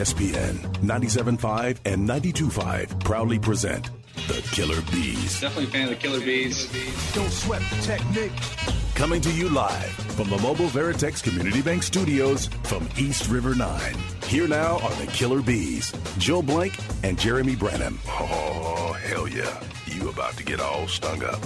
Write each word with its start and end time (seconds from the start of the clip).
ESPN 0.00 0.54
97.5 0.82 1.78
and 1.84 2.08
92.5 2.08 3.04
proudly 3.04 3.38
present 3.38 3.90
the 4.28 4.40
Killer 4.50 4.80
Bees. 4.90 5.40
Definitely 5.40 5.64
a 5.64 5.66
fan 5.66 5.82
of 5.84 5.90
the 5.90 5.96
Killer 5.96 6.20
Bees. 6.20 7.12
Don't 7.12 7.30
sweat 7.30 7.60
the 7.68 7.82
technique. 7.82 8.32
Coming 8.94 9.20
to 9.20 9.30
you 9.30 9.50
live 9.50 9.92
from 10.16 10.30
the 10.30 10.38
Mobile 10.38 10.68
Veritex 10.68 11.22
Community 11.22 11.60
Bank 11.60 11.82
Studios 11.82 12.46
from 12.62 12.88
East 12.96 13.28
River 13.28 13.54
9. 13.54 13.94
Here 14.24 14.48
now 14.48 14.78
are 14.78 14.94
the 14.94 15.06
Killer 15.12 15.42
Bees, 15.42 15.92
Joe 16.16 16.40
Blank 16.40 16.78
and 17.02 17.18
Jeremy 17.18 17.54
Branham. 17.54 17.98
Oh, 18.06 18.96
hell 19.02 19.28
yeah. 19.28 19.62
You 19.84 20.08
about 20.08 20.34
to 20.38 20.44
get 20.44 20.60
all 20.60 20.88
stung 20.88 21.22
up. 21.24 21.40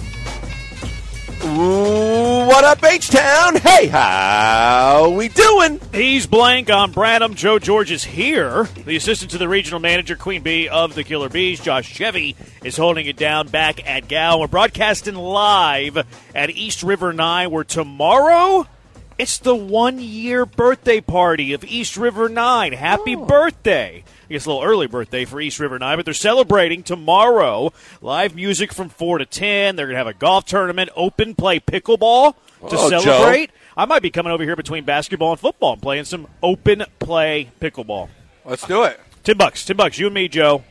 Ooh, 1.45 2.47
what 2.47 2.63
up, 2.63 2.83
H-Town? 2.83 3.57
Hey, 3.57 3.85
how 3.85 5.11
we 5.15 5.27
doing? 5.27 5.79
He's 5.93 6.25
blank 6.25 6.71
on 6.71 6.91
Branham. 6.91 7.35
Joe 7.35 7.59
George 7.59 7.91
is 7.91 8.03
here. 8.03 8.63
The 8.63 8.95
assistant 8.95 9.29
to 9.29 9.37
the 9.37 9.47
regional 9.47 9.79
manager, 9.79 10.15
Queen 10.15 10.41
Bee 10.41 10.67
of 10.67 10.95
the 10.95 11.03
Killer 11.03 11.29
Bees, 11.29 11.59
Josh 11.59 11.87
Chevy, 11.87 12.35
is 12.63 12.77
holding 12.77 13.05
it 13.05 13.15
down 13.15 13.49
back 13.49 13.87
at 13.87 14.07
Gal. 14.07 14.39
We're 14.39 14.47
broadcasting 14.47 15.13
live 15.13 16.03
at 16.33 16.49
East 16.49 16.81
River 16.81 17.13
9, 17.13 17.51
where 17.51 17.63
tomorrow 17.63 18.65
it's 19.19 19.37
the 19.37 19.55
one 19.55 19.99
year 19.99 20.47
birthday 20.47 20.99
party 20.99 21.53
of 21.53 21.63
East 21.63 21.95
River 21.95 22.27
9. 22.27 22.73
Happy 22.73 23.15
oh. 23.15 23.23
birthday! 23.23 24.03
I 24.29 24.33
guess 24.33 24.45
a 24.45 24.49
little 24.49 24.63
early 24.63 24.87
birthday 24.87 25.25
for 25.25 25.39
East 25.39 25.59
River 25.59 25.77
9, 25.77 25.97
but 25.97 26.05
they're 26.05 26.13
celebrating 26.13 26.83
tomorrow. 26.83 27.71
Live 28.01 28.35
music 28.35 28.73
from 28.73 28.89
4 28.89 29.19
to 29.19 29.25
10. 29.25 29.75
They're 29.75 29.85
going 29.85 29.93
to 29.93 29.97
have 29.99 30.07
a 30.07 30.13
golf 30.13 30.45
tournament, 30.45 30.89
open 30.95 31.35
play 31.35 31.59
pickleball 31.59 32.33
to 32.69 32.75
Oh, 32.77 32.89
Joe. 32.89 32.99
celebrate. 33.01 33.51
I 33.77 33.85
might 33.85 34.01
be 34.01 34.09
coming 34.09 34.31
over 34.31 34.43
here 34.43 34.55
between 34.55 34.83
basketball 34.85 35.31
and 35.31 35.39
football 35.39 35.73
and 35.73 35.81
playing 35.81 36.05
some 36.05 36.27
open 36.41 36.83
play 36.99 37.51
pickleball. 37.59 38.09
Let's 38.45 38.65
do 38.65 38.83
it. 38.83 38.99
Ten 39.23 39.37
bucks, 39.37 39.65
ten 39.65 39.75
bucks. 39.77 39.99
You 39.99 40.05
and 40.07 40.15
me, 40.15 40.27
Joe. 40.27 40.63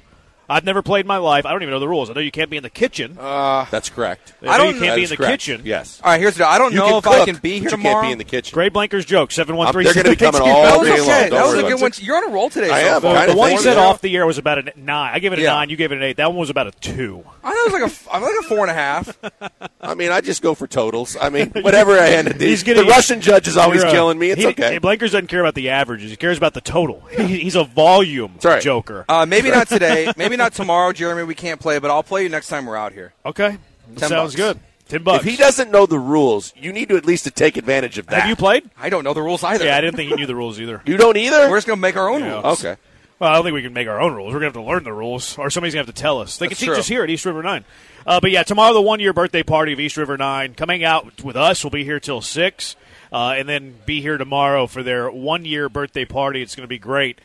I've 0.49 0.65
never 0.65 0.83
played 0.83 1.01
in 1.01 1.07
my 1.07 1.17
life. 1.17 1.47
I 1.47 1.53
don't 1.53 1.63
even 1.63 1.73
know 1.73 1.81
the 1.81 1.89
rules. 1.89 2.11
I 2.11 2.13
know 2.13 2.21
you 2.21 2.31
can't 2.31 2.51
be 2.51 2.57
in 2.57 2.63
the 2.63 2.71
kitchen. 2.71 3.15
That's 3.17 3.89
correct. 3.89 4.35
I 4.43 4.59
know 4.59 4.65
you 4.65 4.73
don't- 4.73 4.81
can't 4.81 4.81
That 4.91 4.97
be 4.97 5.03
in 5.05 5.09
the 5.11 5.17
correct. 5.17 5.31
kitchen. 5.33 5.63
Yes. 5.65 6.01
All 6.05 6.11
right, 6.11 6.21
here's 6.21 6.35
the 6.35 6.39
deal. 6.41 6.47
I 6.49 6.59
don't 6.59 6.73
You 6.73 6.79
know 6.79 6.99
if 6.99 7.05
cook, 7.05 7.13
I 7.15 7.25
can 7.25 7.37
be 7.37 7.41
but 7.41 7.49
here 7.51 7.63
you 7.63 7.69
tomorrow. 7.71 7.95
can't 7.97 8.07
be 8.09 8.13
in 8.13 8.19
the 8.19 8.25
kitchen. 8.25 8.55
Gray 8.55 8.69
Blanker's 8.71 9.05
joke 9.05 9.33
seven 9.33 9.57
one 9.57 9.73
three. 9.73 9.85
I'm- 9.87 9.95
they're 9.95 10.03
gonna 10.05 10.17
be 10.17 10.25
coming 10.25 10.43
all 10.43 10.63
that 10.63 10.79
was 10.79 10.89
day 10.89 10.95
okay. 11.01 11.31
long. 11.31 11.31
That 11.31 11.47
was 11.47 11.55
a 11.55 11.63
good 11.63 11.81
one. 11.81 11.93
You're 11.99 12.17
on 12.17 12.25
a 12.25 12.29
roll 12.33 12.51
today. 12.51 12.71
I 12.71 12.83
so 12.83 12.97
am. 12.97 13.03
far. 13.03 13.15
Kinda 13.17 13.33
The 13.33 13.39
one 13.39 13.53
you 13.53 13.59
said 13.61 13.77
off 13.79 14.01
the 14.01 14.15
air 14.17 14.27
was 14.27 14.39
about 14.39 14.59
a 14.59 14.73
nine. 14.77 15.11
I 15.15 15.19
gave 15.19 15.33
it 15.33 15.39
a 15.39 15.43
Yeah. 15.43 15.55
nine. 15.55 15.71
You 15.71 15.77
gave 15.77 15.93
it 15.93 15.97
an 15.99 16.03
eight. 16.05 16.17
That 16.19 16.29
one 16.31 16.39
was 16.39 16.51
about 16.51 16.67
a 16.67 16.73
two. 16.73 17.25
I 17.43 17.51
know 17.53 17.61
it 17.61 17.65
was 17.65 17.73
like 17.73 17.83
a, 17.83 17.87
f- 17.87 18.09
I'm 18.13 18.23
like 18.23 18.33
a 18.41 18.43
four 18.43 18.59
and 18.61 18.71
a 18.71 18.75
half. 18.75 19.17
I 19.81 19.95
mean, 19.95 20.11
I 20.13 20.21
just 20.21 20.43
go 20.43 20.55
for 20.55 20.67
totals. 20.67 21.17
I 21.21 21.29
mean, 21.31 21.51
whatever 21.63 21.99
I 21.99 22.11
end 22.11 22.29
it. 22.29 22.41
He's 22.41 22.63
The 22.65 22.85
Russian 22.85 23.21
judge 23.21 23.49
is 23.49 23.57
always 23.57 23.83
uh, 23.85 23.91
killing 23.91 24.19
me. 24.19 24.31
It's 24.31 24.45
okay. 24.45 24.79
Blankers 24.79 25.13
doesn't 25.13 25.29
care 25.29 25.41
about 25.41 25.55
the 25.55 25.71
averages. 25.71 26.11
He 26.11 26.17
cares 26.17 26.37
about 26.39 26.55
the 26.55 26.61
total. 26.61 27.03
He's 27.17 27.55
a 27.57 27.65
volume 27.65 28.33
joker. 28.61 29.05
Uh, 29.09 29.25
maybe 29.27 29.51
not 29.51 29.69
today. 29.69 30.13
Maybe 30.17 30.34
not 30.37 30.53
tomorrow, 30.55 30.93
Jeremy. 30.93 31.25
We 31.25 31.35
can't 31.35 31.61
play, 31.61 31.79
but 31.79 31.91
I'll 31.91 32.03
play 32.03 32.23
you 32.25 32.29
next 32.29 32.49
time 32.49 32.67
we're 32.67 32.77
out 32.77 32.93
here. 32.93 33.13
okay, 33.25 33.59
Ten 33.97 34.09
sounds 34.09 34.35
bucks. 34.35 34.37
good. 34.37 34.61
Ten 34.89 35.03
bucks. 35.03 35.25
If 35.25 35.31
he 35.31 35.37
doesn't 35.37 35.71
know 35.71 35.87
the 35.87 35.99
rules, 35.99 36.53
you 36.57 36.73
need 36.73 36.89
to 36.91 36.97
at 36.97 37.07
least 37.07 37.25
to 37.25 37.31
take 37.31 37.57
advantage 37.57 37.97
of 37.99 38.07
that. 38.09 38.21
have 38.21 38.29
you 38.29 38.37
played? 38.37 38.69
I 38.79 38.91
don't 38.91 39.03
know 39.05 39.15
the 39.15 39.23
rules 39.23 39.43
either. 39.43 39.65
Yeah, 39.65 39.77
I 39.77 39.81
didn't 39.81 39.97
think 39.97 40.11
he 40.11 40.17
knew 40.17 40.27
the 40.27 40.35
rules 40.37 40.61
either. 40.61 40.83
You 40.85 40.97
don't 40.99 41.17
either? 41.17 41.49
We're 41.51 41.57
just 41.57 41.67
gonna 41.67 41.81
make 41.81 41.97
our 41.97 42.09
own 42.11 42.21
Yeah. 42.21 42.41
rules. 42.43 42.65
okay. 42.65 42.77
Well, 43.21 43.31
I 43.31 43.35
don't 43.37 43.45
think 43.45 43.55
we 43.55 43.63
can 43.63 43.73
make 43.73 43.87
our 43.89 44.01
own 44.01 44.13
rules. 44.13 44.35
We're 44.35 44.41
going 44.41 44.53
to 44.53 44.59
have 44.59 44.67
to 44.67 44.69
learn 44.71 44.83
the 44.83 44.93
rules, 44.93 45.39
or 45.39 45.49
somebody's 45.49 45.73
going 45.73 45.87
to 45.87 45.89
have 45.89 45.95
to 45.95 46.03
tell 46.03 46.19
us. 46.21 46.37
They 46.37 46.49
That's 46.49 46.59
can 46.59 46.67
teach 46.67 46.73
true. 46.75 46.81
us 46.81 46.89
here 46.89 47.05
at 47.05 47.09
East 47.11 47.25
River 47.25 47.45
9. 47.45 47.65
Uh, 48.05 48.19
but 48.19 48.33
yeah, 48.33 48.43
tomorrow, 48.43 48.75
the 48.75 48.83
one 48.83 48.99
year 48.99 49.13
birthday 49.13 49.45
party 49.45 49.73
of 49.73 49.79
East 49.79 49.97
River 49.97 50.17
9. 50.19 50.55
Coming 50.55 50.83
out 50.83 51.23
with 51.23 51.37
us, 51.37 51.63
we'll 51.63 51.71
be 51.71 51.85
here 51.85 52.01
till 52.01 52.21
6, 52.21 52.75
uh, 53.13 53.35
and 53.39 53.49
then 53.49 53.77
be 53.87 54.01
here 54.01 54.19
tomorrow 54.19 54.67
for 54.67 54.83
their 54.83 55.09
one 55.13 55.45
year 55.45 55.69
birthday 55.69 56.05
party. 56.05 56.43
It's 56.43 56.57
going 56.57 56.65
to 56.65 56.69
be 56.69 56.77
great. 56.81 57.21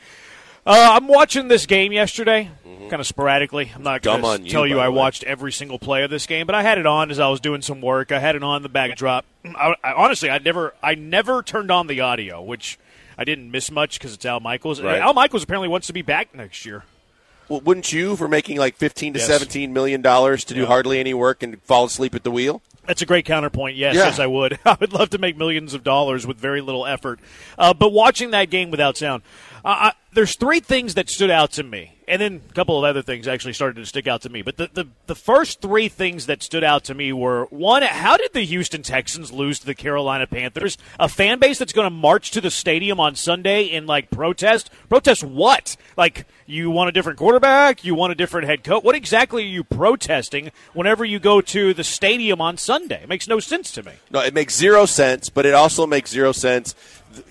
Uh, 0.66 0.92
I'm 0.96 1.08
watching 1.08 1.48
this 1.48 1.66
game 1.66 1.92
yesterday, 1.92 2.50
kind 2.90 3.00
of 3.00 3.08
sporadically. 3.08 3.72
I'm 3.74 3.82
not 3.84 4.02
going 4.02 4.22
to 4.44 4.50
tell 4.50 4.68
you 4.68 4.76
by 4.76 4.86
I 4.86 4.90
way. 4.90 4.96
watched 4.96 5.24
every 5.24 5.52
single 5.52 5.80
play 5.80 6.04
of 6.04 6.10
this 6.12 6.26
game, 6.28 6.46
but 6.46 6.54
I 6.56 6.62
had 6.64 6.78
it 6.78 6.86
on 6.86 7.10
as 7.12 7.20
I 7.20 7.28
was 7.30 7.40
doing 7.40 7.62
some 7.62 7.82
work. 7.82 8.12
I 8.12 8.20
had 8.20 8.36
it 8.36 8.44
on 8.44 8.62
the 8.62 8.70
backdrop. 8.70 9.26
I, 9.46 9.74
I, 9.84 9.94
honestly, 9.94 10.30
I 10.30 10.38
never, 10.40 10.74
I 10.84 10.96
never 10.96 11.42
turned 11.42 11.72
on 11.72 11.88
the 11.88 12.02
audio, 12.02 12.42
which 12.42 12.78
I 13.18 13.24
didn't 13.24 13.52
miss 13.52 13.72
much 13.72 13.98
because 14.00 14.14
it's 14.14 14.26
Al 14.26 14.40
Michaels. 14.42 14.82
Right. 14.82 15.00
Al 15.00 15.14
Michaels 15.14 15.44
apparently 15.44 15.70
wants 15.70 15.88
to 15.88 15.94
be 15.94 16.02
back 16.02 16.36
next 16.36 16.66
year. 16.66 16.84
Well, 17.48 17.62
wouldn't 17.62 17.92
you, 17.92 18.16
for 18.16 18.28
making 18.28 18.58
like 18.58 18.76
fifteen 18.76 19.14
to 19.14 19.20
Yes. 19.20 19.28
seventeen 19.28 19.74
million 19.74 20.04
dollars, 20.04 20.44
to 20.46 20.54
do 20.54 20.62
Yeah. 20.62 20.66
hardly 20.68 21.00
any 21.00 21.16
work 21.16 21.42
and 21.42 21.60
fall 21.64 21.86
asleep 21.86 22.14
at 22.14 22.24
the 22.24 22.30
wheel? 22.30 22.62
That's 22.86 23.02
a 23.02 23.08
great 23.08 23.26
counterpoint. 23.26 23.76
Yes, 23.76 23.96
Yeah. 23.96 24.06
yes, 24.06 24.20
I 24.20 24.28
would. 24.28 24.60
I 24.66 24.78
would 24.80 24.94
love 24.94 25.10
to 25.12 25.18
make 25.18 25.36
millions 25.36 25.74
of 25.74 25.84
dollars 25.84 26.28
with 26.28 26.38
very 26.38 26.62
little 26.62 26.86
effort. 26.86 27.20
Uh, 27.58 27.74
but 27.74 27.92
watching 27.92 28.30
that 28.32 28.52
game 28.52 28.70
without 28.70 28.98
sound, 28.98 29.24
uh, 29.66 29.92
I, 29.92 29.92
there's 30.14 30.36
three 30.36 30.60
things 30.60 30.96
that 30.96 31.10
stood 31.10 31.30
out 31.30 31.52
to 31.54 31.64
me, 31.64 31.98
and 32.08 32.20
then 32.20 32.42
a 32.50 32.54
couple 32.54 32.78
of 32.78 32.84
other 32.84 33.04
things 33.04 33.28
actually 33.28 33.54
started 33.54 33.76
to 33.76 33.86
stick 33.86 34.08
out 34.08 34.22
to 34.24 34.30
me. 34.30 34.42
But 34.42 34.58
the, 34.58 34.70
the, 34.74 34.88
the 35.06 35.16
first 35.16 35.62
three 35.62 35.88
things 35.88 36.26
that 36.26 36.42
stood 36.42 36.64
out 36.64 36.84
to 36.86 36.96
me 36.96 37.14
were 37.14 37.46
one, 37.52 37.84
how 37.84 38.18
did 38.18 38.34
the 38.34 38.42
Houston 38.42 38.82
Texans 38.82 39.32
lose 39.32 39.60
to 39.60 39.68
the 39.68 39.76
Carolina 39.76 40.26
Panthers? 40.26 40.78
A 41.00 41.08
fan 41.08 41.38
base 41.38 41.60
that's 41.60 41.74
going 41.74 41.86
to 41.86 41.92
march 41.92 42.32
to 42.32 42.42
the 42.42 42.50
stadium 42.50 43.00
on 43.00 43.16
Sunday 43.16 43.64
in 43.64 43.86
like 43.86 44.10
protest? 44.10 44.72
Protest 44.90 45.24
what? 45.24 45.78
Like 45.96 46.26
you 46.48 46.72
want 46.72 46.90
a 46.90 46.92
different 46.92 47.20
quarterback? 47.20 47.84
You 47.84 47.94
want 47.94 48.12
a 48.12 48.16
different 48.16 48.48
head 48.48 48.64
coach? 48.64 48.84
What 48.84 48.96
exactly 48.96 49.44
are 49.44 49.48
you 49.48 49.64
protesting 49.64 50.52
whenever 50.74 51.06
you 51.06 51.20
go 51.20 51.42
to 51.42 51.74
the 51.76 51.84
stadium 51.84 52.42
on 52.42 52.58
Sunday? 52.58 53.04
It 53.04 53.10
makes 53.10 53.28
no 53.28 53.40
sense 53.40 53.72
to 53.74 53.84
me. 53.84 53.92
No, 54.10 54.22
it 54.22 54.34
makes 54.34 54.56
zero 54.56 54.88
sense, 54.88 55.30
but 55.30 55.46
it 55.46 55.54
also 55.54 55.86
makes 55.86 56.10
zero 56.10 56.32
sense. 56.32 56.74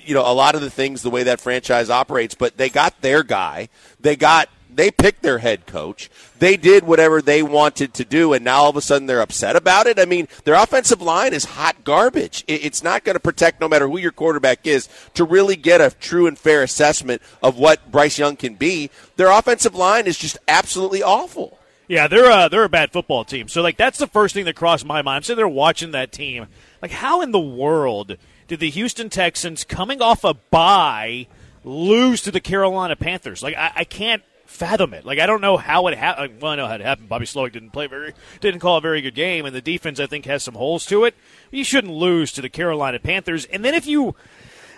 You 0.04 0.14
know, 0.14 0.22
a 0.22 0.32
lot 0.32 0.54
of 0.54 0.60
the 0.60 0.70
things, 0.70 1.02
the 1.02 1.10
way 1.10 1.24
that 1.24 1.40
franchise 1.40 1.90
operates, 1.90 2.34
but 2.34 2.56
they 2.56 2.68
got 2.68 3.00
their 3.00 3.22
guy. 3.22 3.68
They 4.00 4.16
got, 4.16 4.48
they 4.72 4.90
picked 4.90 5.22
their 5.22 5.38
head 5.38 5.66
coach. 5.66 6.10
They 6.38 6.56
did 6.56 6.84
whatever 6.84 7.20
they 7.20 7.42
wanted 7.42 7.94
to 7.94 8.04
do, 8.04 8.32
and 8.32 8.44
now 8.44 8.58
all 8.62 8.70
of 8.70 8.76
a 8.76 8.80
sudden 8.80 9.06
they're 9.06 9.20
upset 9.20 9.56
about 9.56 9.86
it. 9.86 9.98
I 9.98 10.04
mean, 10.04 10.28
their 10.44 10.54
offensive 10.54 11.02
line 11.02 11.32
is 11.32 11.44
hot 11.44 11.82
garbage. 11.84 12.44
It's 12.46 12.82
not 12.82 13.04
going 13.04 13.16
to 13.16 13.20
protect, 13.20 13.60
no 13.60 13.68
matter 13.68 13.88
who 13.88 13.98
your 13.98 14.12
quarterback 14.12 14.66
is, 14.66 14.88
to 15.14 15.24
really 15.24 15.56
get 15.56 15.80
a 15.80 15.90
true 15.90 16.26
and 16.26 16.38
fair 16.38 16.62
assessment 16.62 17.22
of 17.42 17.58
what 17.58 17.90
Bryce 17.90 18.18
Young 18.18 18.36
can 18.36 18.54
be. 18.54 18.90
Their 19.16 19.30
offensive 19.30 19.74
line 19.74 20.06
is 20.06 20.16
just 20.16 20.38
absolutely 20.46 21.02
awful. 21.02 21.58
Yeah, 21.88 22.06
they're 22.06 22.30
a, 22.30 22.48
they're 22.50 22.64
a 22.64 22.68
bad 22.68 22.92
football 22.92 23.24
team. 23.24 23.48
So 23.48 23.62
like 23.62 23.78
that's 23.78 23.98
the 23.98 24.06
first 24.06 24.34
thing 24.34 24.44
that 24.44 24.54
crossed 24.54 24.84
my 24.84 25.00
mind. 25.00 25.16
I'm 25.16 25.22
sitting 25.22 25.38
there 25.38 25.48
watching 25.48 25.92
that 25.92 26.12
team. 26.12 26.46
Like 26.82 26.90
how 26.90 27.22
in 27.22 27.32
the 27.32 27.40
world 27.40 28.18
did 28.48 28.60
the 28.60 28.70
Houston 28.70 29.10
Texans 29.10 29.62
coming 29.62 30.02
off 30.02 30.24
a 30.24 30.34
bye 30.34 31.26
lose 31.62 32.22
to 32.22 32.30
the 32.30 32.40
Carolina 32.40 32.96
Panthers? 32.96 33.42
Like 33.42 33.56
I, 33.56 33.72
I 33.76 33.84
can't 33.84 34.22
fathom 34.46 34.94
it. 34.94 35.04
Like 35.04 35.18
I 35.18 35.26
don't 35.26 35.42
know 35.42 35.58
how 35.58 35.86
it 35.86 35.96
happened. 35.96 36.40
Well, 36.40 36.52
I 36.52 36.56
know 36.56 36.66
how 36.66 36.74
it 36.74 36.80
happened. 36.80 37.08
Bobby 37.08 37.26
Slowik 37.26 37.52
didn't 37.52 37.70
play 37.70 37.86
very, 37.86 38.14
didn't 38.40 38.60
call 38.60 38.78
a 38.78 38.80
very 38.80 39.02
good 39.02 39.14
game, 39.14 39.44
and 39.44 39.54
the 39.54 39.60
defense 39.60 40.00
I 40.00 40.06
think 40.06 40.24
has 40.24 40.42
some 40.42 40.54
holes 40.54 40.86
to 40.86 41.04
it. 41.04 41.14
You 41.50 41.62
shouldn't 41.62 41.92
lose 41.92 42.32
to 42.32 42.42
the 42.42 42.48
Carolina 42.48 42.98
Panthers. 42.98 43.44
And 43.44 43.64
then 43.64 43.74
if 43.74 43.86
you 43.86 44.16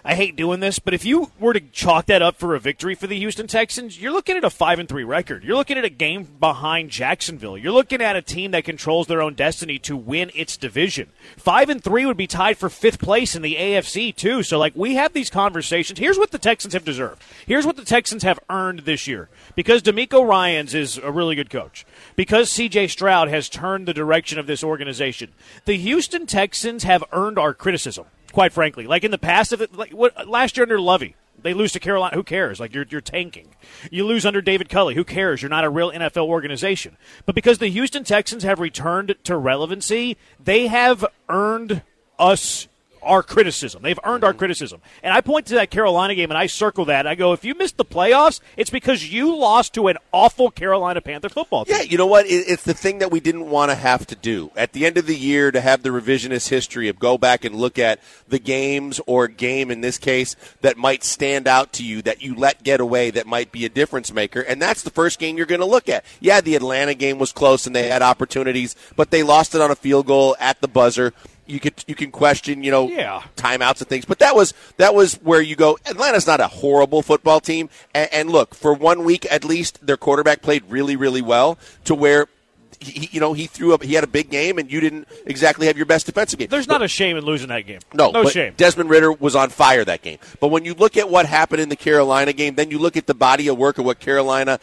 I 0.03 0.15
hate 0.15 0.35
doing 0.35 0.61
this, 0.61 0.79
but 0.79 0.95
if 0.95 1.05
you 1.05 1.31
were 1.39 1.53
to 1.53 1.61
chalk 1.61 2.07
that 2.07 2.23
up 2.23 2.37
for 2.37 2.55
a 2.55 2.61
victory 2.61 2.95
for 2.95 3.07
the 3.07 3.19
Houston 3.19 3.47
Texans, 3.47 4.01
you're 4.01 4.13
looking 4.13 4.37
at 4.37 4.45
a 4.45 4.51
five 4.51 4.79
and 4.79 4.89
three 4.89 5.05
record. 5.05 5.45
You're 5.45 5.57
looking 5.57 5.77
at 5.77 5.85
a 5.85 5.91
game 5.91 6.25
behind 6.41 6.89
Jacksonville. 6.91 7.59
You're 7.59 7.73
looking 7.73 8.01
at 8.01 8.17
a 8.17 8.23
team 8.23 8.53
that 8.53 8.65
controls 8.65 9.09
their 9.09 9.21
own 9.21 9.35
destiny 9.35 9.79
to 9.81 9.97
win 9.97 10.31
its 10.35 10.57
division. 10.57 11.11
Five 11.37 11.69
and 11.69 11.85
three 11.85 12.07
would 12.07 12.17
be 12.17 12.27
tied 12.27 12.57
for 12.57 12.71
fifth 12.71 12.99
place 12.99 13.37
in 13.37 13.43
the 13.43 13.57
AFC 13.57 14.17
too. 14.17 14.43
So 14.43 14.59
like 14.59 14.75
we 14.75 14.95
have 14.95 15.13
these 15.13 15.29
conversations. 15.29 15.99
Here's 15.99 16.19
what 16.19 16.31
the 16.31 16.39
Texans 16.39 16.73
have 16.73 16.85
deserved. 16.85 17.23
Here's 17.47 17.67
what 17.67 17.77
the 17.77 17.85
Texans 17.85 18.23
have 18.23 18.41
earned 18.49 18.81
this 18.81 19.07
year. 19.07 19.29
Because 19.55 19.83
DeMeco 19.83 20.27
Ryans 20.27 20.75
is 20.75 20.97
a 20.97 21.13
really 21.13 21.35
good 21.35 21.51
coach. 21.51 21.85
Because 22.17 22.51
CJ 22.51 22.89
Stroud 22.89 23.29
has 23.29 23.51
turned 23.51 23.87
the 23.87 23.93
direction 23.93 24.39
of 24.39 24.47
this 24.47 24.65
organization. 24.65 25.33
The 25.67 25.77
Houston 25.77 26.27
Texans 26.27 26.85
have 26.85 27.05
earned 27.13 27.39
our 27.39 27.53
criticism 27.53 28.07
quite 28.33 28.53
frankly. 28.53 28.87
Like 28.87 29.05
in 29.05 29.11
the 29.11 29.19
past, 29.19 29.53
if 29.53 29.61
it, 29.61 29.75
like 29.75 29.93
what 29.93 30.29
last 30.29 30.57
year 30.57 30.65
under 30.65 30.81
Lovie, 30.81 31.15
they 31.43 31.55
lose 31.55 31.73
to 31.73 31.81
Carolina. 31.81 32.17
Who 32.17 32.23
cares? 32.23 32.61
Like 32.61 32.75
you're 32.75 32.87
you're 32.89 33.01
tanking. 33.01 33.49
You 33.91 34.07
lose 34.07 34.27
under 34.27 34.41
David 34.41 34.69
Culley. 34.69 34.95
Who 34.95 35.05
cares? 35.05 35.43
You're 35.43 35.49
not 35.49 35.65
a 35.65 35.71
real 35.71 35.91
NFL 35.91 36.27
organization. 36.27 36.97
But 37.27 37.35
because 37.35 37.59
the 37.59 37.69
Houston 37.69 38.05
Texans 38.05 38.43
have 38.43 38.61
returned 38.61 39.15
to 39.25 39.37
relevancy, 39.37 40.17
they 40.43 40.67
have 40.67 41.05
earned 41.29 41.83
us 42.19 42.69
our 43.03 43.23
criticism. 43.23 43.83
They've 43.83 43.99
earned 44.05 44.25
our 44.25 44.31
mm-hmm. 44.31 44.39
criticism. 44.39 44.81
And 45.03 45.13
I 45.13 45.21
point 45.21 45.47
to 45.47 45.55
that 45.55 45.71
Carolina 45.71 46.15
game 46.15 46.31
and 46.31 46.39
I 46.39 46.47
circle 46.47 46.87
that. 46.87 47.07
I 47.07 47.15
go, 47.15 47.33
if 47.33 47.45
you 47.45 47.55
missed 47.55 47.77
the 47.77 47.85
playoffs, 47.85 48.41
it's 48.57 48.71
because 48.71 49.13
you 49.13 49.35
lost 49.37 49.75
to 49.75 49.89
an 49.89 49.97
awful 50.13 50.51
Carolina 50.51 51.01
Panther 51.01 51.29
football 51.29 51.65
team. 51.65 51.77
Yeah, 51.77 51.83
you 51.83 51.99
know 51.99 52.07
what? 52.07 52.27
It's 52.29 52.65
the 52.65 52.75
thing 52.75 52.99
that 52.99 53.11
we 53.11 53.21
didn't 53.21 53.49
want 53.49 53.71
to 53.71 53.75
have 53.75 54.07
to 54.09 54.17
do 54.17 54.51
at 54.57 54.73
the 54.73 54.87
end 54.87 54.99
of 54.99 55.07
the 55.07 55.17
year 55.17 55.51
to 55.51 55.61
have 55.61 55.83
the 55.83 55.91
revisionist 55.91 56.49
history 56.49 56.89
of 56.89 56.99
go 56.99 57.19
back 57.19 57.45
and 57.45 57.55
look 57.55 57.79
at 57.79 58.01
the 58.29 58.39
games 58.39 59.01
or 59.07 59.29
game 59.29 59.71
in 59.71 59.81
this 59.81 59.99
case 59.99 60.37
that 60.61 60.77
might 60.77 61.05
stand 61.05 61.47
out 61.47 61.73
to 61.75 61.85
you 61.85 62.03
that 62.03 62.23
you 62.23 62.35
let 62.35 62.63
get 62.63 62.81
away 62.81 63.11
that 63.11 63.27
might 63.27 63.53
be 63.53 63.65
a 63.65 63.69
difference 63.69 64.13
maker. 64.13 64.41
And 64.41 64.61
that's 64.61 64.83
the 64.83 64.91
first 64.91 65.19
game 65.19 65.37
you're 65.37 65.47
going 65.47 65.61
to 65.61 65.67
look 65.67 65.89
at. 65.89 66.05
Yeah, 66.21 66.41
the 66.41 66.57
Atlanta 66.57 66.95
game 66.95 67.19
was 67.19 67.33
close 67.33 67.67
and 67.67 67.75
they 67.75 67.89
had 67.89 68.03
opportunities, 68.03 68.77
but 68.97 69.11
they 69.11 69.23
lost 69.23 69.55
it 69.55 69.61
on 69.61 69.71
a 69.71 69.77
field 69.77 70.07
goal 70.07 70.37
at 70.39 70.61
the 70.61 70.69
buzzer. 70.69 71.13
You 71.51 71.61
could 71.61 71.85
you 71.87 71.95
can 71.95 72.11
question 72.11 72.63
you 72.63 72.71
know 72.71 72.89
Yeah. 72.89 73.23
timeouts 73.37 73.81
and 73.81 73.89
things, 73.89 74.05
but 74.05 74.19
that 74.21 74.35
was 74.35 74.55
that 74.77 74.95
was 74.95 75.15
where 75.17 75.41
you 75.41 75.57
go. 75.57 75.79
Atlanta's 75.87 76.27
not 76.27 76.41
a 76.41 76.47
horrible 76.47 77.03
football 77.03 77.41
team, 77.41 77.69
and, 77.95 78.09
and 78.13 78.31
look 78.31 78.55
for 78.55 78.73
one 78.73 79.05
week 79.05 79.27
at 79.31 79.45
least, 79.45 79.85
their 79.87 79.97
quarterback 79.97 80.43
played 80.43 80.63
really 80.69 80.97
really 80.97 81.23
well 81.23 81.59
to 81.85 81.95
where. 81.95 82.27
He, 82.83 83.11
you 83.13 83.21
know, 83.21 83.35
he 83.35 83.47
threw 83.47 83.75
up. 83.75 83.83
He 83.83 83.93
had 83.93 84.05
a 84.05 84.07
big 84.07 84.31
game, 84.31 84.57
and 84.57 84.73
you 84.73 84.81
didn't 84.81 85.07
exactly 85.27 85.67
have 85.67 85.77
your 85.77 85.85
best 85.85 86.07
defensive 86.07 86.39
game. 86.39 86.49
There's 86.49 86.67
not 86.67 86.81
a 86.81 86.89
shame 86.89 87.19
in 87.19 87.27
losing 87.27 87.49
that 87.49 87.67
game. 87.67 87.81
No, 87.93 88.11
no 88.11 88.23
but 88.23 88.33
shame. 88.33 88.55
Desmond 88.57 88.89
Ridder 88.89 89.13
was 89.13 89.37
on 89.37 89.51
fire 89.51 89.85
that 89.85 90.01
game. 90.01 90.19
But 90.41 90.49
when 90.49 90.65
you 90.65 90.73
look 90.73 90.97
at 90.97 91.11
what 91.11 91.27
happened 91.27 91.61
in 91.61 91.69
the 91.69 91.77
Carolina 91.77 92.33
game, 92.33 92.55
then 92.55 92.71
you 92.71 92.79
look 92.79 92.97
at 92.97 93.07
the 93.07 93.13
body 93.13 93.49
of 93.49 93.59
work 93.59 93.77
of 93.77 93.85
what 93.85 94.01
Carolina 94.01 94.61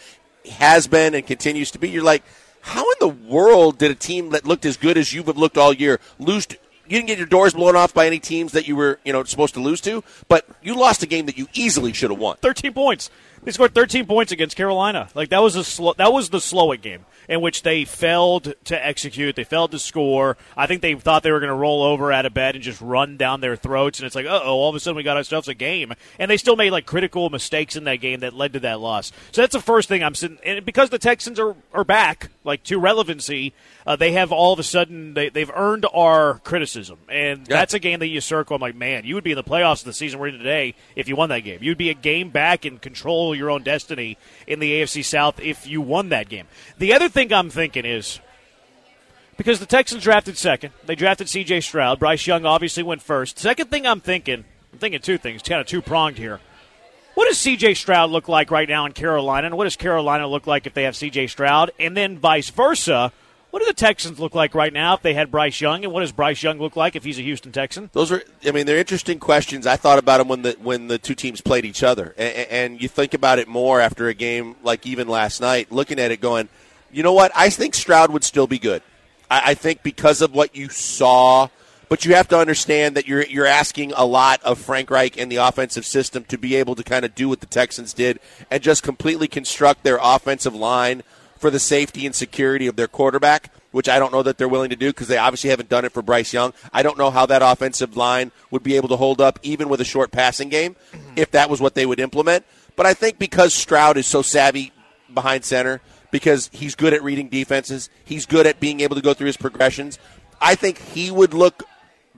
has 0.49 0.87
been 0.87 1.13
and 1.13 1.27
continues 1.27 1.69
to 1.71 1.77
be. 1.77 1.89
You're 1.89 2.03
like, 2.03 2.23
how 2.61 2.81
in 2.81 2.95
the 2.99 3.07
world 3.07 3.77
did 3.77 3.91
a 3.91 3.95
team 3.95 4.31
that 4.31 4.47
looked 4.47 4.65
as 4.65 4.77
good 4.77 4.97
as 4.97 5.13
you've 5.13 5.27
looked 5.37 5.57
all 5.57 5.71
year 5.71 5.99
lose? 6.17 6.47
You 6.87 6.97
didn't 6.97 7.07
get 7.07 7.17
your 7.17 7.27
doors 7.27 7.53
blown 7.53 7.75
off 7.75 7.93
by 7.93 8.07
any 8.07 8.19
teams 8.19 8.53
that 8.53 8.67
you 8.67 8.75
were, 8.75 8.99
you 9.03 9.11
know, 9.11 9.23
supposed 9.25 9.53
to 9.55 9.59
lose 9.59 9.81
to, 9.81 10.03
but 10.27 10.47
you 10.61 10.75
lost 10.75 11.03
a 11.03 11.07
game 11.07 11.25
that 11.25 11.37
you 11.37 11.47
easily 11.53 11.91
should 11.91 12.11
have 12.11 12.19
won. 12.19 12.37
13 12.37 12.73
points. 12.73 13.09
They 13.47 13.53
scored 13.53 13.73
13 13.73 14.07
points 14.07 14.33
against 14.33 14.57
Carolina. 14.57 15.07
Like 15.15 15.29
that 15.29 15.41
was 15.41 15.55
a 15.55 15.63
slow, 15.63 15.93
that 15.93 16.11
was 16.11 16.31
the 16.31 16.41
slowing 16.41 16.81
game 16.81 17.05
in 17.29 17.39
which 17.39 17.63
they 17.63 17.85
failed 17.85 18.53
to 18.65 18.85
execute. 18.85 19.37
They 19.37 19.45
failed 19.45 19.71
to 19.71 19.79
score. 19.79 20.35
I 20.57 20.67
think 20.67 20.81
they 20.81 20.95
thought 20.95 21.23
they 21.23 21.31
were 21.31 21.39
going 21.39 21.49
to 21.51 21.55
roll 21.55 21.81
over 21.81 22.11
out 22.11 22.25
of 22.25 22.33
bed 22.33 22.55
and 22.55 22.63
just 22.63 22.81
run 22.81 23.15
down 23.15 23.39
their 23.39 23.55
throats. 23.55 23.99
And 23.99 24.05
it's 24.05 24.15
like, 24.15 24.25
uh 24.25 24.41
oh, 24.43 24.51
all 24.57 24.69
of 24.69 24.75
a 24.75 24.81
sudden 24.81 24.97
we 24.97 25.03
got 25.03 25.15
ourselves 25.15 25.47
a 25.47 25.53
game. 25.53 25.93
And 26.19 26.29
they 26.29 26.35
still 26.35 26.57
made 26.57 26.71
like 26.71 26.85
critical 26.85 27.29
mistakes 27.29 27.77
in 27.77 27.85
that 27.85 28.01
game 28.01 28.19
that 28.19 28.33
led 28.33 28.51
to 28.51 28.59
that 28.59 28.81
loss. 28.81 29.13
So 29.31 29.41
that's 29.41 29.53
the 29.53 29.61
first 29.61 29.87
thing 29.87 30.03
I'm 30.03 30.13
sitting. 30.15 30.39
And 30.43 30.65
because 30.65 30.89
the 30.89 30.99
Texans 30.99 31.39
are 31.39 31.55
are 31.73 31.85
back, 31.85 32.29
like 32.43 32.63
to 32.63 32.77
relevancy, 32.77 33.53
uh, 33.85 33.95
they 33.95 34.11
have 34.11 34.33
all 34.33 34.51
of 34.51 34.59
a 34.59 34.63
sudden 34.63 35.13
they 35.13 35.29
they've 35.29 35.51
earned 35.55 35.85
our 35.93 36.39
criticism, 36.39 36.97
and 37.09 37.39
Yeah. 37.47 37.55
that's 37.55 37.73
a 37.73 37.79
game 37.79 37.99
that 37.99 38.07
you 38.07 38.19
circle. 38.19 38.55
I'm 38.57 38.61
like, 38.61 38.75
man, 38.75 39.05
you 39.05 39.15
would 39.15 39.23
be 39.23 39.31
in 39.31 39.37
the 39.37 39.43
playoffs 39.43 39.79
of 39.79 39.85
the 39.85 39.93
season 39.93 40.19
we're 40.19 40.27
in 40.27 40.37
today 40.37 40.75
if 40.97 41.07
you 41.07 41.15
won 41.15 41.29
that 41.29 41.41
game. 41.45 41.59
You'd 41.61 41.77
be 41.77 41.89
a 41.89 41.93
game 41.93 42.29
back 42.29 42.65
and 42.65 42.81
control 42.81 43.36
your 43.37 43.51
own 43.51 43.63
destiny 43.63 44.17
in 44.45 44.59
the 44.59 44.81
AFC 44.81 45.03
South 45.05 45.39
if 45.39 45.67
you 45.67 45.81
won 45.81 46.09
that 46.09 46.29
game. 46.29 46.47
The 46.77 46.93
other 46.93 47.09
thing 47.09 47.31
I'm 47.31 47.49
thinking 47.49 47.85
is 47.85 48.19
because 49.37 49.59
the 49.59 49.65
Texans 49.65 50.03
drafted 50.03 50.37
second, 50.37 50.73
they 50.85 50.95
drafted 50.95 51.29
C.J. 51.29 51.61
Stroud. 51.61 51.99
Bryce 51.99 52.25
Young 52.25 52.45
obviously 52.45 52.83
went 52.83 53.01
first. 53.01 53.37
Second 53.37 53.69
thing 53.69 53.85
I'm 53.85 54.01
thinking, 54.01 54.43
I'm 54.73 54.79
thinking 54.79 54.99
two 54.99 55.17
things, 55.17 55.41
kind 55.43 55.61
of 55.61 55.67
two 55.67 55.81
pronged 55.81 56.17
here. 56.17 56.39
What 57.13 57.27
does 57.27 57.39
C.J. 57.39 57.75
Stroud 57.75 58.09
look 58.09 58.27
like 58.27 58.51
right 58.51 58.67
now 58.69 58.85
in 58.85 58.91
Carolina, 58.91 59.47
and 59.47 59.57
what 59.57 59.63
does 59.63 59.75
Carolina 59.75 60.27
look 60.27 60.45
like 60.45 60.67
if 60.67 60.73
they 60.73 60.83
have 60.83 60.95
C.J. 60.95 61.27
Stroud, 61.27 61.71
and 61.79 61.95
then 61.95 62.17
vice 62.17 62.49
versa? 62.49 63.11
What 63.57 63.63
do 63.63 63.69
the 63.69 63.73
Texans 63.73 64.19
look 64.19 64.35
like 64.35 64.53
right 64.53 64.71
now 64.71 64.93
if 64.93 65.01
they 65.01 65.15
had 65.15 65.31
Bryce 65.31 65.59
Young, 65.59 65.83
and 65.83 65.91
what 65.91 66.01
does 66.01 66.11
Bryce 66.11 66.43
Young 66.43 66.59
look 66.59 66.75
like 66.75 66.95
if 66.95 67.03
he's 67.03 67.17
a 67.17 67.23
Houston 67.23 67.51
Texan? 67.51 67.89
Those 67.91 68.11
are, 68.11 68.21
I 68.45 68.51
mean, 68.51 68.67
they're 68.67 68.77
interesting 68.77 69.17
questions. 69.17 69.65
I 69.65 69.77
thought 69.77 69.97
about 69.97 70.19
them 70.19 70.27
when 70.27 70.43
the 70.43 70.55
when 70.61 70.89
the 70.89 70.99
two 70.99 71.15
teams 71.15 71.41
played 71.41 71.65
each 71.65 71.81
other, 71.81 72.13
and, 72.19 72.35
and 72.51 72.81
you 72.83 72.87
think 72.87 73.15
about 73.15 73.39
it 73.39 73.47
more 73.47 73.81
after 73.81 74.09
a 74.09 74.13
game 74.13 74.57
like 74.61 74.85
even 74.85 75.07
last 75.07 75.41
night, 75.41 75.71
looking 75.71 75.97
at 75.97 76.11
it, 76.11 76.21
going, 76.21 76.49
you 76.91 77.01
know 77.01 77.13
what? 77.13 77.31
I 77.33 77.49
think 77.49 77.73
Stroud 77.73 78.11
would 78.11 78.23
still 78.23 78.45
be 78.45 78.59
good. 78.59 78.83
I, 79.27 79.41
I 79.43 79.53
think 79.55 79.81
because 79.81 80.21
of 80.21 80.35
what 80.35 80.55
you 80.55 80.69
saw, 80.69 81.47
but 81.89 82.05
you 82.05 82.13
have 82.13 82.27
to 82.27 82.37
understand 82.37 82.95
that 82.95 83.07
you're 83.07 83.25
you're 83.25 83.47
asking 83.47 83.91
a 83.93 84.05
lot 84.05 84.39
of 84.43 84.59
Frank 84.59 84.91
Reich 84.91 85.17
and 85.17 85.31
the 85.31 85.37
offensive 85.37 85.83
system 85.87 86.25
to 86.25 86.37
be 86.37 86.53
able 86.57 86.75
to 86.75 86.83
kind 86.83 87.03
of 87.03 87.15
do 87.15 87.27
what 87.27 87.39
the 87.39 87.47
Texans 87.47 87.91
did 87.91 88.19
and 88.51 88.61
just 88.61 88.83
completely 88.83 89.27
construct 89.27 89.81
their 89.81 89.97
offensive 89.99 90.53
line 90.53 91.01
for 91.37 91.49
the 91.49 91.59
safety 91.59 92.05
and 92.05 92.13
security 92.13 92.67
of 92.67 92.75
their 92.75 92.87
quarterback, 92.87 93.51
which 93.71 93.89
I 93.89 93.99
don't 93.99 94.11
know 94.11 94.23
that 94.23 94.37
they're 94.37 94.47
willing 94.47 94.69
to 94.71 94.75
do 94.75 94.89
because 94.89 95.07
they 95.07 95.17
obviously 95.17 95.49
haven't 95.49 95.69
done 95.69 95.85
it 95.85 95.91
for 95.91 96.01
Bryce 96.01 96.33
Young. 96.33 96.53
I 96.73 96.83
don't 96.83 96.97
know 96.97 97.11
how 97.11 97.25
that 97.27 97.41
offensive 97.41 97.95
line 97.95 98.31
would 98.51 98.63
be 98.63 98.75
able 98.75 98.89
to 98.89 98.95
hold 98.95 99.21
up 99.21 99.39
even 99.43 99.69
with 99.69 99.81
a 99.81 99.85
short 99.85 100.11
passing 100.11 100.49
game 100.49 100.75
mm-hmm. 100.91 101.13
if 101.15 101.31
that 101.31 101.49
was 101.49 101.61
what 101.61 101.75
they 101.75 101.85
would 101.85 101.99
implement. 101.99 102.45
But 102.75 102.85
I 102.85 102.93
think 102.93 103.19
because 103.19 103.53
Stroud 103.53 103.97
is 103.97 104.07
so 104.07 104.21
savvy 104.21 104.71
behind 105.13 105.45
center, 105.45 105.81
because 106.11 106.49
he's 106.53 106.75
good 106.75 106.93
at 106.93 107.03
reading 107.03 107.29
defenses, 107.29 107.89
he's 108.05 108.25
good 108.25 108.47
at 108.47 108.59
being 108.59 108.79
able 108.79 108.95
to 108.95 109.01
go 109.01 109.13
through 109.13 109.27
his 109.27 109.37
progressions. 109.37 109.99
I 110.39 110.55
think 110.55 110.77
he 110.77 111.11
would 111.11 111.33
look 111.33 111.63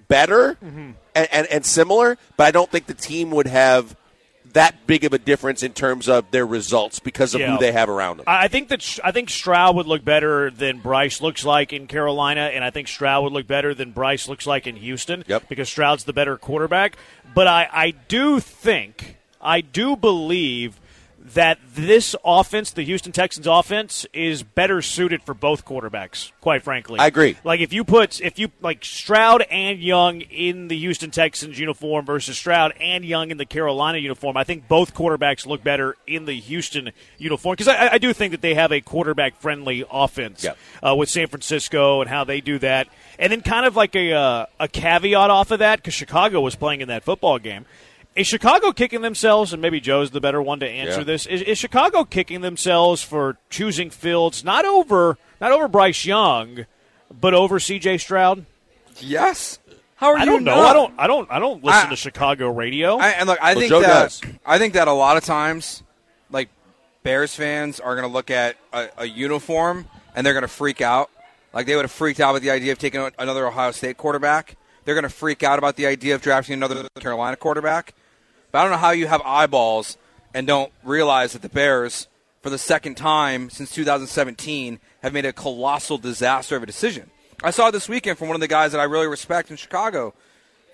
better 0.07 0.55
mm-hmm. 0.55 0.91
and, 1.15 1.27
and, 1.31 1.47
and 1.47 1.65
similar, 1.65 2.17
but 2.37 2.45
I 2.47 2.51
don't 2.51 2.69
think 2.69 2.85
the 2.85 2.93
team 2.93 3.31
would 3.31 3.47
have 3.47 3.95
that 4.53 4.87
big 4.87 5.03
of 5.03 5.13
a 5.13 5.17
difference 5.19 5.63
in 5.63 5.73
terms 5.73 6.09
of 6.09 6.29
their 6.31 6.45
results 6.45 6.99
because 6.99 7.33
of 7.35 7.41
Yeah. 7.41 7.51
who 7.51 7.57
they 7.59 7.71
have 7.71 7.89
around 7.89 8.17
them. 8.17 8.23
I 8.27 8.47
think 8.47 8.69
that 8.69 8.99
I 9.03 9.11
think 9.11 9.29
Stroud 9.29 9.75
would 9.75 9.87
look 9.87 10.03
better 10.03 10.49
than 10.49 10.79
Bryce 10.79 11.21
looks 11.21 11.45
like 11.45 11.71
in 11.73 11.87
Carolina, 11.87 12.49
and 12.53 12.63
I 12.63 12.69
think 12.69 12.87
Stroud 12.87 13.23
would 13.23 13.33
look 13.33 13.47
better 13.47 13.73
than 13.73 13.91
Bryce 13.91 14.27
looks 14.27 14.45
like 14.47 14.65
in 14.67 14.75
Houston. 14.77 15.23
Yep. 15.27 15.49
Because 15.49 15.69
Stroud's 15.69 16.03
the 16.05 16.13
better 16.13 16.37
quarterback. 16.37 16.97
But 17.33 17.47
I, 17.47 17.67
I 17.71 17.91
do 18.07 18.39
think, 18.39 19.17
I 19.41 19.61
do 19.61 19.95
believe 19.95 20.79
that 21.33 21.59
this 21.75 22.15
offense, 22.25 22.71
the 22.71 22.83
Houston 22.83 23.11
Texans 23.11 23.47
offense, 23.47 24.05
is 24.13 24.43
better 24.43 24.81
suited 24.81 25.21
for 25.21 25.33
both 25.33 25.65
quarterbacks. 25.65 26.31
Quite 26.41 26.63
frankly, 26.63 26.99
I 26.99 27.07
agree. 27.07 27.37
Like 27.43 27.59
if 27.59 27.73
you 27.73 27.83
put 27.83 28.19
if 28.21 28.39
you 28.39 28.51
like 28.61 28.83
Stroud 28.83 29.43
and 29.49 29.79
Young 29.79 30.21
in 30.21 30.67
the 30.67 30.77
Houston 30.77 31.11
Texans 31.11 31.59
uniform 31.59 32.05
versus 32.05 32.37
Stroud 32.37 32.73
and 32.79 33.05
Young 33.05 33.31
in 33.31 33.37
the 33.37 33.45
Carolina 33.45 33.97
uniform, 33.97 34.37
I 34.37 34.43
think 34.43 34.67
both 34.67 34.93
quarterbacks 34.93 35.45
look 35.45 35.63
better 35.63 35.95
in 36.07 36.25
the 36.25 36.33
Houston 36.39 36.91
uniform 37.17 37.53
because 37.53 37.67
I, 37.67 37.93
I 37.93 37.97
do 37.97 38.13
think 38.13 38.31
that 38.31 38.41
they 38.41 38.55
have 38.55 38.71
a 38.71 38.81
quarterback 38.81 39.35
friendly 39.39 39.85
offense 39.91 40.45
uh, 40.81 40.95
with 40.95 41.09
San 41.09 41.27
Francisco 41.27 42.01
and 42.01 42.09
how 42.09 42.23
they 42.23 42.41
do 42.41 42.59
that, 42.59 42.87
and 43.17 43.31
then 43.31 43.41
kind 43.41 43.65
of 43.65 43.75
like 43.75 43.95
a 43.95 44.13
uh, 44.13 44.45
a 44.59 44.67
caveat 44.67 45.29
off 45.29 45.51
of 45.51 45.59
that 45.59 45.79
because 45.79 45.93
Chicago 45.93 46.41
was 46.41 46.55
playing 46.55 46.81
in 46.81 46.87
that 46.87 47.03
football 47.03 47.39
game. 47.39 47.65
Is 48.19 48.27
Chicago 48.27 48.71
kicking 48.71 49.01
themselves, 49.01 49.53
and 49.53 49.61
maybe 49.61 49.79
Joe's 49.79 50.11
the 50.11 50.19
better 50.21 50.41
one 50.41 50.59
to 50.59 50.67
answer 50.69 50.99
Yeah. 50.99 51.03
this? 51.05 51.25
Is, 51.25 51.41
is 51.41 51.57
Chicago 51.57 52.03
kicking 52.03 52.41
themselves 52.41 53.01
for 53.01 53.37
choosing 53.49 53.89
Fields 53.89 54.43
not 54.43 54.65
over 54.65 55.17
not 55.39 55.51
over 55.53 55.67
Bryce 55.67 56.05
Young, 56.05 56.65
but 57.09 57.33
over 57.33 57.59
C.J. 57.59 57.97
Stroud? 57.99 58.45
Yes. 58.99 59.59
How 59.95 60.07
are 60.13 60.17
I 60.17 60.23
you 60.23 60.25
don't 60.31 60.43
know. 60.43 60.55
not? 60.55 60.69
I 60.69 60.73
don't. 60.73 60.93
I 60.99 61.07
don't. 61.07 61.31
I 61.31 61.39
don't 61.39 61.63
listen 61.63 61.87
I- 61.87 61.89
to 61.91 61.95
Chicago 61.95 62.49
radio. 62.51 62.97
I, 62.97 63.09
and 63.09 63.27
look, 63.27 63.39
I 63.41 63.51
Well, 63.53 63.59
think 63.61 63.69
Joe 63.69 63.81
that 63.81 63.87
does. 64.03 64.21
I 64.45 64.57
think 64.57 64.73
that 64.73 64.87
a 64.87 64.93
lot 64.93 65.17
of 65.17 65.23
times, 65.23 65.83
like 66.31 66.49
Bears 67.03 67.33
fans 67.35 67.79
are 67.79 67.95
going 67.95 68.07
to 68.07 68.13
look 68.13 68.29
at 68.31 68.55
a, 68.73 68.87
a 68.99 69.05
uniform 69.05 69.87
and 70.15 70.25
they're 70.25 70.33
going 70.33 70.41
to 70.43 70.47
freak 70.47 70.81
out. 70.81 71.09
Like 71.53 71.65
they 71.65 71.75
would 71.75 71.83
have 71.85 71.91
freaked 71.91 72.19
out 72.19 72.33
with 72.33 72.43
the 72.43 72.51
idea 72.51 72.71
of 72.73 72.79
taking 72.79 73.09
another 73.17 73.47
Ohio 73.47 73.71
State 73.71 73.97
quarterback. 73.97 74.55
They're 74.85 74.95
going 74.95 75.03
to 75.03 75.09
freak 75.09 75.43
out 75.43 75.57
about 75.59 75.75
the 75.77 75.85
idea 75.85 76.15
of 76.15 76.21
drafting 76.21 76.53
another 76.55 76.87
Carolina 76.99 77.35
quarterback. 77.37 77.93
But 78.51 78.59
I 78.59 78.61
don't 78.63 78.71
know 78.71 78.77
how 78.77 78.91
you 78.91 79.07
have 79.07 79.21
eyeballs 79.23 79.97
and 80.33 80.47
don't 80.47 80.71
realize 80.83 81.33
that 81.33 81.41
the 81.41 81.49
Bears, 81.49 82.07
for 82.41 82.49
the 82.49 82.57
second 82.57 82.95
time 82.95 83.49
since 83.49 83.71
2017, 83.71 84.79
have 85.03 85.13
made 85.13 85.25
a 85.25 85.33
colossal 85.33 85.97
disaster 85.97 86.55
of 86.55 86.63
a 86.63 86.65
decision. 86.65 87.09
I 87.43 87.51
saw 87.51 87.71
this 87.71 87.87
weekend 87.87 88.17
from 88.17 88.27
one 88.27 88.35
of 88.35 88.41
the 88.41 88.47
guys 88.47 88.71
that 88.73 88.81
I 88.81 88.85
really 88.85 89.07
respect 89.07 89.49
in 89.49 89.57
Chicago. 89.57 90.13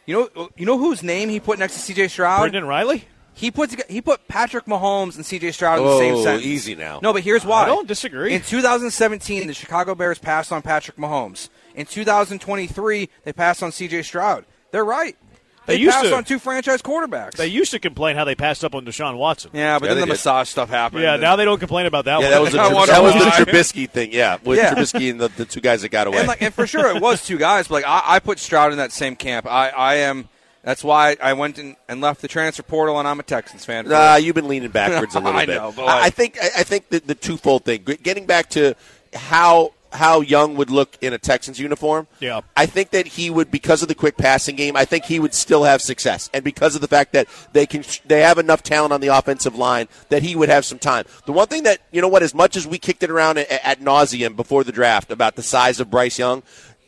You 0.05 0.29
know, 0.35 0.49
you 0.55 0.65
know 0.65 0.77
whose 0.77 1.03
name 1.03 1.29
he 1.29 1.39
put 1.39 1.59
next 1.59 1.73
to 1.75 1.79
C.J. 1.79 2.09
Stroud? 2.09 2.41
Brendan 2.41 2.65
Riley. 2.65 3.05
He 3.33 3.51
put 3.51 3.89
he 3.89 4.01
put 4.01 4.27
Patrick 4.27 4.65
Mahomes 4.65 5.17
and 5.17 5.25
C.J. 5.25 5.51
Stroud 5.51 5.79
in 5.79 5.85
the 5.85 5.97
same 5.97 6.23
sentence. 6.23 6.45
easy 6.45 6.73
now. 6.73 6.99
No, 7.03 7.11
but 7.11 7.21
here's 7.21 7.43
why. 7.43 7.63
I 7.63 7.65
don't 7.65 7.87
disagree. 7.87 8.33
In 8.33 8.41
2017, 8.41 9.47
the 9.47 9.53
Chicago 9.53 9.93
Bears 9.93 10.19
passed 10.19 10.51
on 10.53 10.61
Patrick 10.61 10.97
Mahomes. 10.97 11.49
In 11.75 11.85
2023, 11.85 13.09
they 13.25 13.33
passed 13.33 13.61
on 13.61 13.71
C.J. 13.73 14.03
Stroud. 14.03 14.45
They're 14.71 14.85
right. 14.85 15.17
They 15.65 15.75
They, 15.77 15.81
used 15.81 15.95
passed 15.95 16.09
to. 16.09 16.15
on 16.15 16.23
two 16.23 16.37
franchise 16.39 16.81
quarterbacks. 16.81 17.33
They 17.37 17.47
used 17.47 17.71
to 17.71 17.79
complain 17.79 18.15
how 18.15 18.23
they 18.23 18.35
passed 18.35 18.63
up 18.63 18.75
on 18.75 18.85
Deshaun 18.85 19.17
Watson. 19.17 19.51
yeah, 19.53 19.79
but 19.79 19.85
Yeah, 19.87 19.93
then 19.95 20.01
the 20.01 20.05
did. 20.07 20.11
massage 20.13 20.49
stuff 20.49 20.69
happened. 20.69 21.01
Yeah, 21.01 21.15
now 21.15 21.35
they 21.35 21.45
don't 21.45 21.59
complain 21.59 21.85
about 21.87 22.05
that 22.05 22.19
Yeah, 22.19 22.25
one. 22.25 22.31
that 22.31 22.41
was 22.41 22.51
the, 22.53 22.59
I 22.61 22.73
wonder 22.73 22.91
that 22.93 23.01
was 23.03 23.13
the. 23.13 23.19
Trubisky 23.45 23.89
thing. 23.89 24.13
Yeah, 24.13 24.37
with 24.43 24.57
Yeah. 24.59 24.73
Trubisky 24.75 25.09
and 25.09 25.19
the, 25.19 25.27
the 25.29 25.45
two 25.45 25.61
guys 25.61 25.81
that 25.81 25.89
got 25.89 26.07
away. 26.07 26.19
and, 26.19 26.27
like, 26.27 26.41
and 26.41 26.53
for 26.53 26.67
sure 26.67 26.95
it 26.95 27.01
was 27.01 27.25
two 27.25 27.37
guys. 27.37 27.67
But 27.67 27.75
like 27.75 27.85
I, 27.87 28.01
I 28.15 28.19
put 28.19 28.37
Stroud 28.39 28.71
in 28.73 28.77
that 28.77 28.91
same 28.91 29.15
camp. 29.15 29.45
I, 29.47 29.69
I 29.69 29.95
am. 29.95 30.29
That's 30.63 30.83
why 30.83 31.15
I 31.21 31.33
went 31.33 31.59
and, 31.59 31.75
and 31.87 32.01
left 32.01 32.21
the 32.21 32.27
transfer 32.27 32.63
portal, 32.63 32.97
and 32.97 33.07
I'm 33.07 33.19
a 33.19 33.23
Texans 33.23 33.63
fan. 33.65 33.87
Nah, 33.87 34.15
you've 34.15 34.33
been 34.33 34.47
leaning 34.47 34.71
backwards 34.71 35.13
a 35.13 35.19
little 35.21 35.39
I 35.39 35.45
bit. 35.45 35.55
know, 35.57 35.71
but 35.75 35.83
I, 35.83 35.85
like- 35.85 36.03
I 36.03 36.09
think 36.09 36.37
I 36.41 36.45
I 36.59 36.63
think 36.63 36.89
the, 36.89 36.99
the 36.99 37.13
twofold 37.15 37.65
thing. 37.65 37.83
Getting 37.83 38.25
back 38.25 38.49
to 38.51 38.75
how 39.13 39.73
how 39.95 40.21
Young 40.21 40.55
would 40.55 40.69
look 40.69 40.97
in 41.01 41.13
a 41.13 41.17
Texans 41.17 41.59
uniform. 41.59 42.07
Yeah. 42.19 42.41
I 42.55 42.65
think 42.65 42.91
that 42.91 43.07
he 43.07 43.29
would 43.29 43.51
because 43.51 43.81
of 43.81 43.87
the 43.87 43.95
quick 43.95 44.17
passing 44.17 44.55
game. 44.55 44.75
I 44.75 44.85
think 44.85 45.05
he 45.05 45.19
would 45.19 45.33
still 45.33 45.63
have 45.63 45.81
success, 45.81 46.29
and 46.33 46.43
because 46.43 46.75
of 46.75 46.81
the 46.81 46.87
fact 46.87 47.13
that 47.13 47.27
they 47.53 47.65
can 47.65 47.83
they 48.05 48.21
have 48.21 48.37
enough 48.37 48.63
talent 48.63 48.93
on 48.93 49.01
the 49.01 49.07
offensive 49.07 49.55
line 49.55 49.87
that 50.09 50.23
he 50.23 50.35
would 50.35 50.49
have 50.49 50.65
some 50.65 50.79
time. 50.79 51.05
The 51.25 51.33
one 51.33 51.47
thing 51.47 51.63
that 51.63 51.79
you 51.91 52.01
know 52.01 52.07
what, 52.07 52.23
as 52.23 52.33
much 52.33 52.55
as 52.55 52.67
we 52.67 52.77
kicked 52.77 53.03
it 53.03 53.09
around 53.09 53.37
at, 53.37 53.49
at 53.51 53.79
nauseum 53.79 54.35
before 54.35 54.63
the 54.63 54.71
draft 54.71 55.11
about 55.11 55.35
the 55.35 55.43
size 55.43 55.79
of 55.79 55.89
Bryce 55.89 56.19
Young. 56.19 56.43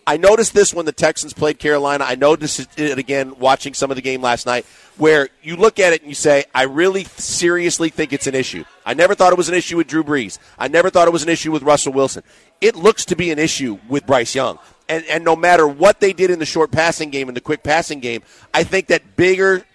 I 0.10 0.16
noticed 0.16 0.54
this 0.54 0.74
when 0.74 0.86
the 0.86 0.94
Texans 0.94 1.34
played 1.34 1.60
Carolina. 1.60 2.06
I 2.08 2.16
noticed 2.16 2.66
it 2.80 2.98
again 2.98 3.38
watching 3.40 3.74
some 3.74 3.92
of 3.92 3.98
the 3.98 4.02
game 4.02 4.22
last 4.22 4.46
night, 4.46 4.66
where 4.96 5.28
you 5.44 5.58
look 5.58 5.80
at 5.80 5.92
it 5.92 6.00
and 6.02 6.10
you 6.10 6.16
say, 6.16 6.46
I 6.56 6.64
really 6.64 7.04
seriously 7.04 7.90
think 7.90 8.14
it's 8.14 8.26
an 8.26 8.34
issue. 8.34 8.64
I 8.86 8.94
never 8.94 9.16
thought 9.16 9.34
it 9.34 9.38
was 9.38 9.50
an 9.50 9.56
issue 9.56 9.76
with 9.76 9.88
Drew 9.88 10.06
Brees. 10.06 10.40
I 10.58 10.70
never 10.70 10.90
thought 10.90 11.10
it 11.10 11.12
was 11.12 11.24
an 11.24 11.30
issue 11.30 11.52
with 11.52 11.62
Russell 11.62 11.92
Wilson. 11.92 12.24
It 12.62 12.76
looks 12.76 13.06
to 13.06 13.16
be 13.16 13.32
an 13.32 13.40
issue 13.40 13.80
with 13.88 14.06
Bryce 14.06 14.34
Young. 14.36 14.60
and, 14.90 15.04
and 15.06 15.24
no 15.24 15.36
matter 15.36 15.68
what 15.68 16.00
they 16.00 16.14
did 16.14 16.30
in 16.30 16.40
the 16.40 16.46
short 16.46 16.72
passing 16.72 17.10
game 17.10 17.28
and 17.28 17.36
the 17.36 17.42
quick 17.42 17.64
passing 17.64 18.00
game, 18.00 18.24
I 18.54 18.64
think 18.64 18.88
that 18.88 19.16
bigger, 19.16 19.66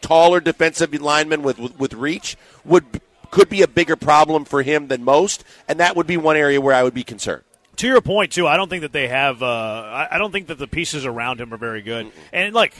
taller 0.00 0.40
defensive 0.40 0.92
linemen 0.94 1.42
with, 1.42 1.58
with, 1.58 1.78
with 1.78 1.94
reach 1.94 2.36
would 2.64 3.00
could 3.30 3.50
be 3.50 3.60
a 3.60 3.68
bigger 3.68 3.94
problem 3.94 4.46
for 4.46 4.62
him 4.62 4.88
than 4.88 5.04
most, 5.04 5.44
and 5.68 5.80
that 5.80 5.96
would 5.96 6.06
be 6.06 6.16
one 6.16 6.36
area 6.36 6.60
where 6.60 6.74
I 6.74 6.82
would 6.82 6.94
be 6.94 7.04
concerned. 7.04 7.42
To 7.76 7.86
your 7.86 8.00
point 8.00 8.32
too, 8.32 8.46
I 8.46 8.56
don't 8.56 8.70
think 8.70 8.80
that 8.82 8.92
they 8.92 9.08
have. 9.08 9.42
Uh, 9.42 10.08
I 10.10 10.16
don't 10.16 10.32
think 10.32 10.46
that 10.46 10.58
the 10.58 10.66
pieces 10.66 11.04
around 11.04 11.40
him 11.40 11.52
are 11.52 11.58
very 11.58 11.82
good. 11.82 12.06
Mm-mm. 12.06 12.12
And 12.32 12.54
like, 12.54 12.74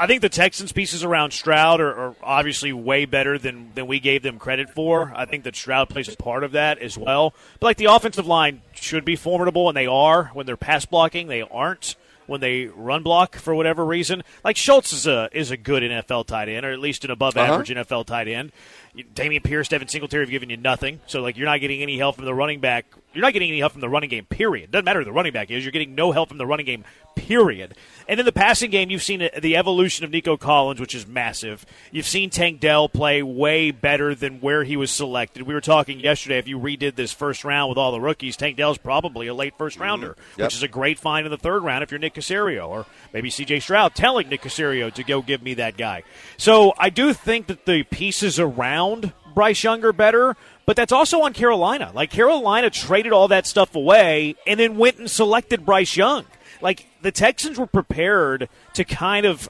I 0.00 0.06
think 0.06 0.22
the 0.22 0.30
Texans' 0.30 0.72
pieces 0.72 1.04
around 1.04 1.32
Stroud 1.32 1.78
are, 1.78 1.94
are, 1.94 2.14
obviously 2.22 2.72
way 2.72 3.04
better 3.04 3.36
than, 3.36 3.70
than 3.74 3.86
we 3.86 4.00
gave 4.00 4.22
them 4.22 4.38
credit 4.38 4.70
for. 4.70 5.12
I 5.14 5.26
think 5.26 5.44
that 5.44 5.54
Stroud 5.54 5.90
plays 5.90 6.08
a 6.08 6.16
part 6.16 6.42
of 6.42 6.52
that 6.52 6.78
as 6.78 6.96
well. 6.96 7.34
But 7.58 7.66
like 7.66 7.76
the 7.76 7.84
offensive 7.84 8.26
line 8.26 8.62
should 8.72 9.04
be 9.04 9.14
formidable, 9.14 9.68
and 9.68 9.76
they 9.76 9.86
are 9.86 10.30
when 10.32 10.46
they're 10.46 10.56
pass 10.56 10.86
blocking. 10.86 11.28
They 11.28 11.42
aren't 11.42 11.96
when 12.26 12.40
they 12.40 12.66
run 12.66 13.02
block 13.02 13.36
for 13.36 13.54
whatever 13.54 13.84
reason. 13.84 14.22
Like 14.42 14.56
Schultz 14.56 14.94
is 14.94 15.06
a 15.06 15.28
is 15.32 15.50
a 15.50 15.58
good 15.58 15.82
NFL 15.82 16.26
tight 16.26 16.48
end, 16.48 16.64
or 16.64 16.72
at 16.72 16.78
least 16.78 17.04
an 17.04 17.10
above 17.10 17.36
uh-huh. 17.36 17.52
average 17.52 17.68
NFL 17.68 18.06
tight 18.06 18.26
end. 18.26 18.52
Dameon 18.96 19.44
Pierce, 19.44 19.68
Devin 19.68 19.88
Singletary 19.88 20.24
have 20.24 20.30
given 20.30 20.48
you 20.48 20.56
nothing, 20.56 21.00
so 21.06 21.20
like 21.20 21.36
you're 21.36 21.46
not 21.46 21.60
getting 21.60 21.82
any 21.82 21.98
help 21.98 22.16
from 22.16 22.24
the 22.24 22.34
running 22.34 22.60
back. 22.60 22.86
You're 23.12 23.22
not 23.22 23.32
getting 23.32 23.48
any 23.48 23.58
help 23.58 23.72
from 23.72 23.80
the 23.80 23.88
running 23.88 24.10
game. 24.10 24.24
Period. 24.26 24.70
Doesn't 24.70 24.84
matter 24.84 25.00
who 25.00 25.04
the 25.04 25.12
running 25.12 25.32
back 25.32 25.50
is. 25.50 25.64
You're 25.64 25.72
getting 25.72 25.94
no 25.94 26.12
help 26.12 26.28
from 26.28 26.38
the 26.38 26.46
running 26.46 26.66
game 26.66 26.84
period. 27.14 27.74
And 28.08 28.18
in 28.18 28.26
the 28.26 28.32
passing 28.32 28.70
game, 28.70 28.90
you've 28.90 29.02
seen 29.02 29.28
the 29.40 29.56
evolution 29.56 30.04
of 30.04 30.10
Nico 30.10 30.36
Collins, 30.36 30.80
which 30.80 30.94
is 30.94 31.06
massive. 31.06 31.64
You've 31.90 32.06
seen 32.06 32.30
Tank 32.30 32.60
Dell 32.60 32.88
play 32.88 33.22
way 33.22 33.70
better 33.70 34.14
than 34.14 34.40
where 34.40 34.64
he 34.64 34.76
was 34.76 34.90
selected. 34.90 35.42
We 35.42 35.54
were 35.54 35.60
talking 35.60 36.00
yesterday, 36.00 36.38
if 36.38 36.48
you 36.48 36.58
redid 36.58 36.96
this 36.96 37.12
first 37.12 37.44
round 37.44 37.68
with 37.68 37.78
all 37.78 37.92
the 37.92 38.00
rookies, 38.00 38.36
Tank 38.36 38.56
Dell's 38.56 38.78
probably 38.78 39.26
a 39.26 39.34
late 39.34 39.56
first 39.56 39.78
rounder, 39.78 40.10
mm-hmm. 40.10 40.40
yep. 40.40 40.46
which 40.46 40.56
is 40.56 40.62
a 40.62 40.68
great 40.68 40.98
find 40.98 41.26
in 41.26 41.30
the 41.30 41.38
third 41.38 41.62
round 41.62 41.82
if 41.82 41.90
you're 41.90 42.00
Nick 42.00 42.14
Caserio 42.14 42.68
or 42.68 42.86
maybe 43.12 43.30
CJ 43.30 43.62
Stroud 43.62 43.94
telling 43.94 44.28
Nick 44.28 44.42
Caserio 44.42 44.92
to 44.92 45.04
go 45.04 45.22
give 45.22 45.42
me 45.42 45.54
that 45.54 45.76
guy. 45.76 46.02
So 46.36 46.74
I 46.78 46.90
do 46.90 47.12
think 47.12 47.46
that 47.48 47.66
the 47.66 47.82
pieces 47.84 48.38
around 48.38 49.12
Bryce 49.34 49.62
Young 49.62 49.84
are 49.84 49.92
better, 49.92 50.36
but 50.70 50.76
that's 50.76 50.92
also 50.92 51.22
on 51.22 51.32
Carolina. 51.32 51.90
Like 51.92 52.12
Carolina 52.12 52.70
traded 52.70 53.10
all 53.10 53.26
that 53.26 53.44
stuff 53.44 53.74
away 53.74 54.36
and 54.46 54.60
then 54.60 54.76
went 54.76 54.98
and 54.98 55.10
selected 55.10 55.66
Bryce 55.66 55.96
Young. 55.96 56.24
Like 56.60 56.86
the 57.02 57.10
Texans 57.10 57.58
were 57.58 57.66
prepared 57.66 58.48
to 58.74 58.84
kind 58.84 59.26
of 59.26 59.48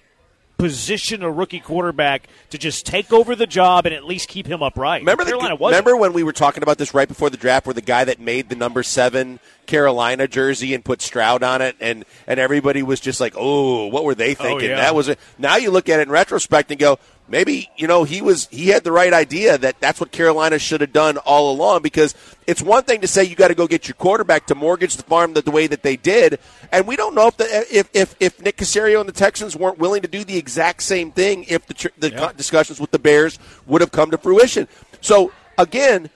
position 0.57 1.23
a 1.23 1.31
rookie 1.31 1.61
quarterback 1.61 2.27
to 2.49 2.57
just 2.57 2.87
take 2.87 3.13
over 3.13 3.37
the 3.37 3.47
job 3.47 3.85
and 3.85 3.95
at 3.95 4.07
least 4.07 4.29
keep 4.29 4.47
him 4.47 4.63
upright. 4.63 5.03
Remember, 5.03 5.27
Carolina 5.27 5.59
the, 5.59 5.65
remember 5.67 5.95
when 5.95 6.15
we 6.15 6.23
were 6.23 6.33
talking 6.33 6.63
about 6.63 6.79
this 6.79 6.95
right 6.95 7.09
before 7.09 7.29
the 7.29 7.37
draft, 7.37 7.67
where 7.67 7.75
the 7.75 7.83
guy 7.83 8.05
that 8.05 8.19
made 8.19 8.49
the 8.49 8.57
number 8.57 8.83
seven 8.83 9.41
Carolina 9.67 10.27
jersey 10.27 10.73
and 10.73 10.83
put 10.83 11.03
Stroud 11.03 11.43
on 11.43 11.61
it, 11.61 11.77
and 11.81 12.07
and 12.27 12.41
everybody 12.41 12.83
was 12.83 12.99
just 12.99 13.21
like, 13.21 13.35
"Oh, 13.37 13.89
what 13.89 14.05
were 14.05 14.15
they 14.15 14.33
oh, 14.33 14.43
thinking?" 14.43 14.71
Oh, 14.71 14.75
yeah. 14.75 14.81
That 14.81 14.95
was 14.95 15.09
it. 15.09 15.19
Now 15.39 15.57
you 15.57 15.71
look 15.71 15.91
at 15.91 16.01
it 16.01 16.05
in 16.05 16.11
retrospect 16.11 16.71
and 16.71 16.81
go, 16.81 16.99
maybe 17.31 17.71
you 17.77 17.87
know 17.87 18.05
he 18.05 18.21
was 18.21 18.49
he 18.51 18.69
had 18.69 18.85
the 18.85 18.93
right 18.93 19.13
idea 19.13 19.57
that 19.57 19.81
that's 19.81 20.01
what 20.01 20.11
Carolina 20.11 20.59
should 20.59 20.81
have 20.81 20.93
done 20.93 21.17
all 21.19 21.53
along 21.53 21.83
because 21.83 22.15
it's 22.47 22.61
one 22.61 22.83
thing 22.83 23.01
to 23.01 23.07
say 23.07 23.25
you 23.25 23.37
got 23.37 23.49
to 23.49 23.55
go 23.55 23.67
get 23.67 23.89
your 23.89 23.95
quarterback 23.95 24.47
to 24.47 24.55
mortgage 24.55 24.97
the 24.97 25.03
farm 25.05 25.33
the, 25.33 25.41
the 25.41 25.51
way 25.51 25.67
that 25.67 25.83
they 25.83 25.97
did 25.97 26.39
and 26.73 26.87
we 26.87 26.97
don't 26.97 27.15
know 27.15 27.29
if 27.29 27.37
the 27.37 27.45
if 27.71 27.89
if, 27.95 28.15
if 28.21 28.43
Nick 28.43 28.57
Caserio 28.57 29.01
and 29.01 29.09
the 29.09 29.15
Texans 29.15 29.57
weren't 29.57 29.79
willing 29.79 30.03
to 30.03 30.09
do 30.09 30.25
the 30.25 30.37
exact 30.37 30.83
same 30.83 31.13
thing 31.13 31.45
if 31.49 31.67
the 31.67 31.91
the 31.99 32.11
yeah. 32.11 32.33
discussions 32.37 32.81
with 32.81 32.91
the 32.91 32.99
Bears 32.99 33.39
would 33.67 33.81
have 33.81 33.93
come 33.93 34.11
to 34.11 34.19
fruition 34.19 34.67
so 35.01 35.33
again 35.57 36.11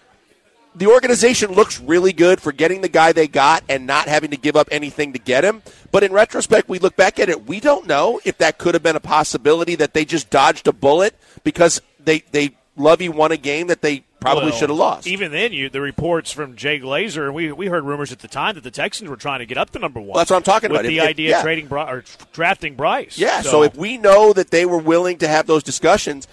the 0.74 0.86
organization 0.88 1.52
looks 1.52 1.80
really 1.80 2.12
good 2.12 2.40
for 2.40 2.52
getting 2.52 2.80
the 2.80 2.88
guy 2.88 3.12
they 3.12 3.28
got 3.28 3.62
and 3.68 3.86
not 3.86 4.08
having 4.08 4.30
to 4.30 4.36
give 4.36 4.56
up 4.56 4.68
anything 4.70 5.12
to 5.12 5.18
get 5.18 5.44
him. 5.44 5.62
But 5.92 6.02
in 6.02 6.12
retrospect, 6.12 6.68
we 6.68 6.78
look 6.78 6.96
back 6.96 7.20
at 7.20 7.28
it, 7.28 7.46
we 7.46 7.60
don't 7.60 7.86
know 7.86 8.20
if 8.24 8.38
that 8.38 8.58
could 8.58 8.74
have 8.74 8.82
been 8.82 8.96
a 8.96 9.00
possibility 9.00 9.76
that 9.76 9.94
they 9.94 10.04
just 10.04 10.30
dodged 10.30 10.66
a 10.66 10.72
bullet 10.72 11.14
because 11.44 11.80
they 12.02 12.20
they 12.32 12.56
Lovie 12.76 13.08
won 13.08 13.30
a 13.30 13.36
game 13.36 13.68
that 13.68 13.82
they 13.82 14.04
probably 14.20 14.50
well, 14.50 14.58
should 14.58 14.68
have 14.70 14.78
lost. 14.78 15.06
Even 15.06 15.30
then, 15.30 15.52
you 15.52 15.68
the 15.68 15.80
reports 15.80 16.32
from 16.32 16.56
Jay 16.56 16.80
Glazer, 16.80 17.32
we 17.32 17.52
we 17.52 17.66
heard 17.66 17.84
rumors 17.84 18.10
at 18.10 18.18
the 18.18 18.28
time 18.28 18.56
that 18.56 18.64
the 18.64 18.70
Texans 18.70 19.08
were 19.08 19.16
trying 19.16 19.38
to 19.40 19.46
get 19.46 19.58
up 19.58 19.70
to 19.70 19.78
number 19.78 20.00
one. 20.00 20.08
Well, 20.08 20.18
that's 20.18 20.30
what 20.30 20.38
I'm 20.38 20.42
talking 20.42 20.70
with 20.70 20.80
about. 20.80 20.88
The 20.88 20.98
if, 20.98 21.08
idea 21.08 21.30
yeah. 21.30 21.36
of 21.36 21.42
trading 21.42 21.72
or 21.72 22.04
drafting 22.32 22.74
Bryce. 22.74 23.16
Yeah. 23.16 23.42
So. 23.42 23.50
so 23.50 23.62
if 23.62 23.76
we 23.76 23.96
know 23.96 24.32
that 24.32 24.50
they 24.50 24.66
were 24.66 24.78
willing 24.78 25.18
to 25.18 25.28
have 25.28 25.46
those 25.46 25.62
discussions, 25.62 26.26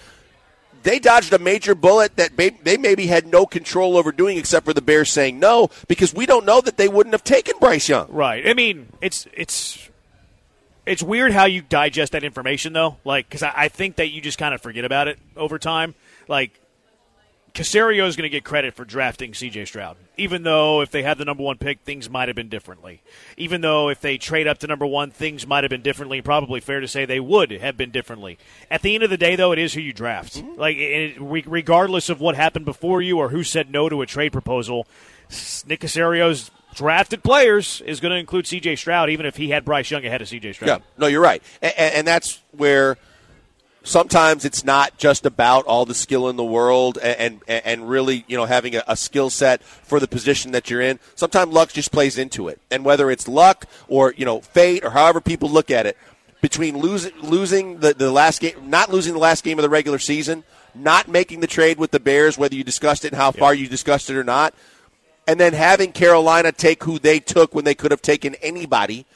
they 0.82 0.98
dodged 0.98 1.32
a 1.32 1.38
major 1.38 1.74
bullet 1.74 2.16
that 2.16 2.36
they 2.36 2.76
maybe 2.76 3.06
had 3.06 3.26
no 3.26 3.46
control 3.46 3.96
over 3.96 4.12
doing 4.12 4.38
except 4.38 4.64
for 4.64 4.74
the 4.74 4.82
Bears 4.82 5.10
saying 5.10 5.38
no 5.38 5.70
because 5.88 6.14
we 6.14 6.26
don't 6.26 6.44
know 6.44 6.60
that 6.60 6.76
they 6.76 6.88
wouldn't 6.88 7.14
have 7.14 7.24
taken 7.24 7.54
Bryce 7.60 7.88
Young. 7.88 8.10
Right. 8.10 8.46
I 8.46 8.54
mean, 8.54 8.88
it's 9.00 9.26
it's 9.32 9.88
it's 10.84 11.02
weird 11.02 11.32
how 11.32 11.44
you 11.44 11.62
digest 11.62 12.12
that 12.12 12.24
information 12.24 12.72
though. 12.72 12.96
Like 13.04 13.28
because 13.28 13.42
I, 13.42 13.52
I 13.54 13.68
think 13.68 13.96
that 13.96 14.08
you 14.08 14.20
just 14.20 14.38
kind 14.38 14.54
of 14.54 14.60
forget 14.60 14.84
about 14.84 15.08
it 15.08 15.18
over 15.36 15.58
time. 15.58 15.94
Like 16.28 16.58
Caserio 17.54 18.06
is 18.06 18.16
going 18.16 18.24
to 18.24 18.30
get 18.30 18.44
credit 18.44 18.72
for 18.72 18.84
drafting 18.84 19.34
C.J. 19.34 19.66
Stroud, 19.66 19.98
even 20.16 20.42
though 20.42 20.80
if 20.80 20.90
they 20.90 21.02
had 21.02 21.18
the 21.18 21.24
number 21.26 21.42
one 21.42 21.58
pick, 21.58 21.80
things 21.80 22.08
might 22.08 22.28
have 22.28 22.36
been 22.36 22.48
differently. 22.48 23.02
Even 23.36 23.60
though 23.60 23.90
if 23.90 24.00
they 24.00 24.16
trade 24.16 24.46
up 24.46 24.58
to 24.58 24.66
number 24.66 24.86
one, 24.86 25.10
things 25.10 25.46
might 25.46 25.62
have 25.62 25.70
been 25.70 25.82
differently. 25.82 26.22
Probably 26.22 26.60
fair 26.60 26.80
to 26.80 26.88
say 26.88 27.04
they 27.04 27.20
would 27.20 27.50
have 27.50 27.76
been 27.76 27.90
differently. 27.90 28.38
At 28.70 28.80
the 28.80 28.94
end 28.94 29.04
of 29.04 29.10
the 29.10 29.18
day, 29.18 29.36
though, 29.36 29.52
it 29.52 29.58
is 29.58 29.74
who 29.74 29.80
you 29.80 29.92
draft. 29.92 30.36
Mm-hmm. 30.36 30.58
Like 30.58 30.76
it, 30.78 31.16
regardless 31.20 32.08
of 32.08 32.20
what 32.20 32.36
happened 32.36 32.64
before 32.64 33.02
you 33.02 33.18
or 33.18 33.28
who 33.28 33.44
said 33.44 33.70
no 33.70 33.90
to 33.90 34.00
a 34.00 34.06
trade 34.06 34.32
proposal, 34.32 34.86
Nick 35.66 35.80
Caserio's 35.80 36.50
drafted 36.74 37.22
players 37.22 37.82
is 37.84 38.00
going 38.00 38.12
to 38.12 38.18
include 38.18 38.46
C.J. 38.46 38.76
Stroud, 38.76 39.10
even 39.10 39.26
if 39.26 39.36
he 39.36 39.50
had 39.50 39.64
Bryce 39.64 39.90
Young 39.90 40.06
ahead 40.06 40.22
of 40.22 40.28
C.J. 40.28 40.54
Stroud. 40.54 40.68
Yeah, 40.68 40.78
no, 40.96 41.06
you're 41.06 41.20
right, 41.20 41.42
and, 41.60 41.74
and 41.76 42.06
that's 42.06 42.40
where 42.52 42.96
sometimes 43.84 44.44
it's 44.44 44.64
not 44.64 44.96
just 44.98 45.26
about 45.26 45.64
all 45.66 45.84
the 45.84 45.94
skill 45.94 46.28
in 46.28 46.36
the 46.36 46.44
world 46.44 46.98
and 46.98 47.40
and, 47.46 47.66
and 47.66 47.88
really 47.88 48.24
you 48.26 48.36
know 48.36 48.44
having 48.44 48.76
a, 48.76 48.82
a 48.86 48.96
skill 48.96 49.30
set 49.30 49.62
for 49.62 50.00
the 50.00 50.08
position 50.08 50.52
that 50.52 50.70
you're 50.70 50.80
in. 50.80 50.98
Sometimes 51.14 51.52
luck 51.52 51.72
just 51.72 51.92
plays 51.92 52.18
into 52.18 52.48
it, 52.48 52.60
and 52.70 52.84
whether 52.84 53.10
it's 53.10 53.28
luck 53.28 53.66
or 53.88 54.14
you 54.16 54.24
know 54.24 54.40
fate 54.40 54.84
or 54.84 54.90
however 54.90 55.20
people 55.20 55.48
look 55.48 55.70
at 55.70 55.86
it, 55.86 55.96
between 56.40 56.78
losing 56.78 57.12
losing 57.22 57.80
the, 57.80 57.94
the 57.94 58.10
last 58.10 58.40
game, 58.40 58.70
not 58.70 58.90
losing 58.90 59.14
the 59.14 59.20
last 59.20 59.44
game 59.44 59.58
of 59.58 59.62
the 59.62 59.70
regular 59.70 59.98
season, 59.98 60.44
not 60.74 61.08
making 61.08 61.40
the 61.40 61.46
trade 61.46 61.78
with 61.78 61.90
the 61.90 62.00
Bears, 62.00 62.38
whether 62.38 62.54
you 62.54 62.64
discussed 62.64 63.04
it 63.04 63.12
and 63.12 63.16
how 63.16 63.30
far 63.30 63.54
you 63.54 63.68
discussed 63.68 64.10
it 64.10 64.16
or 64.16 64.24
not, 64.24 64.54
and 65.26 65.38
then 65.38 65.52
having 65.52 65.92
Carolina 65.92 66.52
take 66.52 66.84
who 66.84 66.98
they 66.98 67.20
took 67.20 67.54
when 67.54 67.64
they 67.64 67.74
could 67.74 67.90
have 67.90 68.02
taken 68.02 68.34
anybody 68.36 69.06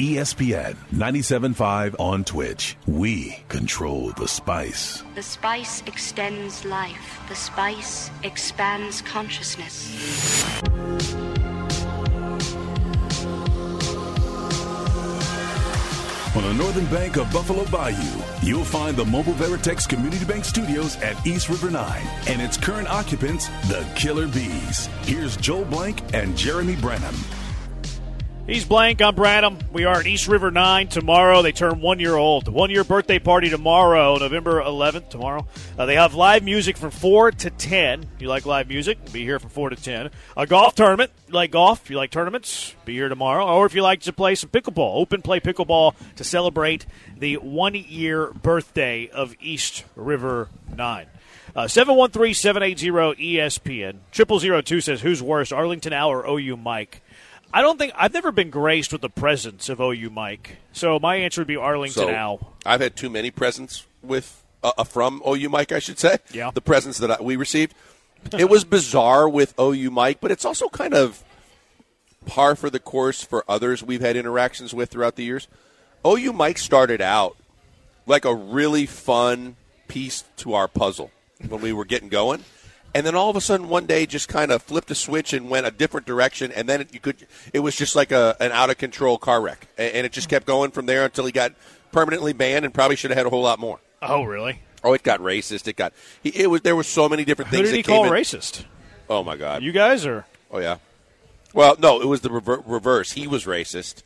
ESPN 0.00 0.76
97.5 0.94 1.94
on 1.98 2.24
Twitch. 2.24 2.74
We 2.86 3.36
control 3.50 4.12
the 4.12 4.28
spice. 4.28 5.04
The 5.14 5.22
spice 5.22 5.82
extends 5.82 6.64
life. 6.64 7.20
The 7.28 7.34
spice 7.34 8.10
expands 8.22 9.02
consciousness. 9.02 9.92
On 16.34 16.44
the 16.44 16.54
northern 16.54 16.86
bank 16.86 17.18
of 17.18 17.30
Buffalo 17.30 17.66
Bayou, 17.66 18.22
you'll 18.42 18.64
find 18.64 18.96
the 18.96 19.04
Mobile 19.04 19.34
Veritex 19.34 19.86
Community 19.86 20.24
Bank 20.24 20.46
Studios 20.46 20.96
at 21.02 21.26
East 21.26 21.50
River 21.50 21.70
9 21.70 22.02
and 22.26 22.40
its 22.40 22.56
current 22.56 22.88
occupants, 22.88 23.48
the 23.68 23.86
Killer 23.96 24.28
Bees. 24.28 24.86
Here's 25.02 25.36
Joel 25.36 25.66
Blank 25.66 26.14
and 26.14 26.34
Jeremy 26.38 26.76
Branham. 26.76 27.16
He's 28.50 28.64
Blank. 28.64 29.00
I'm 29.00 29.14
Branham. 29.14 29.58
We 29.72 29.84
are 29.84 30.00
at 30.00 30.08
East 30.08 30.26
River 30.26 30.50
9 30.50 30.88
tomorrow. 30.88 31.40
They 31.40 31.52
turn 31.52 31.80
one 31.80 32.00
year 32.00 32.16
old. 32.16 32.48
One 32.48 32.68
year 32.68 32.82
birthday 32.82 33.20
party 33.20 33.48
tomorrow, 33.48 34.16
November 34.16 34.60
11th, 34.60 35.08
tomorrow. 35.08 35.46
Uh, 35.78 35.86
they 35.86 35.94
have 35.94 36.14
live 36.14 36.42
music 36.42 36.76
from 36.76 36.90
4 36.90 37.30
to 37.30 37.50
10. 37.50 38.02
If 38.02 38.22
You 38.22 38.26
like 38.26 38.46
live 38.46 38.66
music? 38.66 39.12
Be 39.12 39.22
here 39.22 39.38
from 39.38 39.50
4 39.50 39.70
to 39.70 39.76
10. 39.76 40.10
A 40.36 40.48
golf 40.48 40.74
tournament. 40.74 41.12
You 41.28 41.34
like 41.34 41.52
golf? 41.52 41.82
if 41.84 41.90
You 41.90 41.96
like 41.96 42.10
tournaments? 42.10 42.74
Be 42.84 42.94
here 42.94 43.08
tomorrow. 43.08 43.46
Or 43.46 43.66
if 43.66 43.74
you 43.76 43.82
like 43.82 44.00
to 44.00 44.12
play 44.12 44.34
some 44.34 44.50
pickleball, 44.50 44.96
open 44.96 45.22
play 45.22 45.38
pickleball 45.38 45.94
to 46.16 46.24
celebrate 46.24 46.86
the 47.16 47.36
one 47.36 47.76
year 47.76 48.32
birthday 48.32 49.08
of 49.10 49.32
East 49.40 49.84
River 49.94 50.48
9. 50.76 51.06
Uh, 51.54 51.68
713 51.68 52.34
780 52.34 53.36
ESPN. 53.36 53.98
Triple 54.10 54.40
zero 54.40 54.60
two 54.60 54.80
says, 54.80 55.02
Who's 55.02 55.22
worse, 55.22 55.52
Arlington 55.52 55.92
or 55.92 56.26
OU 56.26 56.56
Mike? 56.56 57.00
I 57.52 57.62
don't 57.62 57.78
think 57.78 57.92
I've 57.96 58.12
never 58.12 58.30
been 58.32 58.50
graced 58.50 58.92
with 58.92 59.00
the 59.00 59.08
presence 59.08 59.68
of 59.68 59.80
OU 59.80 60.10
Mike. 60.10 60.58
So 60.72 60.98
my 60.98 61.16
answer 61.16 61.40
would 61.40 61.48
be 61.48 61.56
Arlington 61.56 62.04
So 62.04 62.10
Al. 62.10 62.52
I've 62.64 62.80
had 62.80 62.94
too 62.96 63.10
many 63.10 63.30
presents 63.30 63.86
with 64.02 64.42
uh, 64.62 64.72
uh, 64.78 64.84
from 64.84 65.22
OU 65.26 65.48
Mike, 65.48 65.72
I 65.72 65.78
should 65.78 65.98
say. 65.98 66.18
Yeah. 66.32 66.50
The 66.52 66.60
presents 66.60 66.98
that 66.98 67.10
I, 67.10 67.22
we 67.22 67.36
received. 67.36 67.74
it 68.38 68.48
was 68.48 68.64
bizarre 68.64 69.28
with 69.28 69.54
OU 69.58 69.90
Mike, 69.90 70.18
but 70.20 70.30
it's 70.30 70.44
also 70.44 70.68
kind 70.68 70.94
of 70.94 71.24
par 72.26 72.54
for 72.54 72.70
the 72.70 72.78
course 72.78 73.22
for 73.24 73.44
others 73.48 73.82
we've 73.82 74.00
had 74.02 74.16
interactions 74.16 74.72
with 74.74 74.90
throughout 74.90 75.16
the 75.16 75.24
years. 75.24 75.48
OU 76.06 76.32
Mike 76.32 76.58
started 76.58 77.00
out 77.00 77.36
like 78.06 78.24
a 78.24 78.34
really 78.34 78.86
fun 78.86 79.56
piece 79.88 80.24
to 80.36 80.54
our 80.54 80.68
puzzle 80.68 81.10
when 81.48 81.60
we 81.60 81.72
were 81.72 81.84
getting 81.84 82.08
going. 82.08 82.44
And 82.94 83.06
then 83.06 83.14
all 83.14 83.30
of 83.30 83.36
a 83.36 83.40
sudden, 83.40 83.68
one 83.68 83.86
day, 83.86 84.04
just 84.04 84.28
kind 84.28 84.50
of 84.50 84.62
flipped 84.62 84.90
a 84.90 84.94
switch 84.94 85.32
and 85.32 85.48
went 85.48 85.66
a 85.66 85.70
different 85.70 86.06
direction. 86.06 86.50
And 86.50 86.68
then 86.68 86.80
it, 86.80 86.92
you 86.92 86.98
could, 87.00 87.26
it 87.52 87.60
was 87.60 87.76
just 87.76 87.94
like 87.94 88.10
a, 88.10 88.36
an 88.40 88.50
out 88.52 88.68
of 88.70 88.78
control 88.78 89.16
car 89.16 89.40
wreck, 89.40 89.68
and, 89.78 89.94
and 89.94 90.06
it 90.06 90.12
just 90.12 90.28
kept 90.28 90.46
going 90.46 90.72
from 90.72 90.86
there 90.86 91.04
until 91.04 91.24
he 91.24 91.32
got 91.32 91.52
permanently 91.92 92.32
banned, 92.32 92.64
and 92.64 92.74
probably 92.74 92.96
should 92.96 93.10
have 93.10 93.18
had 93.18 93.26
a 93.26 93.30
whole 93.30 93.42
lot 93.42 93.58
more. 93.60 93.78
Oh, 94.02 94.24
really? 94.24 94.60
Oh, 94.82 94.92
it 94.92 95.02
got 95.02 95.20
racist. 95.20 95.68
It 95.68 95.76
got, 95.76 95.92
he, 96.22 96.30
it 96.30 96.48
was 96.48 96.62
there 96.62 96.74
were 96.74 96.82
so 96.82 97.08
many 97.08 97.24
different 97.24 97.50
Who 97.50 97.58
things. 97.58 97.68
did 97.68 97.76
he 97.76 97.82
call 97.82 98.04
in- 98.06 98.10
racist? 98.12 98.64
Oh 99.08 99.22
my 99.22 99.36
god! 99.36 99.62
You 99.62 99.72
guys 99.72 100.06
are 100.06 100.24
Oh 100.50 100.58
yeah. 100.58 100.78
Well, 101.52 101.76
no, 101.78 102.00
it 102.00 102.06
was 102.06 102.20
the 102.20 102.30
rever- 102.30 102.62
reverse. 102.64 103.12
He 103.12 103.26
was 103.26 103.44
racist. 103.44 104.02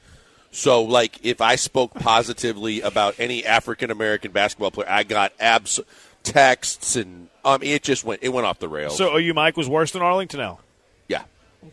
So, 0.51 0.83
like, 0.83 1.19
if 1.25 1.41
I 1.41 1.57
spoke 1.57 1.95
positively 1.95 2.81
about 2.81 3.17
any 3.19 3.45
African 3.45 3.91
American 3.91 4.31
basketball 4.33 4.71
player, 4.71 4.89
I 4.89 5.03
got 5.03 5.33
abs 5.41 5.81
texts 6.25 6.97
and 6.97 7.29
um, 7.45 7.63
it 7.63 7.83
just 7.83 8.03
went 8.05 8.23
it 8.23 8.31
went 8.31 8.47
off 8.47 8.59
the 8.59 8.69
rails. 8.69 8.97
so 8.97 9.17
OU 9.17 9.35
Mike 9.35 9.57
was 9.57 9.69
worse 9.69 9.93
than 9.93 10.03
Arlington 10.03 10.41
now. 10.41 10.59
yeah, 11.09 11.23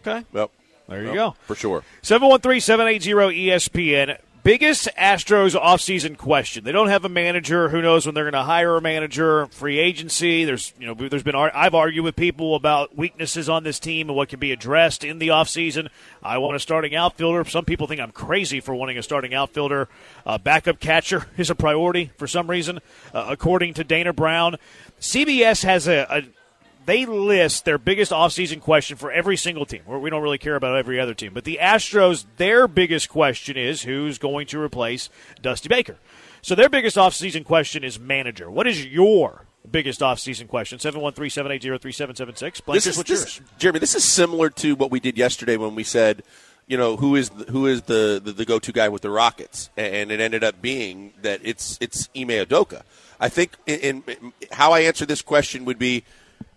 Okay. 0.05 0.23
well, 0.31 0.51
There 0.87 1.01
you 1.01 1.11
well, 1.13 1.31
go. 1.31 1.35
for 1.47 1.55
sure. 1.55 1.83
713-780 2.03 3.47
ESPN. 3.47 4.17
Biggest 4.43 4.89
Astros 4.97 5.59
offseason 5.59 6.17
question. 6.17 6.63
They 6.63 6.71
don't 6.71 6.87
have 6.87 7.05
a 7.05 7.09
manager. 7.09 7.69
Who 7.69 7.79
knows 7.79 8.07
when 8.07 8.15
they're 8.15 8.23
going 8.23 8.33
to 8.33 8.41
hire 8.41 8.75
a 8.75 8.81
manager? 8.81 9.45
Free 9.47 9.77
agency. 9.77 10.45
There's, 10.45 10.73
you 10.79 10.87
know, 10.87 10.95
there's 10.95 11.21
been 11.21 11.35
I've 11.35 11.75
argued 11.75 12.03
with 12.03 12.15
people 12.15 12.55
about 12.55 12.97
weaknesses 12.97 13.49
on 13.49 13.63
this 13.63 13.79
team 13.79 14.09
and 14.09 14.15
what 14.15 14.29
can 14.29 14.39
be 14.39 14.51
addressed 14.51 15.03
in 15.03 15.19
the 15.19 15.27
offseason. 15.27 15.89
I 16.23 16.39
want 16.39 16.55
a 16.55 16.59
starting 16.59 16.95
outfielder. 16.95 17.45
Some 17.45 17.65
people 17.65 17.85
think 17.85 18.01
I'm 18.01 18.11
crazy 18.11 18.59
for 18.61 18.73
wanting 18.73 18.97
a 18.97 19.03
starting 19.03 19.35
outfielder. 19.35 19.87
Uh, 20.25 20.39
backup 20.39 20.79
catcher 20.79 21.27
is 21.37 21.51
a 21.51 21.55
priority 21.55 22.11
for 22.17 22.25
some 22.25 22.49
reason, 22.49 22.79
uh, 23.13 23.27
according 23.29 23.75
to 23.75 23.83
Dana 23.83 24.11
Brown. 24.11 24.55
CBS 24.99 25.63
has 25.65 25.87
a, 25.87 26.07
a 26.09 26.23
they 26.85 27.05
list 27.05 27.65
their 27.65 27.77
biggest 27.77 28.11
offseason 28.11 28.61
question 28.61 28.97
for 28.97 29.11
every 29.11 29.37
single 29.37 29.65
team. 29.65 29.81
We 29.85 30.09
don't 30.09 30.21
really 30.23 30.37
care 30.37 30.55
about 30.55 30.77
every 30.77 30.99
other 30.99 31.13
team. 31.13 31.33
But 31.33 31.43
the 31.43 31.59
Astros, 31.61 32.25
their 32.37 32.67
biggest 32.67 33.09
question 33.09 33.57
is 33.57 33.83
who's 33.83 34.17
going 34.17 34.47
to 34.47 34.61
replace 34.61 35.09
Dusty 35.41 35.69
Baker. 35.69 35.97
So 36.41 36.55
their 36.55 36.69
biggest 36.69 36.97
offseason 36.97 37.45
question 37.45 37.83
is 37.83 37.99
manager. 37.99 38.49
What 38.49 38.67
is 38.67 38.85
your 38.85 39.45
biggest 39.69 39.99
offseason 39.99 40.47
question? 40.47 40.79
713-780-3776. 40.79 42.65
Blake, 42.65 42.75
This 42.77 42.87
is, 42.87 42.97
what's 42.97 43.09
this, 43.09 43.37
yours? 43.37 43.49
Jeremy. 43.59 43.79
This 43.79 43.95
is 43.95 44.03
similar 44.03 44.49
to 44.51 44.75
what 44.75 44.89
we 44.89 44.99
did 44.99 45.17
yesterday 45.17 45.57
when 45.57 45.75
we 45.75 45.83
said, 45.83 46.23
you 46.67 46.77
know, 46.77 46.97
who 46.97 47.15
is 47.15 47.29
the, 47.29 47.51
who 47.51 47.67
is 47.67 47.83
the, 47.83 48.19
the, 48.23 48.31
the 48.31 48.45
go 48.45 48.57
to 48.57 48.71
guy 48.71 48.89
with 48.89 49.01
the 49.01 49.09
Rockets, 49.09 49.69
and 49.77 50.11
it 50.11 50.19
ended 50.19 50.43
up 50.43 50.61
being 50.61 51.13
that 51.21 51.41
it's 51.43 51.77
it's 51.81 52.07
Ime 52.15 52.29
Udoka. 52.29 52.83
I 53.19 53.29
think 53.29 53.57
in, 53.67 54.03
in 54.07 54.33
how 54.51 54.71
I 54.71 54.81
answer 54.81 55.05
this 55.05 55.21
question 55.21 55.65
would 55.65 55.77
be, 55.77 56.05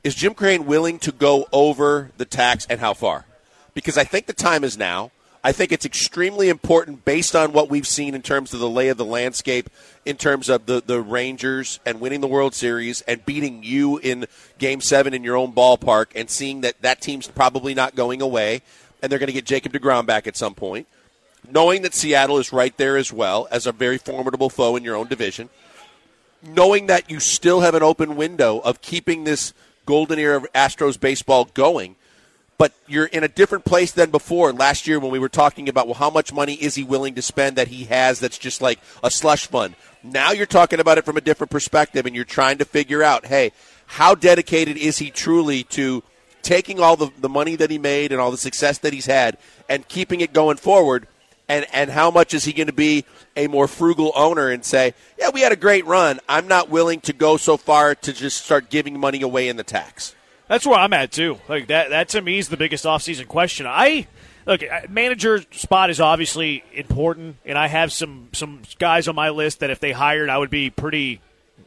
is 0.03 0.14
Jim 0.14 0.35
Crane 0.35 0.66
willing 0.66 0.99
to 1.01 1.12
go 1.12 1.47
over 1.53 2.11
the 2.16 2.25
tax 2.25 2.66
and 2.68 2.81
how 2.81 2.94
far? 2.94 3.27
Because 3.75 3.99
I 3.99 4.05
think 4.05 4.27
the 4.27 4.33
time 4.33 4.64
is 4.64 4.79
now. 4.79 5.11
I 5.47 5.53
think 5.53 5.73
it's 5.73 5.85
extremely 5.85 6.49
important 6.49 7.05
based 7.05 7.37
on 7.37 7.53
what 7.53 7.68
we've 7.68 7.87
seen 7.87 8.14
in 8.14 8.23
terms 8.23 8.55
of 8.55 8.61
the 8.61 8.70
lay 8.70 8.88
of 8.88 8.97
the 8.97 9.05
landscape, 9.05 9.68
in 10.07 10.16
terms 10.16 10.49
of 10.49 10.64
the, 10.64 10.83
the 10.85 11.03
Rangers 11.03 11.81
and 11.85 12.01
winning 12.01 12.23
the 12.23 12.27
World 12.27 12.55
Series 12.55 13.03
and 13.03 13.25
beating 13.27 13.62
you 13.62 13.99
in 13.99 14.27
Game 14.59 14.81
7 14.81 15.12
in 15.12 15.23
your 15.23 15.37
own 15.37 15.53
ballpark 15.53 16.07
and 16.14 16.31
seeing 16.31 16.62
that 16.62 16.81
that 16.81 17.03
team's 17.03 17.29
probably 17.29 17.75
not 17.75 17.94
going 17.94 18.23
away 18.23 18.62
and 19.03 19.12
they're 19.12 19.18
going 19.18 19.27
to 19.27 19.35
get 19.35 19.44
Jacob 19.44 19.75
DeGrom 19.75 20.07
back 20.07 20.27
at 20.27 20.35
some 20.35 20.55
point. 20.55 20.87
Knowing 21.51 21.83
that 21.83 21.92
Seattle 21.92 22.38
is 22.38 22.51
right 22.51 22.75
there 22.79 22.97
as 22.97 23.12
well 23.12 23.47
as 23.51 23.66
a 23.66 23.73
very 23.73 23.99
formidable 23.99 24.49
foe 24.49 24.77
in 24.77 24.83
your 24.83 24.97
own 24.97 25.09
division. 25.09 25.51
Knowing 26.42 26.87
that 26.87 27.11
you 27.11 27.20
still 27.20 27.61
have 27.61 27.75
an 27.75 27.83
open 27.83 28.16
window 28.16 28.61
of 28.61 28.81
keeping 28.81 29.25
this 29.25 29.53
golden 29.87 30.18
era 30.18 30.37
of 30.37 30.53
Astros 30.53 30.99
baseball 30.99 31.47
going 31.55 31.97
but 32.59 32.73
you're 32.87 33.07
in 33.07 33.25
a 33.25 33.29
different 33.29 33.64
place 33.64 33.92
than 33.92 34.11
before. 34.11 34.53
Last 34.53 34.87
year 34.87 35.01
when 35.01 35.11
we 35.11 35.18
were 35.18 35.29
talking 35.29 35.68
about 35.68 35.87
well 35.87 35.94
how 35.94 36.11
much 36.11 36.33
money 36.33 36.55
is 36.55 36.75
he 36.75 36.85
willing 36.85 37.14
to 37.14 37.23
spend 37.23 37.57
that 37.57 37.68
he 37.68 37.85
has 37.85 38.20
that's 38.20 38.38
just 38.38 38.62
like 38.62 38.79
a 39.03 39.11
slush 39.11 39.47
fund? 39.47 39.75
Now 40.03 40.33
you're 40.33 40.47
talking 40.47 40.81
about 40.81 40.99
it 40.99 41.05
from 41.05 41.16
a 41.16 41.20
different 41.20 41.51
perspective 41.51 42.07
and 42.07 42.14
you're 42.14 42.25
trying 42.25 42.59
to 42.59 42.64
figure 42.64 43.03
out 43.03 43.27
hey 43.27 43.53
how 43.87 44.14
dedicated 44.14 44.77
is 44.77 44.99
he 44.99 45.11
truly 45.11 45.64
to 45.64 46.03
taking 46.42 46.79
all 46.79 46.97
the, 46.97 47.11
the 47.18 47.29
money 47.29 47.57
that 47.57 47.70
he 47.70 47.79
made 47.79 48.12
and 48.12 48.20
all 48.20 48.31
the 48.31 48.37
success 48.37 48.79
that 48.79 48.92
he's 48.92 49.07
had 49.07 49.38
and 49.68 49.88
keeping 49.88 50.20
it 50.20 50.33
going 50.33 50.57
forward 50.57 51.07
and 51.48 51.66
and 51.72 51.90
how 51.90 52.11
much 52.11 52.35
is 52.35 52.44
he 52.44 52.52
going 52.52 52.66
to 52.68 52.72
be 52.72 53.04
a 53.37 53.46
more 53.48 53.68
frugal 53.68 54.12
owner 54.14 54.50
and 54.50 54.64
say 54.64 54.94
yeah 55.18 55.28
we 55.30 55.40
had 55.40 55.52
a 55.52 55.57
great 55.57 55.85
run 55.87 56.18
i'm 56.28 56.48
not 56.48 56.70
willing 56.70 57.00
to 57.00 57.12
go 57.12 57.37
so 57.37 57.57
far 57.57 57.94
to 57.94 58.12
just 58.12 58.44
start 58.44 58.70
giving 58.70 58.98
money 58.98 59.22
away 59.22 59.48
in 59.48 59.57
the 59.57 59.64
tax 59.64 60.14
That's 60.48 60.66
where 60.66 60.78
I'm 60.78 60.92
at 60.92 61.11
too. 61.11 61.38
Like 61.48 61.68
that. 61.68 61.90
That 61.90 62.11
to 62.11 62.20
me 62.20 62.38
is 62.38 62.48
the 62.48 62.57
biggest 62.57 62.85
offseason 62.85 63.26
question. 63.28 63.66
I 63.66 64.07
look 64.46 64.62
manager 64.90 65.42
spot 65.52 65.88
is 65.88 66.00
obviously 66.00 66.62
important, 66.74 67.37
and 67.46 67.57
I 67.57 67.66
have 67.68 67.92
some 67.92 68.28
some 68.33 68.61
guys 68.78 69.09
on 69.09 69.14
my 69.14 69.30
list 69.30 69.61
that 69.61 69.70
if 69.70 69.80
they 69.80 69.92
hired, 69.92 70.28
I 70.28 70.37
would 70.37 70.50
be 70.50 70.68
pretty 70.68 71.20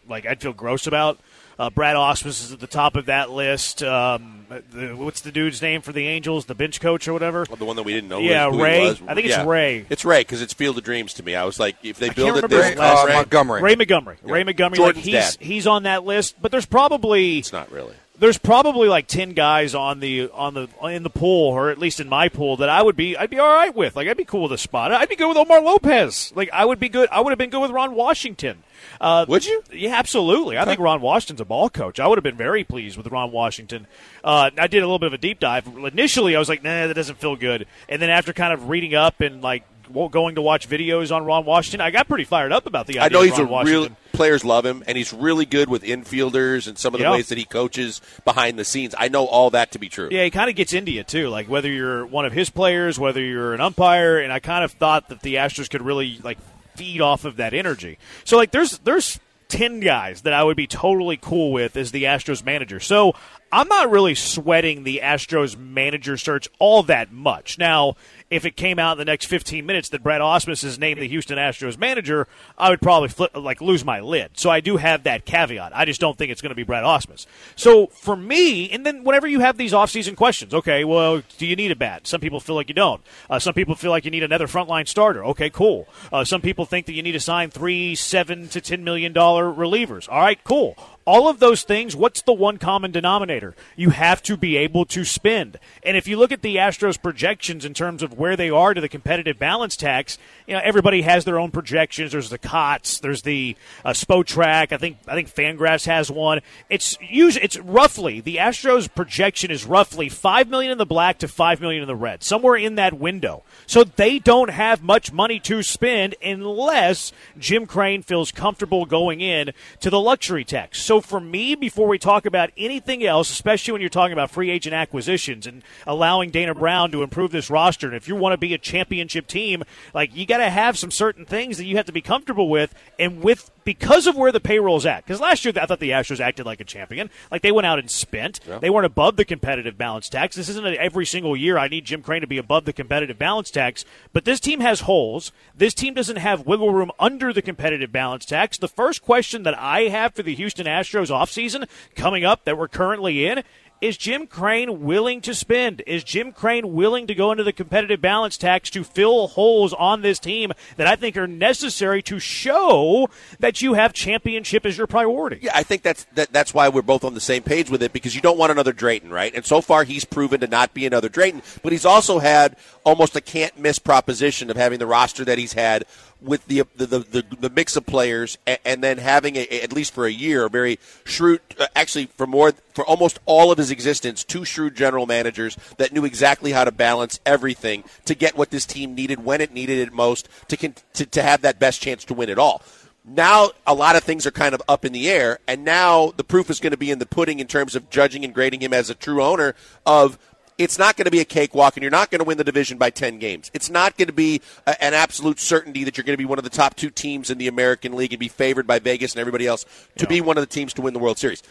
like 0.08 0.28
I'd 0.28 0.42
feel 0.42 0.54
gross 0.54 0.86
about. 0.86 1.18
Uh, 1.60 1.70
Brad 1.72 1.96
Ausmus 1.96 2.28
is 2.44 2.52
at 2.54 2.60
the 2.60 2.68
top 2.68 2.96
of 2.96 3.08
that 3.08 3.32
list. 3.32 3.82
Um, 3.82 4.46
the, 4.72 4.94
what's 4.96 5.22
the 5.22 5.32
dude's 5.32 5.62
name 5.62 5.82
for 5.82 5.92
the 5.92 6.06
Angels? 6.08 6.46
The 6.46 6.54
bench 6.54 6.80
coach 6.80 7.08
or 7.08 7.14
whatever. 7.14 7.46
Well, 7.50 7.58
the 7.58 7.66
one 7.66 7.76
that 7.78 7.84
we 7.84 7.94
didn't 7.94 8.10
know. 8.10 8.20
Yeah, 8.20 8.50
who 8.52 8.58
he 8.58 8.64
Ray. 8.64 8.80
was. 8.90 9.02
I 9.08 9.16
think 9.16 9.26
it's 9.28 9.36
Yeah. 9.36 9.46
Ray. 9.48 9.86
It's 9.90 10.06
Ray 10.06 10.22
because 10.22 10.42
it's 10.44 10.54
Field 10.54 10.78
of 10.78 10.84
Dreams 10.84 11.16
to 11.16 11.24
me. 11.24 11.34
I 11.36 11.46
was 11.46 11.60
like, 11.60 11.76
if 11.84 11.98
they 11.98 12.10
build 12.10 12.30
it 12.30 12.44
remember 12.44 12.48
this 12.50 12.66
Ray, 12.70 12.76
last 12.76 13.04
uh, 13.04 13.08
Ray, 13.08 13.14
Montgomery. 13.16 13.62
Ray 13.64 13.76
Montgomery. 13.76 14.18
Ray 14.22 14.44
Montgomery. 14.44 14.78
Jordan's 14.78 14.98
like 14.98 15.06
he's 15.06 15.36
dad. 15.36 15.38
he's 15.44 15.68
on 15.68 15.84
that 15.84 16.04
list, 16.06 16.36
but 16.42 16.52
there's 16.52 16.66
probably 16.68 17.40
it's 17.40 17.52
not 17.52 17.72
really. 17.72 17.96
There's 18.20 18.38
probably 18.38 18.88
like 18.88 19.08
ten 19.08 19.34
guys 19.34 19.76
on 19.76 20.00
the 20.00 20.30
on 20.34 20.54
the 20.54 20.68
in 20.84 21.04
the 21.04 21.10
pool, 21.10 21.52
or 21.52 21.70
at 21.70 21.78
least 21.78 22.00
in 22.00 22.10
my 22.10 22.30
pool, 22.30 22.58
that 22.58 22.70
I 22.70 22.82
would 22.82 22.96
be 22.96 23.16
I'd 23.16 23.30
be 23.30 23.40
all 23.40 23.54
right 23.54 23.74
with. 23.76 23.96
Like 23.96 24.08
I'd 24.08 24.18
be 24.18 24.26
cool 24.26 24.44
with 24.44 24.54
Espada. 24.54 24.96
I'd 24.98 25.10
be 25.10 25.16
good 25.16 25.28
with 25.28 25.38
Omar 25.38 25.62
Lopez. 25.62 26.34
Like 26.36 26.50
I 26.52 26.66
would 26.66 26.80
be 26.80 26.90
good. 26.90 27.10
I 27.12 27.22
would 27.22 27.32
have 27.32 27.38
been 27.38 27.50
good 27.50 27.62
with 27.62 27.72
Ron 27.72 27.94
Washington. 27.94 28.64
Uh, 29.00 29.26
Would 29.28 29.46
you? 29.46 29.64
Yeah, 29.72 29.96
absolutely. 29.96 30.58
I 30.58 30.66
think 30.66 30.80
Ron 30.80 31.02
Washington's 31.02 31.42
a 31.42 31.46
ball 31.46 31.70
coach. 31.70 32.00
I 32.00 32.08
would 32.08 32.18
have 32.18 32.24
been 32.24 32.38
very 32.38 32.64
pleased 32.64 32.98
with 32.98 33.08
Ron 33.08 33.32
Washington. 33.32 33.88
Uh, 34.24 34.50
I 34.58 34.68
did 34.68 34.80
a 34.80 34.86
little 34.86 35.00
bit 35.00 35.08
of 35.08 35.14
a 35.14 35.18
deep 35.18 35.40
dive. 35.40 35.68
Initially, 35.68 36.36
I 36.36 36.40
was 36.40 36.50
like, 36.50 36.64
nah, 36.64 36.88
that 36.88 36.94
doesn't 36.94 37.20
feel 37.20 37.36
good. 37.36 37.68
And 37.90 38.02
then 38.02 38.10
after 38.10 38.34
kind 38.34 38.54
of 38.54 38.70
reading 38.70 38.96
up 38.96 39.22
and 39.22 39.42
like 39.42 39.64
going 40.12 40.36
to 40.36 40.42
watch 40.42 40.70
videos 40.70 41.16
on 41.16 41.26
Ron 41.26 41.46
Washington, 41.46 41.82
I 41.82 41.92
got 41.92 42.08
pretty 42.08 42.24
fired 42.24 42.52
up 42.52 42.66
about 42.66 42.88
the 42.88 43.00
idea. 43.00 43.04
I 43.04 43.08
know 43.10 43.22
he's 43.26 43.40
a 43.40 43.46
Washington. 43.46 43.82
real 43.84 43.98
players 44.14 44.44
love 44.44 44.66
him, 44.66 44.84
and 44.88 44.98
he's 44.98 45.14
really 45.14 45.46
good 45.46 45.70
with 45.70 45.84
infielders 45.84 46.68
and 46.68 46.78
some 46.78 46.94
of 46.94 47.00
the 47.00 47.06
Yeah. 47.06 47.12
ways 47.12 47.30
that 47.30 47.38
he 47.38 47.46
coaches 47.46 48.02
behind 48.26 48.58
the 48.58 48.66
scenes. 48.66 48.96
I 48.98 49.08
know 49.10 49.26
all 49.26 49.50
that 49.52 49.72
to 49.74 49.80
be 49.80 49.90
true. 49.90 50.10
Yeah, 50.12 50.24
he 50.24 50.30
kind 50.32 50.50
of 50.50 50.56
gets 50.56 50.74
into 50.74 50.92
you 50.92 51.04
too. 51.04 51.30
Like 51.30 51.48
whether 51.48 51.70
you're 51.70 52.06
one 52.06 52.26
of 52.26 52.34
his 52.34 52.50
players, 52.50 52.98
whether 53.00 53.22
you're 53.22 53.54
an 53.54 53.62
umpire, 53.62 54.18
and 54.20 54.34
I 54.34 54.40
kind 54.40 54.64
of 54.64 54.72
thought 54.72 55.10
that 55.10 55.22
the 55.22 55.36
Astros 55.36 55.70
could 55.70 55.82
really 55.82 56.20
like 56.24 56.38
feed 56.76 57.02
off 57.02 57.26
of 57.26 57.38
that 57.38 57.54
energy. 57.54 57.98
So 58.24 58.38
like 58.38 58.52
there's 58.52 58.78
there's 58.80 59.20
ten 59.50 59.80
guys 59.80 60.22
that 60.24 60.34
I 60.34 60.44
would 60.44 60.58
be 60.58 60.68
totally 60.68 61.18
cool 61.18 61.52
with 61.52 61.78
as 61.78 61.92
the 61.92 62.04
Astros 62.04 62.44
manager. 62.44 62.80
So 62.80 63.14
I'm 63.52 63.68
not 63.70 63.90
really 63.90 64.16
sweating 64.16 64.84
the 64.84 65.00
Astros 65.02 65.58
manager 65.58 66.18
search 66.18 66.50
all 66.60 66.84
that 66.84 67.12
much. 67.12 67.58
Now, 67.58 67.96
if 68.30 68.46
it 68.46 68.58
came 68.58 68.78
out 68.78 68.94
in 68.94 68.98
the 68.98 69.06
next 69.06 69.28
15 69.28 69.66
minutes 69.66 69.90
that 69.90 70.04
Brad 70.04 70.20
Ausmus 70.20 70.64
is 70.64 70.78
named 70.78 71.00
the 71.00 71.08
Houston 71.08 71.38
Astros 71.38 71.78
manager, 71.78 72.28
I 72.58 72.70
would 72.70 72.82
probably 72.82 73.08
flip, 73.08 73.32
like 73.36 73.62
lose 73.62 73.86
my 73.86 74.02
lid. 74.02 74.32
So 74.34 74.50
I 74.50 74.60
do 74.60 74.76
have 74.78 75.04
that 75.04 75.24
caveat. 75.24 75.72
I 75.74 75.86
just 75.86 76.02
don't 76.02 76.18
think 76.18 76.32
it's 76.32 76.42
going 76.42 76.50
to 76.50 76.56
be 76.56 76.64
Brad 76.64 76.84
Ausmus. 76.84 77.26
So 77.56 77.88
for 77.88 78.18
me, 78.18 78.70
and 78.70 78.86
then 78.86 79.06
whenever 79.06 79.28
you 79.28 79.40
have 79.40 79.58
these 79.58 79.72
offseason 79.72 80.18
questions, 80.18 80.54
okay, 80.54 80.84
well, 80.84 81.24
do 81.38 81.48
you 81.48 81.56
need 81.56 81.72
a 81.72 81.76
bat? 81.76 82.06
Some 82.06 82.20
people 82.20 82.42
feel 82.42 82.56
like 82.56 82.68
you 82.68 82.76
don't. 82.76 83.02
Uh, 83.30 83.40
some 83.40 83.54
people 83.54 83.76
feel 83.76 83.92
like 83.92 84.04
you 84.04 84.12
need 84.12 84.24
another 84.24 84.48
frontline 84.48 84.88
starter. 84.90 85.24
Okay, 85.24 85.50
cool. 85.50 85.88
Uh, 86.12 86.26
some 86.26 86.42
people 86.42 86.66
think 86.66 86.86
that 86.88 86.94
you 86.94 87.04
need 87.04 87.14
to 87.14 87.20
sign 87.22 87.50
three, 87.50 87.96
seven 87.96 88.50
to 88.50 88.60
ten 88.60 88.84
million 88.84 89.14
dollar 89.14 89.46
relievers. 89.46 90.10
All 90.10 90.20
right, 90.20 90.44
cool 90.44 90.76
all 91.08 91.30
of 91.30 91.40
those 91.40 91.64
things, 91.64 91.96
what's 91.96 92.22
the 92.22 92.34
one 92.34 92.58
common 92.58 92.92
denominator? 92.92 93.56
You 93.78 93.92
have 93.92 94.22
to 94.24 94.36
be 94.36 94.58
able 94.58 94.84
to 94.88 95.06
spend. 95.06 95.58
And 95.82 95.96
if 95.96 96.06
you 96.06 96.18
look 96.18 96.34
at 96.34 96.42
the 96.42 96.58
Astros 96.58 97.02
projections 97.02 97.64
in 97.64 97.74
terms 97.74 98.04
of 98.04 98.18
where 98.20 98.36
they 98.36 98.50
are 98.50 98.74
to 98.74 98.82
the 98.82 98.90
competitive 98.90 99.40
balance 99.40 99.78
tax, 99.78 100.18
you 100.46 100.54
know, 100.54 100.60
everybody 100.62 101.04
has 101.04 101.24
their 101.24 101.40
own 101.40 101.50
projections. 101.50 102.12
There's 102.12 102.30
the 102.30 102.38
COTS, 102.38 103.00
there's 103.00 103.22
the 103.22 103.56
uh, 103.86 103.92
Spotrac. 103.92 104.74
I 104.74 104.78
think 104.78 104.98
I 105.08 105.14
think 105.14 105.34
Fangraphs 105.34 105.86
has 105.86 106.12
one. 106.12 106.42
It's 106.70 106.98
usually 107.02 107.46
it's 107.46 107.58
roughly 107.58 108.20
the 108.20 108.36
Astros 108.36 108.94
projection 108.94 109.50
is 109.50 109.66
roughly 109.66 110.10
5 110.10 110.50
million 110.50 110.74
in 110.74 110.78
the 110.78 110.86
black 110.86 111.20
to 111.20 111.30
5 111.30 111.62
million 111.62 111.84
in 111.84 111.88
the 111.88 111.96
red. 111.96 112.22
Somewhere 112.22 112.58
in 112.58 112.76
that 112.76 112.94
window. 112.94 113.44
So 113.66 113.86
they 113.86 114.20
don't 114.20 114.50
have 114.50 114.84
much 114.84 115.14
money 115.14 115.40
to 115.42 115.64
spend 115.64 116.16
unless 116.22 117.14
Jim 117.40 117.66
Crane 117.66 118.02
feels 118.02 118.34
comfortable 118.34 118.86
going 118.86 119.22
in 119.22 119.54
to 119.80 119.90
the 119.90 120.02
luxury 120.02 120.44
tax. 120.44 120.82
So 120.82 120.97
for 121.02 121.20
me, 121.20 121.56
before 121.56 121.88
we 121.88 121.98
talk 121.98 122.26
about 122.26 122.52
anything 122.58 123.06
else, 123.06 123.30
especially 123.30 123.74
when 123.74 123.82
you're 123.82 123.90
talking 123.90 124.14
about 124.14 124.32
free 124.32 124.50
agent 124.50 124.74
acquisitions 124.74 125.48
and 125.48 125.64
allowing 125.86 126.30
Dana 126.30 126.56
Brown 126.56 126.92
to 126.92 127.04
improve 127.04 127.32
this 127.32 127.50
roster, 127.50 127.88
and 127.88 127.96
if 127.96 128.08
you 128.08 128.16
want 128.16 128.34
to 128.34 128.38
be 128.38 128.54
a 128.54 128.58
championship 128.58 129.28
team, 129.28 129.64
like 129.94 130.16
you 130.16 130.26
got 130.26 130.38
to 130.38 130.50
have 130.50 130.78
some 130.78 130.92
certain 130.92 131.26
things 131.26 131.58
that 131.58 131.66
you 131.66 131.78
have 131.78 131.86
to 131.86 131.92
be 131.92 132.02
comfortable 132.02 132.50
with, 132.50 132.74
and 133.00 133.22
with 133.22 133.52
because 133.68 134.08
of 134.08 134.16
where 134.16 134.32
the 134.32 134.40
payroll's 134.40 134.86
at. 134.86 135.04
Because 135.04 135.20
last 135.20 135.44
year 135.44 135.54
I 135.62 135.66
thought 135.66 135.82
the 135.82 135.90
Astros 135.90 136.22
acted 136.22 136.46
like 136.46 136.62
a 136.62 136.64
champion, 136.64 137.10
like 137.30 137.42
they 137.42 137.52
went 137.52 137.66
out 137.66 137.80
and 137.80 137.92
spent. 137.92 138.40
Yeah. 138.48 138.60
They 138.60 138.70
weren't 138.70 138.86
above 138.86 139.18
the 139.18 139.26
competitive 139.26 139.78
balance 139.78 140.08
tax. 140.08 140.38
This 140.38 140.48
isn't 140.48 140.66
every 140.66 141.06
single 141.06 141.36
year. 141.36 141.58
I 141.58 141.68
need 141.68 141.84
Jim 141.84 142.02
Crane 142.02 142.22
to 142.22 142.28
be 142.28 142.38
above 142.38 142.64
the 142.64 142.72
competitive 142.72 143.20
balance 143.20 143.52
tax, 143.52 143.84
but 144.14 144.24
this 144.24 144.40
team 144.40 144.62
has 144.62 144.82
holes. 144.82 145.34
This 145.54 145.74
team 145.74 145.94
doesn't 145.94 146.16
have 146.16 146.48
wiggle 146.48 146.72
room 146.72 146.92
under 146.98 147.34
the 147.34 147.42
competitive 147.42 147.92
balance 147.92 148.24
tax. 148.24 148.58
The 148.58 148.70
first 148.70 149.02
question 149.02 149.44
that 149.44 149.60
I 149.60 149.90
have 149.90 150.14
for 150.16 150.24
the 150.24 150.36
Houston 150.36 150.66
Astros 150.66 151.10
offseason 151.10 151.68
coming 151.94 152.24
up 152.24 152.46
that 152.46 152.58
we're 152.58 152.70
currently 152.70 153.28
in 153.28 153.44
is 153.82 153.98
Jim 153.98 154.28
Crane 154.28 154.84
willing 154.84 155.22
to 155.22 155.34
spend? 155.34 155.82
Is 155.86 156.04
Jim 156.04 156.32
Crane 156.32 156.74
willing 156.74 157.08
to 157.08 157.16
go 157.16 157.32
into 157.32 157.44
the 157.44 157.54
competitive 157.54 158.02
balance 158.02 158.38
tax 158.38 158.70
to 158.72 158.84
fill 158.84 159.28
holes 159.28 159.74
on 159.74 160.02
this 160.02 160.20
team 160.20 160.52
that 160.78 160.88
I 160.88 160.96
think 160.96 161.18
are 161.18 161.28
necessary 161.28 162.02
to 162.04 162.20
show 162.20 163.10
that 163.40 163.62
you 163.62 163.76
have 163.76 163.94
championship 163.94 164.66
as 164.66 164.78
your 164.78 164.88
priority? 164.88 165.40
Yeah, 165.42 165.52
I 165.54 165.64
think 165.64 165.84
that's 165.84 166.06
that, 166.16 166.32
that's 166.32 166.54
why 166.54 166.70
we're 166.70 166.82
both 166.82 167.04
on 167.04 167.14
the 167.14 167.22
same 167.22 167.44
page 167.44 167.70
with 167.70 167.84
it 167.84 167.94
because 167.94 168.16
you 168.16 168.22
don't 168.22 168.38
want 168.38 168.52
another 168.52 168.74
Drayton, 168.74 169.12
right? 169.12 169.34
And 169.34 169.46
so 169.46 169.62
far 169.62 169.84
he's 169.84 170.06
proven 170.06 170.40
to 170.42 170.48
not 170.48 170.74
be 170.74 170.86
another 170.86 171.10
Drayton, 171.10 171.42
but 171.64 171.72
he's 171.72 171.86
also 171.86 172.20
had 172.20 172.56
almost 172.84 173.16
a 173.16 173.22
can't 173.22 173.58
miss 173.60 173.80
proposition 173.80 174.50
of 174.50 174.58
having 174.58 174.80
the 174.80 174.88
roster 174.88 175.26
that 175.26 175.38
he's 175.38 175.54
had 175.54 175.86
with 176.22 176.46
the 176.48 176.64
the, 176.76 176.86
the, 176.86 177.26
the 177.40 177.50
mix 177.50 177.76
of 177.76 177.86
players, 177.86 178.38
and, 178.46 178.60
and 178.66 178.84
then 178.84 178.98
having 178.98 179.36
a, 179.36 179.48
at 179.62 179.74
least 179.74 179.94
for 179.94 180.06
a 180.06 180.12
year 180.12 180.46
a 180.46 180.50
very 180.50 180.80
shrewd, 181.04 181.42
uh, 181.60 181.68
actually 181.76 182.06
for 182.06 182.28
more 182.28 182.54
for 182.74 182.86
almost 182.86 183.20
all 183.26 183.52
of 183.52 183.58
his 183.58 183.72
existence, 183.72 184.24
two 184.24 184.46
shrewd 184.46 184.76
general 184.76 185.06
managers 185.06 185.58
that 185.78 185.92
knew 185.94 186.06
exactly 186.06 186.52
how 186.52 186.64
to 186.64 186.72
balance 186.72 187.20
everything 187.26 187.84
to 188.06 188.16
get 188.16 188.38
what 188.38 188.52
this 188.52 188.66
team 188.66 188.96
needed 188.96 189.24
when 189.24 189.42
it 189.42 189.54
needed 189.54 189.80
it 189.80 189.94
most 189.94 190.28
to 190.48 190.58
to, 190.58 191.06
to 191.06 191.22
have 191.22 191.42
that 191.42 191.60
best 191.60 191.82
chance 191.82 192.04
to 192.06 192.14
win 192.14 192.30
it 192.30 192.40
all. 192.40 192.62
Now 193.10 193.52
a 193.66 193.74
lot 193.74 193.96
of 193.96 194.04
things 194.04 194.26
are 194.26 194.32
kind 194.32 194.54
of 194.54 194.62
up 194.68 194.84
in 194.84 194.92
the 194.92 195.10
air 195.10 195.40
and 195.48 195.64
now 195.64 196.12
the 196.18 196.26
proof 196.26 196.50
is 196.50 196.60
going 196.60 196.72
to 196.72 196.78
be 196.78 196.92
in 196.92 197.00
the 197.00 197.06
pudding 197.06 197.40
in 197.40 197.48
terms 197.48 197.74
of 197.74 197.90
judging 197.90 198.26
and 198.26 198.34
grading 198.34 198.62
him 198.62 198.74
as 198.74 198.90
a 198.90 198.96
true 198.96 199.24
owner 199.24 199.56
of 199.86 200.20
it's 200.58 200.80
not 200.80 200.98
going 200.98 201.06
to 201.06 201.12
be 201.12 201.20
a 201.20 201.26
cakewalk 201.26 201.78
and 201.78 201.84
you're 201.84 201.92
not 201.92 202.10
going 202.10 202.20
to 202.20 202.26
win 202.26 202.38
the 202.38 202.44
division 202.44 202.78
by 202.78 202.90
10 202.90 203.20
games. 203.20 203.52
It's 203.54 203.70
not 203.70 203.98
going 203.98 204.08
to 204.08 204.14
be 204.14 204.42
a, 204.66 204.84
an 204.84 204.94
absolute 204.94 205.40
certainty 205.40 205.84
that 205.84 205.98
you're 205.98 206.04
going 206.04 206.16
to 206.16 206.18
be 206.18 206.26
one 206.26 206.40
of 206.40 206.44
the 206.44 206.50
top 206.50 206.76
two 206.76 206.90
teams 206.90 207.30
in 207.30 207.38
the 207.38 207.48
American 207.48 207.96
League 207.96 208.14
and 208.14 208.20
be 208.20 208.28
favored 208.28 208.66
by 208.66 208.80
Vegas 208.80 209.14
and 209.14 209.20
everybody 209.20 209.46
else 209.46 209.66
to 209.98 210.06
yeah. 210.06 210.10
be 210.10 210.22
one 210.22 210.38
of 210.38 210.42
the 210.42 210.48
teams 210.48 210.74
to 210.74 210.82
win 210.82 210.94
the 210.94 211.00
World 211.00 211.18
Series. 211.18 211.44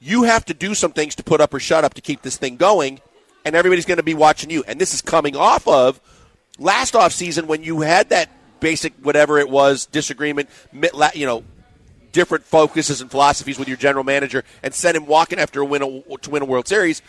You 0.00 0.24
have 0.24 0.44
to 0.46 0.54
do 0.54 0.74
some 0.74 0.92
things 0.92 1.14
to 1.16 1.22
put 1.22 1.40
up 1.40 1.52
or 1.52 1.60
shut 1.60 1.84
up 1.84 1.94
to 1.94 2.00
keep 2.00 2.22
this 2.22 2.36
thing 2.36 2.56
going, 2.56 3.00
and 3.44 3.54
everybody's 3.54 3.86
going 3.86 3.96
to 3.96 4.02
be 4.02 4.14
watching 4.14 4.50
you. 4.50 4.64
And 4.66 4.80
this 4.80 4.94
is 4.94 5.00
coming 5.00 5.36
off 5.36 5.66
of 5.66 6.00
last 6.58 6.94
off 6.94 7.12
season 7.12 7.46
when 7.46 7.62
you 7.62 7.80
had 7.80 8.10
that 8.10 8.30
basic 8.60 8.94
whatever 9.02 9.38
it 9.38 9.48
was 9.48 9.86
disagreement, 9.86 10.48
you 11.14 11.26
know, 11.26 11.44
different 12.12 12.44
focuses 12.44 13.00
and 13.00 13.10
philosophies 13.10 13.58
with 13.58 13.68
your 13.68 13.76
general 13.76 14.04
manager, 14.04 14.44
and 14.62 14.72
sent 14.72 14.96
him 14.96 15.06
walking 15.06 15.38
after 15.38 15.60
a 15.60 15.64
win 15.64 15.82
a, 15.82 16.16
to 16.18 16.30
win 16.30 16.42
a 16.42 16.46
World 16.46 16.66
Series. 16.66 17.02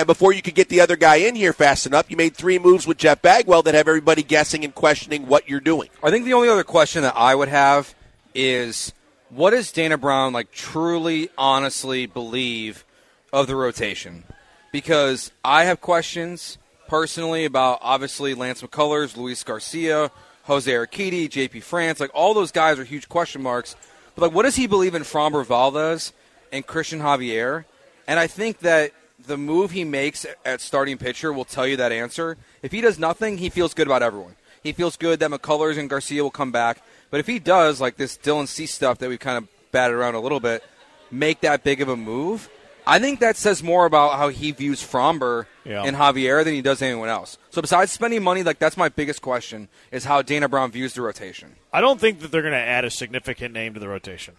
And 0.00 0.06
before 0.06 0.32
you 0.32 0.40
could 0.40 0.54
get 0.54 0.70
the 0.70 0.80
other 0.80 0.96
guy 0.96 1.16
in 1.16 1.34
here 1.34 1.52
fast 1.52 1.84
enough, 1.84 2.10
you 2.10 2.16
made 2.16 2.34
three 2.34 2.58
moves 2.58 2.86
with 2.86 2.96
Jeff 2.96 3.20
Bagwell 3.20 3.60
that 3.64 3.74
have 3.74 3.86
everybody 3.86 4.22
guessing 4.22 4.64
and 4.64 4.74
questioning 4.74 5.26
what 5.26 5.46
you're 5.46 5.60
doing. 5.60 5.90
I 6.02 6.08
think 6.08 6.24
the 6.24 6.32
only 6.32 6.48
other 6.48 6.64
question 6.64 7.02
that 7.02 7.14
I 7.18 7.34
would 7.34 7.48
have 7.48 7.94
is 8.34 8.94
what 9.28 9.50
does 9.50 9.70
Dana 9.70 9.98
Brown 9.98 10.32
like 10.32 10.52
truly, 10.52 11.28
honestly 11.36 12.06
believe 12.06 12.86
of 13.30 13.46
the 13.46 13.54
rotation? 13.54 14.24
Because 14.72 15.32
I 15.44 15.64
have 15.64 15.82
questions 15.82 16.56
personally 16.88 17.44
about 17.44 17.80
obviously 17.82 18.32
Lance 18.32 18.62
McCullers, 18.62 19.18
Luis 19.18 19.44
Garcia, 19.44 20.10
Jose 20.44 20.72
Urquidy, 20.72 21.28
JP 21.28 21.62
France, 21.62 22.00
like 22.00 22.10
all 22.14 22.32
those 22.32 22.52
guys 22.52 22.78
are 22.78 22.84
huge 22.84 23.10
question 23.10 23.42
marks. 23.42 23.76
But 24.14 24.22
like, 24.22 24.32
what 24.32 24.44
does 24.44 24.56
he 24.56 24.66
believe 24.66 24.94
in 24.94 25.02
Framber 25.02 25.44
Valdez 25.44 26.14
and 26.50 26.66
Christian 26.66 27.00
Javier? 27.00 27.66
And 28.06 28.18
I 28.18 28.28
think 28.28 28.60
that 28.60 28.92
the 29.26 29.36
move 29.36 29.70
he 29.70 29.84
makes 29.84 30.26
at 30.44 30.60
starting 30.60 30.98
pitcher 30.98 31.32
will 31.32 31.44
tell 31.44 31.66
you 31.66 31.76
that 31.76 31.92
answer. 31.92 32.36
If 32.62 32.72
he 32.72 32.80
does 32.80 32.98
nothing, 32.98 33.38
he 33.38 33.48
feels 33.48 33.74
good 33.74 33.86
about 33.86 34.02
everyone. 34.02 34.36
He 34.62 34.72
feels 34.72 34.96
good 34.96 35.20
that 35.20 35.30
McCullers 35.30 35.78
and 35.78 35.88
Garcia 35.88 36.22
will 36.22 36.30
come 36.30 36.52
back. 36.52 36.82
But 37.10 37.20
if 37.20 37.26
he 37.26 37.38
does, 37.38 37.80
like 37.80 37.96
this 37.96 38.16
Dylan 38.16 38.46
Cease 38.46 38.74
stuff 38.74 38.98
that 38.98 39.08
we've 39.08 39.18
kind 39.18 39.38
of 39.38 39.48
batted 39.72 39.96
around 39.96 40.14
a 40.14 40.20
little 40.20 40.40
bit, 40.40 40.62
make 41.10 41.40
that 41.40 41.64
big 41.64 41.80
of 41.80 41.88
a 41.88 41.96
move, 41.96 42.48
I 42.86 42.98
think 42.98 43.20
that 43.20 43.36
says 43.36 43.62
more 43.62 43.86
about 43.86 44.16
how 44.16 44.28
he 44.28 44.52
views 44.52 44.82
Framber 44.82 45.46
yeah. 45.64 45.82
and 45.82 45.96
Javier 45.96 46.44
than 46.44 46.54
he 46.54 46.62
does 46.62 46.82
anyone 46.82 47.08
else. 47.08 47.38
So 47.50 47.60
besides 47.60 47.92
spending 47.92 48.22
money, 48.22 48.42
like 48.42 48.58
that's 48.58 48.76
my 48.76 48.88
biggest 48.88 49.22
question 49.22 49.68
is 49.90 50.04
how 50.04 50.22
Dana 50.22 50.48
Brown 50.48 50.70
views 50.70 50.94
the 50.94 51.02
rotation. 51.02 51.56
I 51.72 51.80
don't 51.80 52.00
think 52.00 52.20
that 52.20 52.30
they're 52.30 52.42
going 52.42 52.52
to 52.52 52.58
add 52.58 52.84
a 52.84 52.90
significant 52.90 53.54
name 53.54 53.74
to 53.74 53.80
the 53.80 53.88
rotation. 53.88 54.34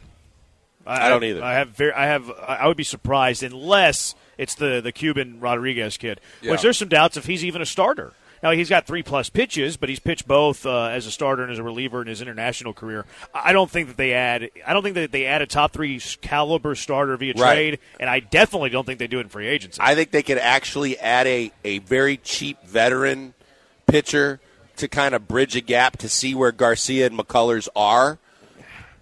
I, 0.85 1.05
I 1.05 1.09
don't 1.09 1.23
either. 1.23 1.43
I 1.43 1.53
have 1.53 1.69
very, 1.69 1.93
I 1.93 2.07
have 2.07 2.29
I 2.31 2.67
would 2.67 2.77
be 2.77 2.83
surprised 2.83 3.43
unless 3.43 4.15
it's 4.37 4.55
the 4.55 4.81
the 4.81 4.91
Cuban 4.91 5.39
Rodriguez 5.39 5.97
kid, 5.97 6.19
yeah. 6.41 6.51
which 6.51 6.61
there's 6.61 6.77
some 6.77 6.89
doubts 6.89 7.17
if 7.17 7.25
he's 7.25 7.45
even 7.45 7.61
a 7.61 7.65
starter. 7.65 8.13
Now 8.43 8.51
he's 8.51 8.69
got 8.69 8.87
three 8.87 9.03
plus 9.03 9.29
pitches, 9.29 9.77
but 9.77 9.87
he's 9.87 9.99
pitched 9.99 10.27
both 10.27 10.65
uh, 10.65 10.85
as 10.85 11.05
a 11.05 11.11
starter 11.11 11.43
and 11.43 11.51
as 11.51 11.59
a 11.59 11.63
reliever 11.63 12.01
in 12.01 12.07
his 12.07 12.21
international 12.21 12.73
career. 12.73 13.05
I 13.33 13.53
don't 13.53 13.69
think 13.69 13.87
that 13.87 13.97
they 13.97 14.13
add. 14.13 14.49
I 14.65 14.73
don't 14.73 14.81
think 14.81 14.95
that 14.95 15.11
they 15.11 15.27
add 15.27 15.41
a 15.41 15.45
top 15.45 15.73
three 15.73 15.99
caliber 16.21 16.73
starter 16.73 17.15
via 17.17 17.33
right. 17.37 17.53
trade, 17.53 17.79
and 17.99 18.09
I 18.09 18.19
definitely 18.19 18.71
don't 18.71 18.85
think 18.85 18.97
they 18.97 19.07
do 19.07 19.19
it 19.19 19.23
in 19.23 19.29
free 19.29 19.47
agency. 19.47 19.79
I 19.79 19.93
think 19.93 20.11
they 20.11 20.23
could 20.23 20.39
actually 20.39 20.97
add 20.97 21.27
a 21.27 21.51
a 21.63 21.79
very 21.79 22.17
cheap 22.17 22.63
veteran 22.65 23.35
pitcher 23.85 24.39
to 24.77 24.87
kind 24.87 25.13
of 25.13 25.27
bridge 25.27 25.55
a 25.55 25.61
gap 25.61 25.97
to 25.97 26.09
see 26.09 26.33
where 26.33 26.51
Garcia 26.51 27.05
and 27.05 27.17
McCullers 27.17 27.67
are 27.75 28.17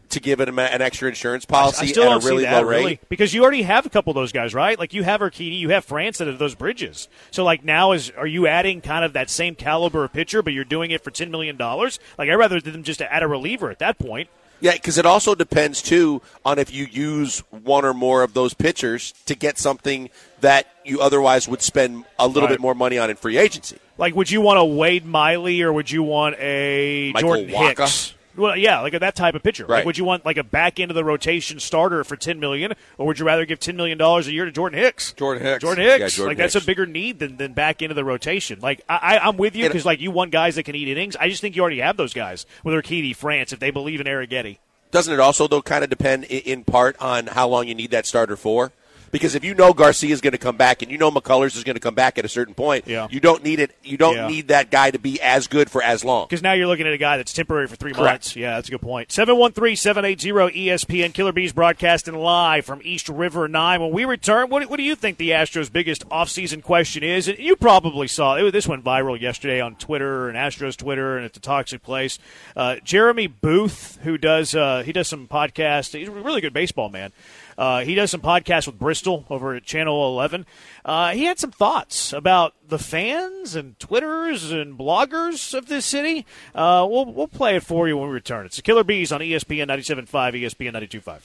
to 0.10 0.19
give 0.19 0.39
it 0.39 0.50
an 0.50 0.82
extra 0.82 1.08
insurance 1.10 1.45
policy 1.45 1.82
I, 1.82 1.84
I 1.84 1.91
still 1.91 2.12
at 2.12 2.24
a 2.24 2.28
really 2.28 2.43
that, 2.43 2.63
low 2.63 2.69
rate? 2.69 2.78
Really, 2.78 3.00
because 3.10 3.34
you 3.34 3.43
already 3.43 3.63
have 3.63 3.86
a 3.86 3.89
couple 3.89 4.12
of 4.12 4.15
those 4.15 4.32
guys, 4.32 4.54
right? 4.54 4.78
Like 4.78 4.93
you 4.93 5.04
have 5.04 5.22
Urquidy, 5.22 5.60
you 5.60 5.69
have 5.69 5.86
France 5.86 6.17
that 6.17 6.28
have 6.28 6.39
those 6.39 6.56
bridges. 6.56 7.08
So 7.32 7.43
like 7.43 7.63
now 7.63 7.91
is 7.91 8.12
are 8.12 8.28
you 8.28 8.48
adding 8.48 8.82
kind 8.82 9.06
of 9.06 9.13
that 9.13 9.30
same 9.30 9.56
caliber 9.56 10.04
of 10.04 10.13
pitcher, 10.13 10.41
but 10.41 10.54
you're 10.54 10.63
doing 10.63 10.91
it 10.91 11.04
for 11.04 11.12
ten 11.12 11.32
million 11.32 11.58
dollars? 11.58 12.00
Like 12.17 12.30
I'd 12.30 12.36
rather 12.36 12.60
them 12.60 12.84
just 12.84 13.02
add 13.02 13.24
a 13.24 13.28
reliever 13.28 13.69
at 13.72 13.80
that 13.80 13.98
point. 14.00 14.30
Yeah, 14.62 14.74
because 14.74 14.98
it 14.98 15.06
also 15.06 15.36
depends 15.36 15.82
too 15.82 16.22
on 16.43 16.60
if 16.60 16.74
you 16.74 16.86
use 16.86 17.39
one 17.50 17.86
or 17.86 17.93
more 17.93 18.24
of 18.24 18.34
those 18.34 18.54
pitchers 18.54 19.13
to 19.26 19.36
get 19.36 19.58
something 19.58 20.10
that 20.41 20.67
you 20.84 21.00
otherwise 21.00 21.48
would 21.48 21.62
spend 21.62 22.04
a 22.17 22.28
little 22.28 22.43
right. 22.43 22.50
bit 22.50 22.60
more 22.60 22.76
money 22.76 22.98
on 22.98 23.10
in 23.10 23.15
free 23.15 23.38
agency. 23.38 23.78
Like, 23.98 24.15
would 24.15 24.30
you 24.30 24.41
want 24.41 24.60
a 24.60 24.65
Wade 24.65 25.06
Miley 25.06 25.62
or 25.62 25.72
would 25.72 25.89
you 25.89 26.04
want 26.04 26.36
a 26.39 27.12
Michael 27.13 27.36
Jordan 27.36 27.50
Wacha. 27.54 27.67
Hicks? 27.67 28.13
Well, 28.39 28.56
yeah, 28.56 28.80
like 28.80 28.97
that 28.97 29.15
type 29.15 29.36
of 29.36 29.43
pitcher. 29.43 29.65
Right. 29.65 29.78
Like, 29.78 29.86
would 29.86 29.97
you 29.97 30.06
want 30.06 30.25
like 30.25 30.38
a 30.38 30.43
back 30.43 30.80
end 30.80 30.91
of 30.91 30.95
the 30.95 31.04
rotation 31.04 31.60
starter 31.60 32.04
for 32.04 32.15
ten 32.15 32.39
million, 32.39 32.73
or 32.97 33.08
would 33.08 33.19
you 33.19 33.25
rather 33.25 33.45
give 33.45 33.60
ten 33.60 33.75
million 33.75 33.97
dollars 33.97 34.28
a 34.28 34.32
year 34.32 34.45
to 34.45 34.52
Jordan 34.52 34.80
Hicks? 34.80 35.13
Jordan 35.13 35.43
Hicks. 35.43 35.62
Jordan 35.62 35.84
Hicks. 35.84 35.99
Yeah, 35.99 36.08
Jordan 36.08 36.28
like 36.30 36.38
Hicks. 36.38 36.54
that's 36.54 36.63
a 36.63 36.65
bigger 36.65 36.86
need 36.86 37.19
than, 37.19 37.38
than 37.38 37.54
back 37.54 37.82
into 37.82 37.93
the 37.93 38.06
rotation. 38.06 38.60
Like 38.62 38.82
I, 38.88 39.19
I, 39.19 39.28
am 39.28 39.38
with 39.38 39.56
you 39.56 39.67
because 39.67 39.86
like 39.86 39.99
you 39.99 40.12
want 40.12 40.32
guys 40.32 40.56
that 40.56 40.63
can 40.63 40.75
eat 40.75 40.88
innings. 40.88 41.15
I 41.17 41.30
just 41.30 41.41
think 41.41 41.56
you 41.56 41.62
already 41.62 41.80
have 41.80 41.97
those 41.97 42.13
guys 42.13 42.45
with 42.63 42.73
Urquidy, 42.73 43.15
France, 43.15 43.52
if 43.52 43.60
they 43.60 43.71
believe 43.71 43.99
in 43.99 44.08
Arrighetti. 44.08 44.58
Doesn't 44.91 45.13
it 45.13 45.19
also 45.19 45.47
though 45.47 45.62
kind 45.62 45.84
of 45.84 45.89
depend 45.89 46.23
in 46.25 46.63
part 46.63 46.95
on 46.99 47.28
how 47.28 47.47
long 47.47 47.67
you 47.67 47.75
need 47.75 47.91
that 47.91 48.06
starter 48.06 48.38
for? 48.38 48.71
Because 49.12 49.36
if 49.36 49.43
you 49.43 49.54
know 49.56 49.74
Garcia 49.74 50.13
is 50.13 50.22
going 50.22 50.32
to 50.34 50.38
come 50.38 50.58
back 50.58 50.82
and 50.82 50.91
you 50.91 50.98
know 50.98 51.12
McCullers 51.12 51.56
is 51.56 51.63
going 51.63 51.76
to 51.76 51.80
come 51.80 51.95
back 51.95 52.17
at 52.17 52.26
a 52.26 52.30
certain 52.30 52.54
point, 52.54 52.86
Yeah. 52.88 53.08
you 53.10 53.19
don't 53.19 53.43
need 53.43 53.60
it. 53.60 53.76
You 53.84 53.98
don't 53.98 54.15
Yeah. 54.15 54.28
need 54.28 54.48
that 54.50 54.72
guy 54.72 54.91
to 54.91 55.00
be 55.00 55.19
as 55.22 55.48
good 55.48 55.69
for 55.69 55.82
as 55.84 56.04
long. 56.04 56.28
Because 56.28 56.41
now 56.43 56.54
you're 56.54 56.67
looking 56.67 56.88
at 56.88 56.93
a 56.93 56.98
guy 56.98 57.17
that's 57.17 57.34
temporary 57.34 57.67
for 57.67 57.76
three 57.76 57.91
Correct. 57.93 58.12
months. 58.26 58.36
Yeah, 58.36 58.56
that's 58.56 58.67
a 58.67 58.72
good 58.72 58.82
point. 58.82 59.12
713 59.12 59.76
780 59.76 60.32
ESPN 60.69 61.13
Killer 61.13 61.32
Bees 61.32 61.54
broadcasting 61.54 62.15
live 62.15 62.65
from 62.65 62.82
East 62.84 63.10
River 63.10 63.48
9. 63.48 63.82
When 63.82 63.91
we 63.91 64.06
return, 64.06 64.50
what, 64.50 64.69
what 64.69 64.78
do 64.78 64.84
you 64.84 64.95
think 64.95 65.17
the 65.17 65.32
Astros' 65.32 65.72
biggest 65.72 66.08
offseason 66.10 66.62
question 66.63 67.04
is? 67.04 67.28
And 67.28 67.38
you 67.39 67.56
probably 67.56 68.08
saw 68.08 68.36
it. 68.36 68.52
This 68.52 68.67
went 68.67 68.84
viral 68.84 69.19
yesterday 69.19 69.60
on 69.62 69.76
Twitter 69.76 70.28
and 70.30 70.38
Astros 70.38 70.76
Twitter 70.78 71.17
and 71.17 71.26
at 71.26 71.34
the 71.34 71.39
Toxic 71.39 71.84
Place. 71.84 72.19
Uh, 72.56 72.76
Jeremy 72.84 73.28
Booth, 73.28 74.00
who 74.04 74.17
does 74.17 74.56
uh, 74.56 74.84
he 74.86 74.91
does 74.91 75.08
some 75.08 75.28
podcasts. 75.28 75.98
He's 75.98 76.08
a 76.08 76.12
really 76.12 76.41
good 76.41 76.54
baseball 76.54 76.89
man. 76.89 77.12
Uh, 77.60 77.84
he 77.84 77.93
does 77.93 78.10
some 78.10 78.22
podcasts 78.22 78.67
with 78.67 78.80
Bristol 78.80 79.26
over 79.30 79.54
at 79.54 79.63
Channel 79.63 80.08
11. 80.13 80.45
Uh, 80.86 81.12
he 81.12 81.26
had 81.26 81.38
some 81.38 81.52
thoughts 81.52 82.13
about 82.13 82.54
the 82.65 82.80
fans 82.80 83.54
and 83.54 83.78
Twitters 83.80 84.50
and 84.50 84.80
bloggers 84.80 85.54
of 85.54 85.67
this 85.67 85.86
city. 85.86 86.26
Uh, 86.56 86.88
we'll, 86.89 87.06
we'll 87.06 87.28
play 87.28 87.58
it 87.58 87.63
for 87.63 87.86
you 87.89 87.98
when 87.98 88.08
we 88.08 88.13
return. 88.13 88.45
It's 88.45 88.56
the 88.56 88.62
Killer 88.62 88.86
Bees 88.86 89.12
on 89.12 89.19
ESPN 89.19 89.67
97.5, 89.67 90.08
ESPN 90.08 90.74
92.5. 90.74 91.19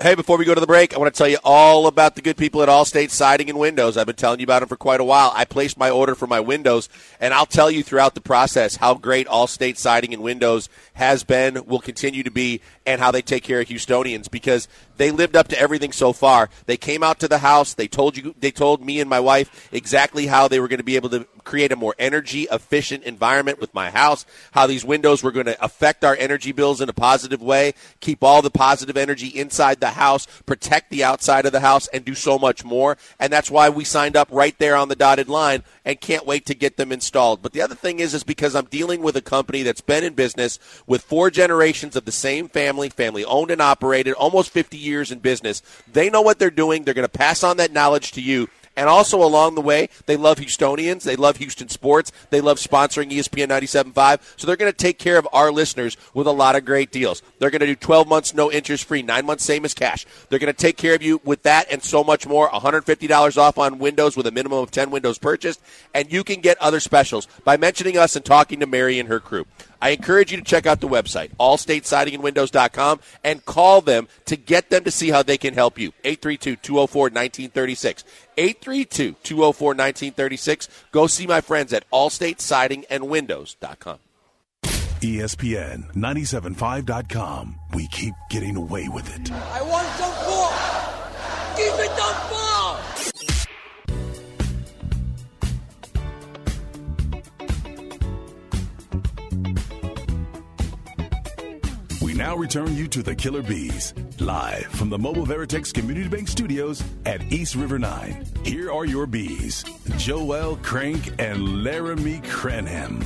Hey, 0.00 0.16
before 0.16 0.36
we 0.36 0.44
go 0.44 0.52
to 0.52 0.60
the 0.60 0.66
break, 0.66 0.94
I 0.94 0.98
want 0.98 1.14
to 1.14 1.16
tell 1.16 1.28
you 1.28 1.38
all 1.44 1.86
about 1.86 2.16
the 2.16 2.22
good 2.22 2.36
people 2.36 2.60
at 2.60 2.68
Allstate 2.68 3.10
Siding 3.10 3.48
and 3.48 3.56
Windows. 3.56 3.96
I've 3.96 4.06
been 4.06 4.16
telling 4.16 4.40
you 4.40 4.44
about 4.44 4.58
them 4.58 4.68
for 4.68 4.76
quite 4.76 5.00
a 5.00 5.04
while. 5.04 5.30
I 5.32 5.44
placed 5.44 5.78
my 5.78 5.90
order 5.90 6.16
for 6.16 6.26
my 6.26 6.40
windows, 6.40 6.88
and 7.20 7.32
I'll 7.32 7.46
tell 7.46 7.70
you 7.70 7.84
throughout 7.84 8.16
the 8.16 8.20
process 8.20 8.74
how 8.74 8.94
great 8.94 9.28
Allstate 9.28 9.76
Siding 9.76 10.12
and 10.12 10.20
Windows 10.20 10.68
has 10.94 11.22
been, 11.22 11.66
will 11.66 11.78
continue 11.78 12.24
to 12.24 12.32
be, 12.32 12.60
and 12.84 13.00
how 13.00 13.12
they 13.12 13.22
take 13.22 13.44
care 13.44 13.60
of 13.60 13.68
Houstonians 13.68 14.28
because 14.28 14.66
they 14.96 15.12
lived 15.12 15.36
up 15.36 15.46
to 15.48 15.60
everything 15.60 15.92
so 15.92 16.12
far. 16.12 16.50
They 16.66 16.76
came 16.76 17.04
out 17.04 17.20
to 17.20 17.28
the 17.28 17.38
house. 17.38 17.74
They 17.74 17.86
told 17.86 18.16
you, 18.16 18.34
they 18.40 18.50
told 18.50 18.84
me 18.84 18.98
and 18.98 19.08
my 19.08 19.20
wife 19.20 19.68
exactly 19.70 20.26
how 20.26 20.48
they 20.48 20.58
were 20.58 20.68
going 20.68 20.78
to 20.78 20.84
be 20.84 20.96
able 20.96 21.10
to 21.10 21.28
create 21.44 21.72
a 21.72 21.76
more 21.76 21.94
energy 21.98 22.46
efficient 22.50 23.04
environment 23.04 23.60
with 23.60 23.74
my 23.74 23.90
house, 23.90 24.24
how 24.52 24.66
these 24.66 24.84
windows 24.84 25.22
were 25.22 25.32
going 25.32 25.46
to 25.46 25.64
affect 25.64 26.04
our 26.04 26.16
energy 26.16 26.52
bills 26.52 26.80
in 26.80 26.88
a 26.88 26.92
positive 26.92 27.42
way, 27.42 27.74
keep 28.00 28.22
all 28.22 28.42
the 28.42 28.50
positive 28.50 28.96
energy 28.96 29.28
inside 29.28 29.80
the 29.80 29.90
house, 29.90 30.26
protect 30.46 30.90
the 30.90 31.04
outside 31.04 31.46
of 31.46 31.52
the 31.52 31.60
house, 31.60 31.88
and 31.88 32.04
do 32.04 32.14
so 32.14 32.38
much 32.38 32.64
more. 32.64 32.96
And 33.18 33.32
that's 33.32 33.50
why 33.50 33.68
we 33.68 33.84
signed 33.84 34.16
up 34.16 34.28
right 34.30 34.56
there 34.58 34.76
on 34.76 34.88
the 34.88 34.96
dotted 34.96 35.28
line 35.28 35.62
and 35.84 36.00
can't 36.00 36.26
wait 36.26 36.46
to 36.46 36.54
get 36.54 36.76
them 36.76 36.92
installed. 36.92 37.42
But 37.42 37.52
the 37.52 37.62
other 37.62 37.74
thing 37.74 38.00
is, 38.00 38.14
is 38.14 38.24
because 38.24 38.54
I'm 38.54 38.66
dealing 38.66 39.02
with 39.02 39.16
a 39.16 39.22
company 39.22 39.62
that's 39.62 39.80
been 39.80 40.04
in 40.04 40.14
business 40.14 40.58
with 40.86 41.02
four 41.02 41.30
generations 41.30 41.96
of 41.96 42.04
the 42.04 42.12
same 42.12 42.48
family, 42.48 42.88
family 42.88 43.24
owned 43.24 43.50
and 43.50 43.60
operated, 43.60 44.14
almost 44.14 44.50
50 44.50 44.76
years 44.76 45.10
in 45.10 45.18
business. 45.18 45.62
They 45.92 46.10
know 46.10 46.22
what 46.22 46.38
they're 46.38 46.50
doing. 46.50 46.84
They're 46.84 46.94
going 46.94 47.04
to 47.06 47.08
pass 47.08 47.42
on 47.42 47.56
that 47.56 47.72
knowledge 47.72 48.12
to 48.12 48.20
you. 48.20 48.48
And 48.76 48.88
also 48.88 49.22
along 49.22 49.54
the 49.54 49.60
way, 49.60 49.88
they 50.06 50.16
love 50.16 50.38
Houstonians. 50.38 51.02
They 51.02 51.16
love 51.16 51.36
Houston 51.36 51.68
sports. 51.68 52.10
They 52.30 52.40
love 52.40 52.58
sponsoring 52.58 53.10
ESPN 53.10 53.48
97.5. 53.48 54.40
So 54.40 54.46
they're 54.46 54.56
going 54.56 54.72
to 54.72 54.76
take 54.76 54.98
care 54.98 55.18
of 55.18 55.28
our 55.32 55.52
listeners 55.52 55.96
with 56.14 56.26
a 56.26 56.32
lot 56.32 56.56
of 56.56 56.64
great 56.64 56.90
deals. 56.90 57.22
They're 57.38 57.50
going 57.50 57.60
to 57.60 57.66
do 57.66 57.76
12 57.76 58.08
months 58.08 58.34
no 58.34 58.50
interest 58.50 58.84
free, 58.84 59.02
nine 59.02 59.26
months 59.26 59.44
same 59.44 59.64
as 59.64 59.74
cash. 59.74 60.06
They're 60.28 60.38
going 60.38 60.52
to 60.52 60.58
take 60.58 60.76
care 60.76 60.94
of 60.94 61.02
you 61.02 61.20
with 61.24 61.42
that 61.42 61.70
and 61.70 61.82
so 61.82 62.02
much 62.02 62.26
more. 62.26 62.48
$150 62.48 63.36
off 63.36 63.58
on 63.58 63.78
windows 63.78 64.16
with 64.16 64.26
a 64.26 64.30
minimum 64.30 64.58
of 64.60 64.70
10 64.70 64.90
windows 64.90 65.18
purchased. 65.18 65.60
And 65.94 66.10
you 66.10 66.24
can 66.24 66.40
get 66.40 66.56
other 66.58 66.80
specials 66.80 67.28
by 67.44 67.56
mentioning 67.56 67.98
us 67.98 68.16
and 68.16 68.24
talking 68.24 68.60
to 68.60 68.66
Mary 68.66 68.98
and 68.98 69.08
her 69.08 69.20
crew. 69.20 69.46
I 69.82 69.90
encourage 69.90 70.30
you 70.30 70.38
to 70.38 70.44
check 70.44 70.64
out 70.64 70.80
the 70.80 70.88
website, 70.88 71.30
allstatesidingandwindows.com, 71.40 73.00
and 73.24 73.44
call 73.44 73.80
them 73.80 74.06
to 74.26 74.36
get 74.36 74.70
them 74.70 74.84
to 74.84 74.92
see 74.92 75.10
how 75.10 75.24
they 75.24 75.36
can 75.36 75.54
help 75.54 75.76
you. 75.78 75.92
832-204-1936. 76.04 78.04
832-204-1936. 78.38 80.68
Go 80.92 81.08
see 81.08 81.26
my 81.26 81.40
friends 81.40 81.72
at 81.72 81.90
allstatesidingandwindows.com. 81.90 83.98
ESPN 85.02 85.92
975.com. 85.94 87.56
We 87.74 87.88
keep 87.88 88.14
getting 88.30 88.54
away 88.54 88.88
with 88.88 89.12
it. 89.12 89.32
I 89.32 89.62
want 89.62 89.88
some 89.98 90.14
ball. 90.24 90.52
Give 91.56 91.76
me 91.76 91.88
the 91.88 92.14
ball. 92.30 92.71
Now 102.22 102.36
return 102.36 102.76
you 102.76 102.86
to 102.86 103.02
the 103.02 103.16
Killer 103.16 103.42
Bees, 103.42 103.92
live 104.20 104.66
from 104.66 104.88
the 104.88 104.96
Mobile 104.96 105.26
Veritex 105.26 105.74
Community 105.74 106.08
Bank 106.08 106.28
Studios 106.28 106.80
at 107.04 107.20
East 107.32 107.56
River 107.56 107.80
9. 107.80 108.24
Here 108.44 108.70
are 108.70 108.84
your 108.84 109.08
bees, 109.08 109.64
Joel 109.96 110.54
Crank 110.62 111.20
and 111.20 111.64
Laramie 111.64 112.20
Cranham. 112.20 113.04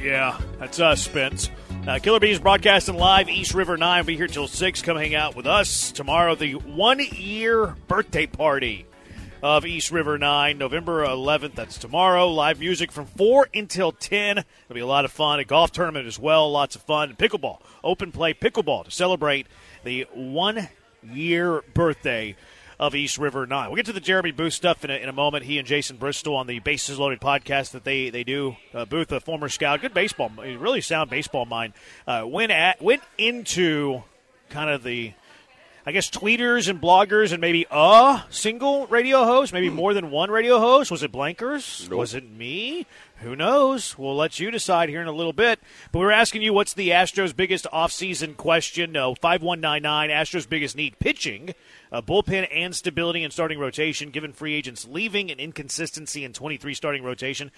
Yeah, 0.00 0.40
that's 0.60 0.78
us, 0.78 1.02
Spence. 1.02 1.50
Uh, 1.84 1.98
Killer 2.00 2.20
Bees 2.20 2.38
broadcasting 2.38 2.94
live, 2.94 3.28
East 3.28 3.54
River 3.54 3.76
9. 3.76 4.06
Be 4.06 4.16
here 4.16 4.28
till 4.28 4.46
6. 4.46 4.82
Come 4.82 4.96
hang 4.96 5.16
out 5.16 5.34
with 5.34 5.48
us. 5.48 5.90
Tomorrow, 5.90 6.36
the 6.36 6.52
one 6.52 7.00
year 7.00 7.74
birthday 7.88 8.26
party 8.26 8.86
of 9.42 9.66
East 9.66 9.90
River 9.90 10.18
9, 10.18 10.58
November 10.58 11.04
11th. 11.04 11.54
That's 11.54 11.78
tomorrow. 11.78 12.28
Live 12.28 12.58
music 12.60 12.90
from 12.90 13.06
4 13.06 13.48
until 13.54 13.92
10. 13.92 14.38
It'll 14.38 14.74
be 14.74 14.80
a 14.80 14.86
lot 14.86 15.04
of 15.04 15.12
fun. 15.12 15.38
A 15.38 15.44
golf 15.44 15.72
tournament 15.72 16.06
as 16.06 16.18
well. 16.18 16.50
Lots 16.50 16.76
of 16.76 16.82
fun. 16.82 17.14
Pickleball, 17.16 17.60
open 17.84 18.12
play 18.12 18.34
pickleball 18.34 18.84
to 18.84 18.90
celebrate 18.90 19.46
the 19.84 20.06
one 20.14 20.68
year 21.02 21.62
birthday 21.74 22.36
of 22.78 22.94
East 22.94 23.18
River 23.18 23.46
9. 23.46 23.68
We'll 23.68 23.76
get 23.76 23.86
to 23.86 23.92
the 23.92 24.00
Jeremy 24.00 24.32
Booth 24.32 24.52
stuff 24.52 24.84
in 24.84 24.90
a, 24.90 24.94
in 24.94 25.08
a 25.08 25.12
moment. 25.12 25.44
He 25.44 25.58
and 25.58 25.66
Jason 25.66 25.96
Bristol 25.96 26.36
on 26.36 26.46
the 26.46 26.58
Bases 26.58 26.98
Loaded 26.98 27.20
podcast 27.20 27.70
that 27.70 27.84
they, 27.84 28.10
they 28.10 28.24
do. 28.24 28.56
Uh, 28.74 28.84
Booth, 28.84 29.12
a 29.12 29.20
former 29.20 29.48
scout, 29.48 29.80
good 29.80 29.94
baseball, 29.94 30.30
really 30.36 30.80
sound 30.80 31.08
baseball 31.08 31.46
mind, 31.46 31.72
uh, 32.06 32.24
went, 32.26 32.52
at, 32.52 32.82
went 32.82 33.02
into 33.16 34.02
kind 34.50 34.68
of 34.68 34.82
the 34.82 35.14
I 35.88 35.92
guess 35.92 36.10
tweeters 36.10 36.68
and 36.68 36.80
bloggers 36.80 37.30
and 37.30 37.40
maybe 37.40 37.64
a 37.70 38.24
single 38.28 38.88
radio 38.88 39.24
host, 39.24 39.52
maybe 39.52 39.70
more 39.70 39.94
than 39.94 40.10
one 40.10 40.32
radio 40.32 40.58
host. 40.58 40.90
Was 40.90 41.04
it 41.04 41.12
Blankers? 41.12 41.88
Was 41.88 42.12
it 42.12 42.28
me? 42.28 42.86
Who 43.18 43.36
knows? 43.36 43.96
We'll 43.96 44.16
let 44.16 44.40
you 44.40 44.50
decide 44.50 44.88
here 44.88 45.00
in 45.00 45.06
a 45.06 45.12
little 45.12 45.32
bit. 45.32 45.60
But 45.92 46.00
we 46.00 46.04
were 46.04 46.10
asking 46.10 46.42
you 46.42 46.52
what's 46.52 46.74
the 46.74 46.88
Astros' 46.88 47.36
biggest 47.36 47.68
offseason 47.72 48.36
question? 48.36 48.90
No, 48.90 49.14
5199. 49.14 50.10
Astros' 50.10 50.48
biggest 50.48 50.74
need 50.74 50.98
pitching, 50.98 51.54
uh, 51.92 52.02
bullpen 52.02 52.48
and 52.50 52.74
stability 52.74 53.22
in 53.22 53.30
starting 53.30 53.60
rotation, 53.60 54.10
given 54.10 54.32
free 54.32 54.54
agents 54.54 54.88
leaving 54.88 55.30
and 55.30 55.38
inconsistency 55.38 56.24
in 56.24 56.32
23 56.32 56.74
starting 56.74 57.04
rotation. 57.04 57.52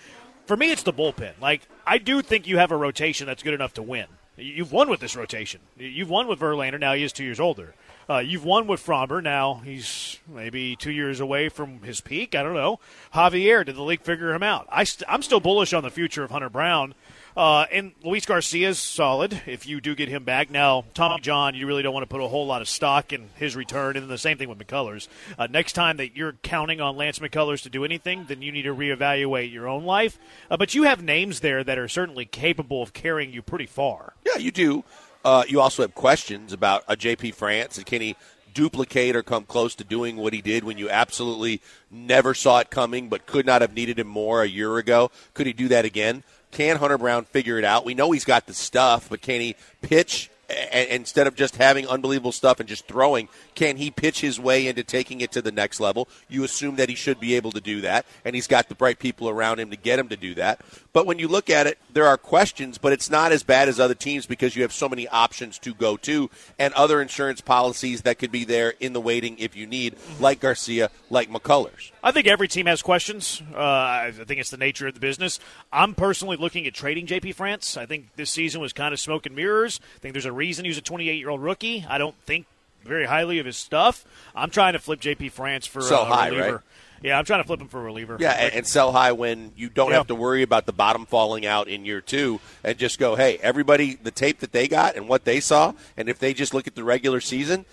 For 0.44 0.54
me, 0.54 0.70
it's 0.70 0.82
the 0.82 0.92
bullpen. 0.92 1.32
Like, 1.40 1.66
I 1.86 1.96
do 1.96 2.20
think 2.20 2.46
you 2.46 2.58
have 2.58 2.72
a 2.72 2.76
rotation 2.76 3.26
that's 3.26 3.42
good 3.42 3.54
enough 3.54 3.72
to 3.74 3.82
win. 3.82 4.06
You've 4.38 4.72
won 4.72 4.88
with 4.88 5.00
this 5.00 5.16
rotation. 5.16 5.60
You've 5.76 6.10
won 6.10 6.28
with 6.28 6.38
Verlander. 6.38 6.78
Now 6.78 6.94
he 6.94 7.02
is 7.02 7.12
two 7.12 7.24
years 7.24 7.40
older. 7.40 7.74
Uh, 8.08 8.18
you've 8.18 8.44
won 8.44 8.66
with 8.66 8.84
Framber. 8.84 9.22
Now 9.22 9.60
he's 9.64 10.18
maybe 10.26 10.76
two 10.76 10.92
years 10.92 11.20
away 11.20 11.48
from 11.48 11.82
his 11.82 12.00
peak. 12.00 12.34
I 12.34 12.42
don't 12.42 12.54
know. 12.54 12.78
Javier, 13.14 13.66
did 13.66 13.76
the 13.76 13.82
league 13.82 14.02
figure 14.02 14.32
him 14.32 14.42
out? 14.42 14.66
I 14.70 14.84
st- 14.84 15.10
I'm 15.10 15.22
still 15.22 15.40
bullish 15.40 15.72
on 15.72 15.82
the 15.82 15.90
future 15.90 16.22
of 16.22 16.30
Hunter 16.30 16.48
Brown. 16.48 16.94
Uh, 17.38 17.66
and 17.70 17.92
Luis 18.02 18.26
Garcia's 18.26 18.80
solid 18.80 19.42
if 19.46 19.64
you 19.64 19.80
do 19.80 19.94
get 19.94 20.08
him 20.08 20.24
back. 20.24 20.50
Now, 20.50 20.84
Tommy 20.92 21.20
John, 21.20 21.54
you 21.54 21.68
really 21.68 21.84
don't 21.84 21.94
want 21.94 22.02
to 22.02 22.08
put 22.08 22.20
a 22.20 22.26
whole 22.26 22.48
lot 22.48 22.62
of 22.62 22.68
stock 22.68 23.12
in 23.12 23.30
his 23.36 23.54
return, 23.54 23.96
and 23.96 24.10
the 24.10 24.18
same 24.18 24.38
thing 24.38 24.48
with 24.48 24.58
McCullers. 24.58 25.06
Uh, 25.38 25.46
next 25.46 25.74
time 25.74 25.98
that 25.98 26.16
you're 26.16 26.32
counting 26.42 26.80
on 26.80 26.96
Lance 26.96 27.20
McCullers 27.20 27.62
to 27.62 27.70
do 27.70 27.84
anything, 27.84 28.24
then 28.26 28.42
you 28.42 28.50
need 28.50 28.62
to 28.62 28.74
reevaluate 28.74 29.52
your 29.52 29.68
own 29.68 29.84
life. 29.84 30.18
Uh, 30.50 30.56
but 30.56 30.74
you 30.74 30.82
have 30.82 31.00
names 31.00 31.38
there 31.38 31.62
that 31.62 31.78
are 31.78 31.86
certainly 31.86 32.24
capable 32.24 32.82
of 32.82 32.92
carrying 32.92 33.32
you 33.32 33.40
pretty 33.40 33.66
far. 33.66 34.14
Yeah, 34.26 34.38
you 34.38 34.50
do. 34.50 34.82
Uh, 35.24 35.44
you 35.46 35.60
also 35.60 35.82
have 35.82 35.94
questions 35.94 36.52
about 36.52 36.82
a 36.88 36.96
JP 36.96 37.34
France 37.34 37.76
and 37.76 37.86
can 37.86 38.02
he 38.02 38.16
duplicate 38.52 39.14
or 39.14 39.22
come 39.22 39.44
close 39.44 39.76
to 39.76 39.84
doing 39.84 40.16
what 40.16 40.32
he 40.32 40.42
did 40.42 40.64
when 40.64 40.78
you 40.78 40.90
absolutely 40.90 41.60
never 41.92 42.34
saw 42.34 42.58
it 42.58 42.70
coming 42.70 43.08
but 43.08 43.26
could 43.26 43.46
not 43.46 43.60
have 43.60 43.72
needed 43.72 44.00
him 44.00 44.08
more 44.08 44.42
a 44.42 44.48
year 44.48 44.78
ago? 44.78 45.12
Could 45.34 45.46
he 45.46 45.52
do 45.52 45.68
that 45.68 45.84
again? 45.84 46.24
Can 46.50 46.76
Hunter 46.76 46.98
Brown 46.98 47.24
figure 47.24 47.58
it 47.58 47.64
out? 47.64 47.84
We 47.84 47.94
know 47.94 48.10
he's 48.10 48.24
got 48.24 48.46
the 48.46 48.54
stuff, 48.54 49.08
but 49.10 49.20
can 49.20 49.40
he 49.40 49.54
pitch 49.82 50.30
a- 50.48 50.94
instead 50.94 51.26
of 51.26 51.34
just 51.34 51.56
having 51.56 51.86
unbelievable 51.86 52.32
stuff 52.32 52.58
and 52.58 52.68
just 52.68 52.86
throwing? 52.86 53.28
Can 53.54 53.76
he 53.76 53.90
pitch 53.90 54.20
his 54.20 54.40
way 54.40 54.66
into 54.66 54.82
taking 54.82 55.20
it 55.20 55.30
to 55.32 55.42
the 55.42 55.52
next 55.52 55.78
level? 55.78 56.08
You 56.28 56.44
assume 56.44 56.76
that 56.76 56.88
he 56.88 56.94
should 56.94 57.20
be 57.20 57.34
able 57.36 57.52
to 57.52 57.60
do 57.60 57.82
that, 57.82 58.06
and 58.24 58.34
he's 58.34 58.46
got 58.46 58.68
the 58.68 58.74
bright 58.74 58.98
people 58.98 59.28
around 59.28 59.60
him 59.60 59.70
to 59.70 59.76
get 59.76 59.98
him 59.98 60.08
to 60.08 60.16
do 60.16 60.34
that. 60.36 60.60
But 60.98 61.06
when 61.06 61.20
you 61.20 61.28
look 61.28 61.48
at 61.48 61.68
it, 61.68 61.78
there 61.92 62.06
are 62.06 62.16
questions, 62.16 62.76
but 62.76 62.92
it's 62.92 63.08
not 63.08 63.30
as 63.30 63.44
bad 63.44 63.68
as 63.68 63.78
other 63.78 63.94
teams 63.94 64.26
because 64.26 64.56
you 64.56 64.62
have 64.62 64.72
so 64.72 64.88
many 64.88 65.06
options 65.06 65.56
to 65.60 65.72
go 65.72 65.96
to 65.98 66.28
and 66.58 66.74
other 66.74 67.00
insurance 67.00 67.40
policies 67.40 68.02
that 68.02 68.18
could 68.18 68.32
be 68.32 68.44
there 68.44 68.74
in 68.80 68.94
the 68.94 69.00
waiting 69.00 69.38
if 69.38 69.54
you 69.54 69.64
need, 69.64 69.94
like 70.18 70.40
Garcia, 70.40 70.90
like 71.08 71.30
McCullers. 71.30 71.92
I 72.02 72.10
think 72.10 72.26
every 72.26 72.48
team 72.48 72.66
has 72.66 72.82
questions. 72.82 73.40
Uh, 73.54 73.60
I 73.60 74.12
think 74.12 74.40
it's 74.40 74.50
the 74.50 74.56
nature 74.56 74.88
of 74.88 74.94
the 74.94 74.98
business. 74.98 75.38
I'm 75.72 75.94
personally 75.94 76.36
looking 76.36 76.66
at 76.66 76.74
trading 76.74 77.06
JP 77.06 77.36
France. 77.36 77.76
I 77.76 77.86
think 77.86 78.16
this 78.16 78.30
season 78.32 78.60
was 78.60 78.72
kind 78.72 78.92
of 78.92 78.98
smoke 78.98 79.24
and 79.24 79.36
mirrors. 79.36 79.78
I 79.94 80.00
think 80.00 80.14
there's 80.14 80.24
a 80.24 80.32
reason 80.32 80.64
he 80.64 80.68
was 80.68 80.78
a 80.78 80.82
28 80.82 81.16
year 81.16 81.30
old 81.30 81.40
rookie. 81.40 81.86
I 81.88 81.98
don't 81.98 82.16
think 82.24 82.46
very 82.82 83.06
highly 83.06 83.38
of 83.38 83.46
his 83.46 83.56
stuff. 83.56 84.04
I'm 84.34 84.50
trying 84.50 84.72
to 84.72 84.80
flip 84.80 85.00
JP 85.00 85.30
France 85.30 85.64
for 85.64 85.80
Sell 85.80 86.02
uh, 86.02 86.04
high, 86.06 86.28
reliever. 86.30 86.52
right? 86.54 86.62
Yeah, 87.02 87.18
I'm 87.18 87.24
trying 87.24 87.40
to 87.42 87.46
flip 87.46 87.60
him 87.60 87.68
for 87.68 87.80
a 87.80 87.82
reliever. 87.82 88.16
Yeah, 88.18 88.32
and, 88.32 88.54
and 88.54 88.66
sell 88.66 88.92
high 88.92 89.12
when 89.12 89.52
you 89.56 89.68
don't 89.68 89.90
Yeah. 89.90 89.98
have 89.98 90.08
to 90.08 90.14
worry 90.14 90.42
about 90.42 90.66
the 90.66 90.72
bottom 90.72 91.06
falling 91.06 91.46
out 91.46 91.68
in 91.68 91.84
year 91.84 92.00
two, 92.00 92.40
and 92.64 92.76
just 92.78 92.98
go, 92.98 93.14
hey, 93.16 93.38
everybody, 93.42 93.94
the 93.94 94.10
tape 94.10 94.40
that 94.40 94.52
they 94.52 94.68
got 94.68 94.96
and 94.96 95.08
what 95.08 95.24
they 95.24 95.40
saw, 95.40 95.72
and 95.96 96.08
if 96.08 96.18
they 96.18 96.34
just 96.34 96.52
look 96.54 96.66
at 96.66 96.74
the 96.74 96.84
regular 96.84 97.20
season, 97.20 97.64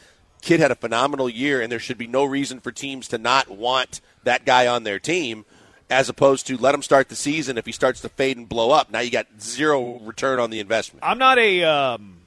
kid 0.41 0.59
had 0.59 0.71
a 0.71 0.75
phenomenal 0.75 1.27
year, 1.29 1.61
and 1.61 1.71
there 1.71 1.79
should 1.79 1.97
be 1.97 2.07
no 2.07 2.23
reason 2.23 2.59
for 2.59 2.71
teams 2.71 3.07
to 3.07 3.17
not 3.17 3.49
want 3.49 4.01
that 4.23 4.45
guy 4.45 4.67
on 4.67 4.83
their 4.83 4.99
team. 4.99 5.45
As 5.87 6.09
opposed 6.09 6.47
to 6.47 6.57
let 6.57 6.73
him 6.73 6.81
start 6.81 7.09
the 7.09 7.15
season. 7.15 7.59
If 7.59 7.67
he 7.67 7.71
starts 7.71 8.01
to 8.01 8.09
fade 8.09 8.37
and 8.37 8.49
blow 8.49 8.71
up, 8.71 8.89
now 8.89 9.01
you 9.01 9.11
got 9.11 9.27
zero 9.39 9.99
return 9.99 10.39
on 10.39 10.49
the 10.49 10.59
investment. 10.59 11.03
I'm 11.05 11.19
not 11.19 11.37
a. 11.37 11.63
Um, 11.63 12.21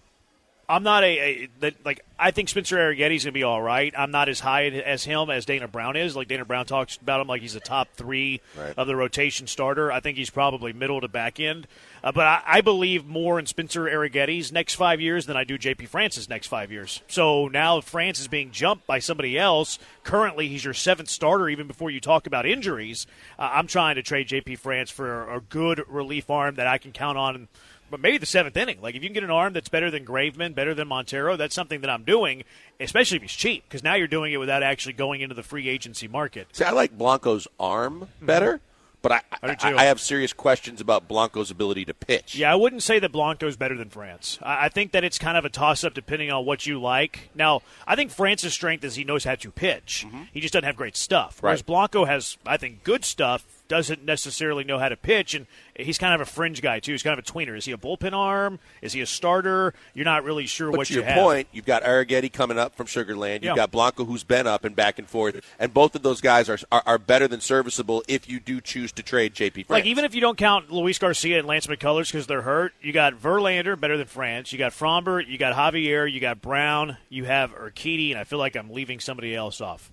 I'm 0.71 0.83
not 0.83 1.03
a, 1.03 1.07
a 1.19 1.49
that 1.61 1.75
like 1.87 2.01
I 2.19 2.31
think 2.31 2.49
Spencer 2.51 2.77
Arrighetti's 2.77 3.25
gonna 3.25 3.33
be 3.33 3.43
all 3.43 3.63
right. 3.63 3.93
I'm 3.97 4.11
not 4.11 4.29
as 4.29 4.41
high 4.41 4.67
as 4.67 5.03
him 5.05 5.31
as 5.31 5.47
Dana 5.47 5.67
Brown 5.67 5.97
is. 5.97 6.15
Like 6.15 6.29
Dana 6.29 6.45
Brown 6.45 6.67
talks 6.67 6.97
about 6.97 7.21
him 7.23 7.27
like 7.27 7.41
he's 7.41 7.55
a 7.55 7.61
top 7.61 7.89
three 7.95 8.41
Right. 8.57 8.75
of 8.77 8.87
the 8.87 8.95
rotation 8.95 9.47
starter. 9.47 9.91
I 9.91 10.01
think 10.01 10.19
he's 10.19 10.29
probably 10.31 10.73
middle 10.75 11.01
to 11.01 11.09
back 11.09 11.41
end. 11.41 11.67
Uh, 12.05 12.13
but 12.13 12.27
I, 12.27 12.43
I 12.47 12.61
believe 12.61 13.07
more 13.07 13.39
in 13.39 13.47
Spencer 13.47 13.85
Arrighetti's 13.87 14.53
next 14.53 14.75
five 14.75 15.01
years 15.01 15.25
than 15.27 15.37
I 15.39 15.45
do 15.45 15.57
JP 15.59 15.89
France's 15.89 16.29
next 16.29 16.49
five 16.49 16.71
years. 16.71 17.03
So 17.09 17.49
now 17.49 17.81
France 17.81 18.21
is 18.21 18.29
being 18.29 18.51
jumped 18.51 18.87
by 18.87 18.99
somebody 18.99 19.39
else. 19.39 19.79
Currently, 20.05 20.49
he's 20.49 20.65
your 20.65 20.75
seventh 20.75 21.09
starter. 21.09 21.49
Even 21.49 21.67
before 21.67 21.91
you 21.91 22.01
talk 22.01 22.27
about 22.27 22.45
injuries, 22.47 23.07
uh, 23.39 23.51
I'm 23.55 23.67
trying 23.69 23.95
to 23.95 24.03
trade 24.03 24.29
JP 24.29 24.59
France 24.59 24.91
for 24.91 25.33
a 25.33 25.41
good 25.41 25.83
relief 25.89 26.29
arm 26.31 26.57
that 26.57 26.67
I 26.67 26.77
can 26.79 26.93
count 26.93 27.17
on 27.19 27.49
but 27.91 28.01
maybe 28.01 28.19
the 28.19 28.27
seventh 28.27 28.57
inning. 28.57 28.81
Like 28.81 28.95
if 28.95 29.03
you 29.03 29.09
can 29.09 29.15
get 29.15 29.25
an 29.25 29.31
arm 29.31 29.53
that's 29.53 29.69
better 29.69 29.91
than 29.91 30.05
Graveman, 30.05 30.55
better 30.55 30.75
than 30.75 30.89
Montero, 30.89 31.37
that's 31.37 31.55
something 31.55 31.81
that 31.81 31.91
I'm 31.91 32.05
doing, 32.05 32.45
especially 32.81 33.17
if 33.17 33.23
he's 33.23 33.33
cheap, 33.33 33.65
because 33.69 33.83
now 33.83 33.95
you're 33.95 34.07
doing 34.07 34.33
it 34.33 34.39
without 34.39 34.63
actually 34.63 34.93
going 34.95 35.21
into 35.21 35.35
the 35.35 35.43
free 35.43 35.69
agency 35.69 36.09
market. 36.09 36.49
See, 36.53 36.65
I 36.65 36.71
like 36.71 36.97
Blanco's 36.97 37.49
arm 37.59 38.09
better, 38.21 38.61
but 39.01 39.13
I, 39.13 39.21
I 39.43 39.57
I. 39.63 39.85
Have 39.85 40.01
serious 40.01 40.33
questions 40.33 40.81
about 40.81 41.07
Blanco's 41.09 41.51
ability 41.53 41.85
to 41.85 41.95
pitch. 41.95 42.35
Yeah, 42.35 42.53
I 42.53 42.57
wouldn't 42.57 42.83
say 42.83 42.99
that 42.99 43.13
Blanco's 43.13 43.57
better 43.57 43.77
than 43.77 43.91
France. 43.91 44.39
I, 44.43 44.67
I 44.67 44.69
think 44.69 44.91
that 44.93 45.05
it's 45.05 45.19
kind 45.19 45.37
of 45.39 45.45
a 45.45 45.49
toss 45.49 45.85
up 45.85 45.95
depending 45.95 46.31
on 46.33 46.45
what 46.45 46.67
you 46.67 46.81
like. 46.81 47.31
Now, 47.35 47.63
I 47.87 47.95
think 47.95 48.11
France's 48.11 48.53
strength 48.53 48.83
is 48.85 48.97
he 48.97 49.05
knows 49.05 49.23
how 49.25 49.37
to 49.37 49.51
pitch. 49.53 50.05
He 50.33 50.41
just 50.41 50.53
doesn't 50.53 50.67
have 50.67 50.77
great 50.77 50.97
stuff. 50.97 51.39
Whereas 51.41 51.63
Mm-hmm. 51.63 51.73
Right. 51.73 51.91
Blanco 51.93 52.05
has, 52.07 52.37
I 52.45 52.57
think, 52.57 52.83
good 52.85 53.05
stuff. 53.05 53.45
Doesn't 53.69 54.03
necessarily 54.03 54.65
know 54.65 54.79
how 54.79 54.89
to 54.89 54.97
pitch, 54.97 55.35
and 55.35 55.47
he's 55.77 55.99
kind 55.99 56.15
of 56.15 56.21
a 56.21 56.25
fringe 56.25 56.63
guy 56.63 56.81
too. 56.81 56.93
He's 56.93 57.03
kind 57.03 57.19
of 57.19 57.25
a 57.25 57.31
tweener. 57.31 57.57
Is 57.57 57.67
he 57.67 57.73
a 57.73 57.77
bullpen 57.77 58.15
arm? 58.15 58.59
Is 58.81 58.95
he 58.95 59.03
a 59.03 59.07
starter? 59.07 59.75
You're 59.95 60.07
not 60.07 60.25
really 60.25 60.47
sure 60.47 60.71
But 60.71 60.79
what 60.79 60.91
you 60.91 61.03
your 61.03 61.15
point, 61.15 61.49
you've 61.53 61.67
got 61.67 61.83
Arrighetti 61.83 62.33
coming 62.33 62.59
up 62.59 62.75
from 62.77 62.87
Sugar 62.87 63.15
Land. 63.15 63.43
You've 63.45 63.51
Yeah. 63.51 63.57
got 63.57 63.71
Blanco, 63.71 64.07
who's 64.07 64.25
been 64.25 64.47
up 64.47 64.65
and 64.65 64.75
back 64.75 64.99
and 64.99 65.07
forth, 65.09 65.41
and 65.59 65.75
both 65.75 65.95
of 65.95 66.03
those 66.03 66.21
guys 66.23 66.49
are, 66.49 66.59
are 66.73 66.83
are 66.87 66.99
better 66.99 67.29
than 67.29 67.41
serviceable 67.41 68.03
if 68.09 68.29
you 68.29 68.41
do 68.41 68.61
choose 68.63 68.91
to 68.93 69.03
trade 69.03 69.35
JP. 69.35 69.67
France. 69.67 69.71
Like 69.71 69.85
even 69.87 70.05
if 70.07 70.15
you 70.15 70.21
don't 70.23 70.39
count 70.39 70.71
Luis 70.71 70.99
Garcia 70.99 71.39
and 71.39 71.47
Lance 71.47 71.67
McCullers 71.67 72.07
because 72.11 72.27
they're 72.27 72.43
hurt, 72.43 72.73
you 72.81 72.93
got 72.95 73.15
Verlander 73.21 73.79
better 73.79 73.99
than 73.99 74.07
France. 74.07 74.51
You 74.53 74.59
got 74.59 74.73
Framber, 74.73 75.25
you 75.27 75.37
got 75.37 75.55
Javier, 75.55 76.11
you 76.11 76.21
got 76.21 76.41
Brown, 76.41 76.97
you 77.11 77.25
have 77.25 77.53
Urquidy, 77.55 78.11
and 78.11 78.19
I 78.19 78.25
feel 78.25 78.39
like 78.39 78.57
I'm 78.57 78.71
leaving 78.71 78.99
somebody 79.01 79.35
else 79.35 79.61
off. 79.61 79.91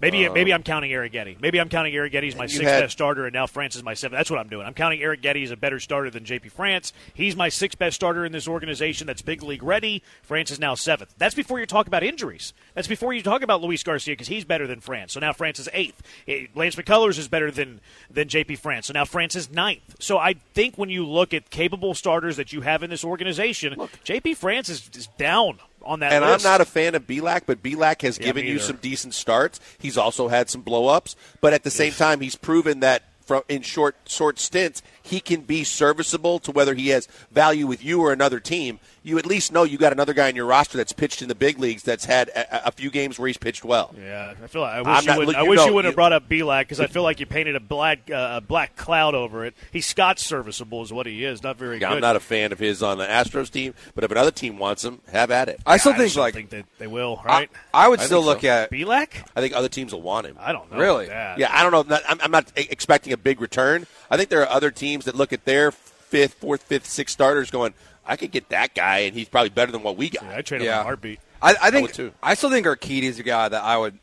Maybe 0.00 0.28
maybe 0.28 0.52
I'm 0.54 0.62
counting 0.62 0.90
Arrighetti. 0.92 1.40
Maybe 1.40 1.60
I'm 1.60 1.68
counting 1.68 1.92
Arrighetti 1.94 2.28
as 2.28 2.36
my 2.36 2.46
sixth 2.46 2.62
had- 2.68 2.82
best 2.82 2.92
starter, 2.92 3.26
and 3.26 3.34
now 3.34 3.46
France 3.46 3.74
is 3.74 3.82
my 3.82 3.94
seventh. 3.94 4.18
That's 4.18 4.30
what 4.30 4.38
I'm 4.38 4.48
doing. 4.48 4.66
I'm 4.66 4.74
counting 4.74 5.00
Arrighetti 5.00 5.42
as 5.42 5.50
a 5.50 5.56
better 5.56 5.80
starter 5.80 6.10
than 6.10 6.24
JP 6.24 6.52
France. 6.52 6.92
He's 7.14 7.34
my 7.34 7.48
sixth 7.48 7.78
best 7.78 7.96
starter 7.96 8.24
in 8.24 8.32
this 8.32 8.46
organization 8.46 9.06
that's 9.06 9.22
big 9.22 9.42
league 9.42 9.62
ready. 9.62 10.02
France 10.22 10.50
is 10.50 10.60
now 10.60 10.74
seventh. 10.74 11.14
That's 11.18 11.34
before 11.34 11.58
you 11.58 11.66
talk 11.66 11.86
about 11.86 12.02
injuries. 12.02 12.52
That's 12.74 12.88
before 12.88 13.12
you 13.12 13.22
talk 13.22 13.42
about 13.42 13.60
Luis 13.60 13.82
Garcia 13.82 14.12
because 14.12 14.28
he's 14.28 14.44
better 14.44 14.66
than 14.66 14.80
France. 14.80 15.12
So 15.12 15.20
now 15.20 15.32
France 15.32 15.58
is 15.58 15.68
eighth. 15.72 16.02
Eh, 16.28 16.46
Lance 16.54 16.76
McCullers 16.76 17.18
is 17.18 17.28
better 17.28 17.50
than 17.50 17.80
than 18.10 18.28
JP 18.28 18.58
France. 18.58 18.86
So 18.86 18.92
now 18.92 19.04
France 19.04 19.34
is 19.34 19.50
ninth. 19.50 19.96
So 19.98 20.18
I 20.18 20.34
think 20.54 20.76
when 20.78 20.90
you 20.90 21.04
look 21.06 21.34
at 21.34 21.50
capable 21.50 21.94
starters 21.94 22.36
that 22.36 22.52
you 22.52 22.60
have 22.60 22.82
in 22.82 22.90
this 22.90 23.04
organization, 23.04 23.74
JP 24.04 24.36
France 24.36 24.68
is, 24.68 24.88
is 24.94 25.08
down 25.18 25.58
on 25.82 26.00
that 26.00 26.12
and 26.12 26.24
list. 26.24 26.44
I'm 26.44 26.50
not 26.52 26.60
a 26.60 26.64
fan 26.64 26.94
of 26.94 27.06
Bielak, 27.06 27.42
but 27.46 27.62
Bielak 27.62 28.02
has 28.02 28.18
Yeah, 28.18 28.26
given 28.26 28.46
you 28.46 28.58
some 28.58 28.76
decent 28.76 29.14
starts. 29.14 29.60
He's 29.78 29.96
also 29.96 30.28
had 30.28 30.50
some 30.50 30.62
blow 30.62 30.88
ups, 30.88 31.16
but 31.40 31.52
at 31.52 31.64
the 31.64 31.70
same 31.70 31.92
time, 31.92 32.20
he's 32.20 32.36
proven 32.36 32.80
that 32.80 33.02
from 33.24 33.42
in 33.48 33.60
short 33.62 33.96
short 34.06 34.38
stints 34.38 34.82
he 35.08 35.20
can 35.20 35.40
be 35.40 35.64
serviceable 35.64 36.38
to 36.40 36.52
whether 36.52 36.74
he 36.74 36.88
has 36.88 37.08
value 37.30 37.66
with 37.66 37.84
you 37.84 38.00
or 38.02 38.12
another 38.12 38.40
team. 38.40 38.78
You 39.02 39.16
at 39.18 39.24
least 39.24 39.52
know 39.52 39.62
you 39.62 39.78
got 39.78 39.92
another 39.92 40.12
guy 40.12 40.28
in 40.28 40.36
your 40.36 40.44
roster 40.44 40.76
that's 40.76 40.92
pitched 40.92 41.22
in 41.22 41.28
the 41.28 41.34
big 41.34 41.58
leagues 41.58 41.82
that's 41.82 42.04
had 42.04 42.28
a, 42.28 42.66
a 42.68 42.70
few 42.72 42.90
games 42.90 43.18
where 43.18 43.26
he's 43.26 43.38
pitched 43.38 43.64
well. 43.64 43.94
Yeah, 43.98 44.34
I 44.42 44.46
feel 44.48 44.60
like 44.60 44.74
I 44.74 44.78
I'm 44.80 44.84
wish 44.86 45.00
you 45.02 45.06
not- 45.06 45.18
would. 45.18 45.26
look, 45.28 45.36
I 45.36 45.42
you 45.44 45.48
wish 45.48 45.56
know, 45.56 45.66
you 45.66 45.72
wouldn't 45.72 45.84
you- 45.86 45.90
have 45.92 45.96
brought 45.96 46.12
up 46.12 46.28
Bielak 46.28 46.60
because 46.62 46.80
I 46.80 46.88
feel 46.88 47.02
like 47.02 47.18
you 47.20 47.24
painted 47.26 47.56
a 47.56 47.60
black 47.60 48.10
uh, 48.10 48.34
a 48.36 48.40
black 48.42 48.76
cloud 48.76 49.14
over 49.14 49.46
it. 49.46 49.54
He's 49.72 49.86
Scott 49.86 50.18
serviceable, 50.18 50.82
is 50.82 50.92
what 50.92 51.06
he 51.06 51.24
is. 51.24 51.42
Not 51.42 51.56
very 51.56 51.78
Yeah, 51.80 51.88
good. 51.88 51.94
I'm 51.96 52.00
not 52.02 52.16
a 52.16 52.20
fan 52.20 52.52
of 52.52 52.58
his 52.58 52.82
on 52.82 52.98
the 52.98 53.06
Astros 53.06 53.50
team, 53.50 53.72
but 53.94 54.04
if 54.04 54.10
another 54.10 54.30
team 54.30 54.58
wants 54.58 54.84
him, 54.84 55.00
have 55.10 55.30
at 55.30 55.48
it. 55.48 55.58
I 55.64 55.78
still 55.78 55.92
I 55.92 55.96
think 55.96 56.04
just 56.06 56.16
don't 56.16 56.22
like 56.24 56.34
think 56.34 56.50
that 56.50 56.66
they 56.78 56.86
will. 56.86 57.18
I, 57.24 57.26
Right? 57.26 57.50
I 57.72 57.88
would 57.88 58.00
I 58.00 58.04
still 58.04 58.18
think 58.20 58.24
so. 58.24 58.28
look 58.34 58.44
at 58.44 58.70
Bielak? 58.70 59.26
I 59.34 59.40
think 59.40 59.54
other 59.54 59.68
teams 59.70 59.92
will 59.94 60.02
want 60.02 60.26
him. 60.26 60.36
I 60.38 60.52
don't 60.52 60.70
know. 60.70 60.78
Really? 60.78 61.06
about 61.06 61.14
that. 61.14 61.38
Yeah, 61.38 61.48
I 61.50 61.62
don't 61.68 61.88
know. 61.88 61.98
I'm, 62.08 62.20
I'm 62.20 62.30
not 62.30 62.52
expecting 62.56 63.14
a 63.14 63.16
big 63.16 63.40
return. 63.40 63.86
I 64.10 64.16
think 64.16 64.28
there 64.30 64.42
are 64.42 64.48
other 64.48 64.70
teams 64.70 65.04
that 65.06 65.14
look 65.14 65.32
at 65.32 65.44
their 65.44 65.70
fifth, 65.70 66.34
fourth, 66.34 66.62
fifth, 66.62 66.86
sixth 66.86 67.12
starters 67.12 67.50
going, 67.50 67.74
I 68.06 68.16
could 68.16 68.30
get 68.30 68.48
that 68.48 68.74
guy, 68.74 68.98
and 69.00 69.14
he's 69.14 69.28
probably 69.28 69.50
better 69.50 69.70
than 69.72 69.82
what 69.82 69.96
we 69.96 70.08
got. 70.10 70.24
Yeah, 70.24 70.36
I 70.36 70.42
trade 70.42 70.60
him 70.62 70.66
Yeah. 70.66 70.76
in 70.76 70.80
a 70.80 70.84
heartbeat. 70.84 71.20
I, 71.42 71.54
I 71.62 71.70
think 71.70 71.88
would 71.88 71.94
too. 71.94 72.12
I 72.22 72.34
still 72.34 72.50
think 72.50 72.66
Urquidy 72.66 73.02
is 73.02 73.18
a 73.18 73.22
guy 73.22 73.48
that 73.48 73.62
I 73.62 73.76
would 73.76 73.98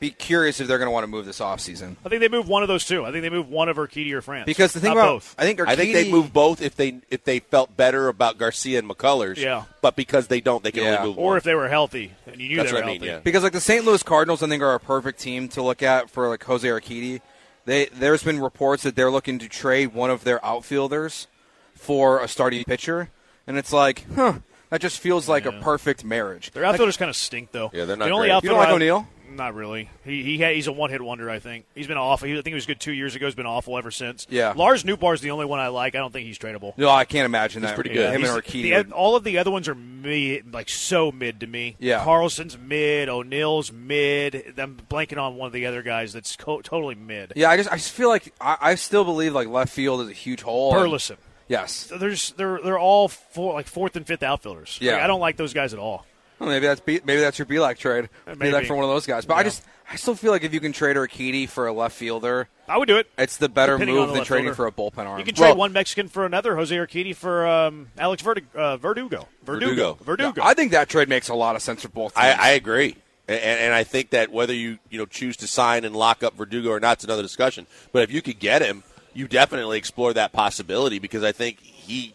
be 0.00 0.10
curious 0.10 0.58
if 0.60 0.66
they're 0.66 0.78
going 0.78 0.88
to 0.88 0.92
want 0.92 1.04
to 1.04 1.06
move 1.06 1.24
this 1.24 1.38
offseason. 1.38 1.94
I 2.04 2.08
think 2.08 2.18
they 2.20 2.28
move 2.28 2.48
one 2.48 2.62
of 2.62 2.68
those 2.68 2.84
two. 2.84 3.04
I 3.06 3.12
think 3.12 3.22
they 3.22 3.30
move 3.30 3.48
one 3.48 3.68
of 3.68 3.76
Urquidy 3.76 4.12
or 4.12 4.20
France. 4.20 4.46
Because 4.46 4.72
the 4.72 4.80
thing 4.80 4.88
Not 4.88 4.96
about 4.96 5.06
both. 5.14 5.34
I 5.38 5.44
think 5.44 5.60
Urquidy, 5.60 5.68
I 5.68 5.76
think 5.76 5.92
they 5.94 6.10
move 6.10 6.32
both 6.32 6.60
if 6.60 6.74
they 6.74 7.00
if 7.08 7.22
they 7.22 7.38
felt 7.38 7.76
better 7.76 8.08
about 8.08 8.36
Garcia 8.36 8.80
and 8.80 8.88
McCullers. 8.90 9.36
Yeah. 9.36 9.62
But 9.80 9.94
because 9.94 10.26
they 10.26 10.40
don't, 10.40 10.64
they 10.64 10.72
can 10.72 10.82
Yeah. 10.82 10.96
only 10.96 11.10
move 11.10 11.18
or 11.18 11.26
one. 11.28 11.36
if 11.36 11.44
they 11.44 11.54
were 11.54 11.68
healthy 11.68 12.10
and 12.26 12.40
you 12.40 12.48
knew 12.48 12.56
That's 12.56 12.70
they 12.70 12.74
were 12.74 12.80
what 12.80 12.84
I 12.88 12.92
mean, 12.92 13.00
healthy. 13.02 13.12
yeah. 13.12 13.20
because 13.20 13.44
like 13.44 13.52
the 13.52 13.60
St. 13.60 13.84
Louis 13.84 14.02
Cardinals, 14.02 14.42
I 14.42 14.48
think 14.48 14.60
are 14.60 14.74
a 14.74 14.80
perfect 14.80 15.20
team 15.20 15.48
to 15.50 15.62
look 15.62 15.84
at 15.84 16.10
for 16.10 16.28
like 16.28 16.42
Jose 16.42 16.66
Urquidy. 16.66 17.20
They 17.64 17.86
there's 17.86 18.22
been 18.22 18.40
reports 18.40 18.82
that 18.82 18.96
they're 18.96 19.10
looking 19.10 19.38
to 19.38 19.48
trade 19.48 19.94
one 19.94 20.10
of 20.10 20.24
their 20.24 20.44
outfielders 20.44 21.28
for 21.74 22.20
a 22.20 22.28
starting 22.28 22.64
pitcher, 22.64 23.10
and 23.46 23.56
it's 23.56 23.72
like, 23.72 24.04
huh, 24.14 24.40
that 24.70 24.80
just 24.80 24.98
feels 25.00 25.28
like 25.28 25.46
a 25.46 25.52
perfect 25.52 26.04
marriage. 26.04 26.50
Their 26.52 26.64
outfilders 26.64 26.96
kind 26.96 27.08
of 27.08 27.16
stink, 27.16 27.52
though. 27.52 27.70
Yeah, 27.72 27.84
they're 27.84 27.96
not 27.96 28.06
the 28.06 28.10
only 28.10 28.28
great. 28.28 28.34
outfielder 28.36 28.46
You 28.46 28.50
don't 28.50 28.58
like 28.58 28.74
O'Neill? 28.74 29.08
Not 29.36 29.54
really. 29.54 29.88
He 30.04 30.22
he 30.22 30.38
had, 30.38 30.54
he's 30.54 30.66
a 30.66 30.72
one 30.72 30.90
hit 30.90 31.00
wonder. 31.02 31.28
I 31.30 31.38
think 31.38 31.64
he's 31.74 31.86
been 31.86 31.96
awful. 31.96 32.28
He, 32.28 32.32
I 32.34 32.36
think 32.36 32.48
he 32.48 32.54
was 32.54 32.66
good 32.66 32.80
two 32.80 32.92
years 32.92 33.14
ago. 33.14 33.26
He's 33.26 33.34
been 33.34 33.46
awful 33.46 33.76
ever 33.78 33.90
since. 33.90 34.26
Yeah. 34.30 34.52
Lars 34.56 34.84
Nootbaar's 34.84 35.16
is 35.16 35.20
the 35.22 35.30
only 35.30 35.46
one 35.46 35.58
I 35.60 35.68
like. 35.68 35.94
I 35.94 35.98
don't 35.98 36.12
think 36.12 36.26
he's 36.26 36.38
tradable. 36.38 36.76
No, 36.76 36.88
I 36.90 37.04
can't 37.04 37.26
imagine 37.26 37.62
that. 37.62 37.74
pretty 37.74 37.90
Yeah, 37.90 37.96
good. 37.96 38.14
Him 38.14 38.20
He's- 38.22 38.34
and 38.34 38.44
Urquidy. 38.44 38.88
the- 38.88 38.94
all 38.94 39.16
of 39.16 39.24
the 39.24 39.38
other 39.38 39.50
ones 39.50 39.68
are 39.68 39.74
mid, 39.74 40.52
like 40.52 40.68
so 40.68 41.10
mid 41.12 41.40
to 41.40 41.46
me. 41.46 41.76
Yeah. 41.78 42.04
Carlson's 42.04 42.56
mid. 42.58 43.08
O'Neill's 43.08 43.72
mid. 43.72 44.54
I'm 44.58 44.76
blanking 44.90 45.18
on 45.18 45.36
one 45.36 45.46
of 45.46 45.52
the 45.52 45.66
other 45.66 45.82
guys 45.82 46.12
that's 46.12 46.36
co- 46.36 46.60
totally 46.60 46.94
mid. 46.94 47.32
yeah, 47.36 47.50
I 47.50 47.56
just 47.56 47.70
I 47.72 47.76
just 47.76 47.92
feel 47.92 48.08
like 48.08 48.32
I, 48.40 48.56
I 48.60 48.74
still 48.74 49.04
believe 49.04 49.32
like 49.34 49.48
left 49.48 49.72
field 49.72 50.00
is 50.02 50.08
a 50.08 50.12
huge 50.12 50.42
hole. 50.42 50.72
and- 50.74 50.80
Burleson. 50.82 51.16
Yes. 51.48 51.90
There's 51.94 52.30
they're 52.32 52.60
they're 52.64 52.78
all 52.78 53.08
four, 53.08 53.52
like 53.54 53.66
fourth 53.66 53.94
and 53.96 54.06
fifth 54.06 54.22
outfielders. 54.22 54.78
Yeah. 54.80 54.92
Like, 54.94 55.02
I 55.02 55.06
don't 55.06 55.20
like 55.20 55.36
those 55.36 55.52
guys 55.52 55.72
at 55.74 55.78
all. 55.78 56.06
Well, 56.42 56.50
maybe 56.50 56.66
that's 56.66 56.80
B, 56.80 57.00
maybe 57.04 57.20
that's 57.20 57.38
your 57.38 57.46
Bielak 57.46 57.78
trade. 57.78 58.08
Maybe. 58.26 58.46
Bielak 58.50 58.66
for 58.66 58.74
one 58.74 58.84
of 58.84 58.90
those 58.90 59.06
guys. 59.06 59.24
But 59.24 59.34
I 59.34 59.44
just 59.44 59.62
I 59.90 59.94
still 59.96 60.14
feel 60.16 60.32
like 60.32 60.42
if 60.42 60.52
you 60.52 60.58
can 60.60 60.72
trade 60.72 60.96
Urquidy 60.96 61.48
for 61.48 61.66
a 61.68 61.72
left 61.72 61.94
fielder, 61.94 62.48
I 62.68 62.78
would 62.78 62.88
do 62.88 62.96
it. 62.96 63.08
it's 63.16 63.36
the 63.36 63.48
better 63.48 63.74
Depending 63.74 63.94
move 63.96 64.08
the 64.08 64.14
than 64.14 64.24
trading 64.24 64.46
fielder. 64.46 64.54
for 64.56 64.66
a 64.66 64.72
bullpen 64.72 65.06
arm. 65.06 65.18
You 65.20 65.24
can 65.24 65.34
Well- 65.38 65.50
trade 65.52 65.58
one 65.58 65.72
Mexican 65.72 66.08
for 66.08 66.26
another. 66.26 66.56
Jose 66.56 66.74
Urquidy 66.74 67.14
for 67.14 67.46
um, 67.46 67.88
Alex 67.96 68.22
Verdu- 68.22 68.52
uh, 68.56 68.76
Verdugo. 68.78 69.28
Verdugo. 69.44 69.94
Verdugo. 69.94 69.98
Verdugo. 70.02 70.42
I 70.42 70.54
think 70.54 70.72
that 70.72 70.88
trade 70.88 71.08
makes 71.08 71.28
a 71.28 71.34
lot 71.34 71.54
of 71.56 71.62
sense 71.62 71.82
for 71.82 71.88
both 71.88 72.14
teams. 72.14 72.24
I, 72.24 72.32
I 72.32 72.48
agree. 72.50 72.96
And, 73.28 73.38
and 73.40 73.74
I 73.74 73.84
think 73.84 74.10
that 74.10 74.32
whether 74.32 74.52
you 74.52 74.78
you 74.90 74.98
know 74.98 75.06
choose 75.06 75.36
to 75.38 75.46
sign 75.46 75.84
and 75.84 75.94
lock 75.94 76.24
up 76.24 76.34
Verdugo 76.36 76.70
or 76.70 76.80
not 76.80 76.98
is 76.98 77.04
another 77.04 77.22
discussion. 77.22 77.68
But 77.92 78.02
if 78.02 78.10
you 78.10 78.20
could 78.20 78.40
get 78.40 78.62
him, 78.62 78.82
you 79.14 79.28
definitely 79.28 79.78
explore 79.78 80.12
that 80.14 80.32
possibility 80.32 80.98
because 80.98 81.22
I 81.22 81.30
think 81.30 81.60
he 81.60 82.14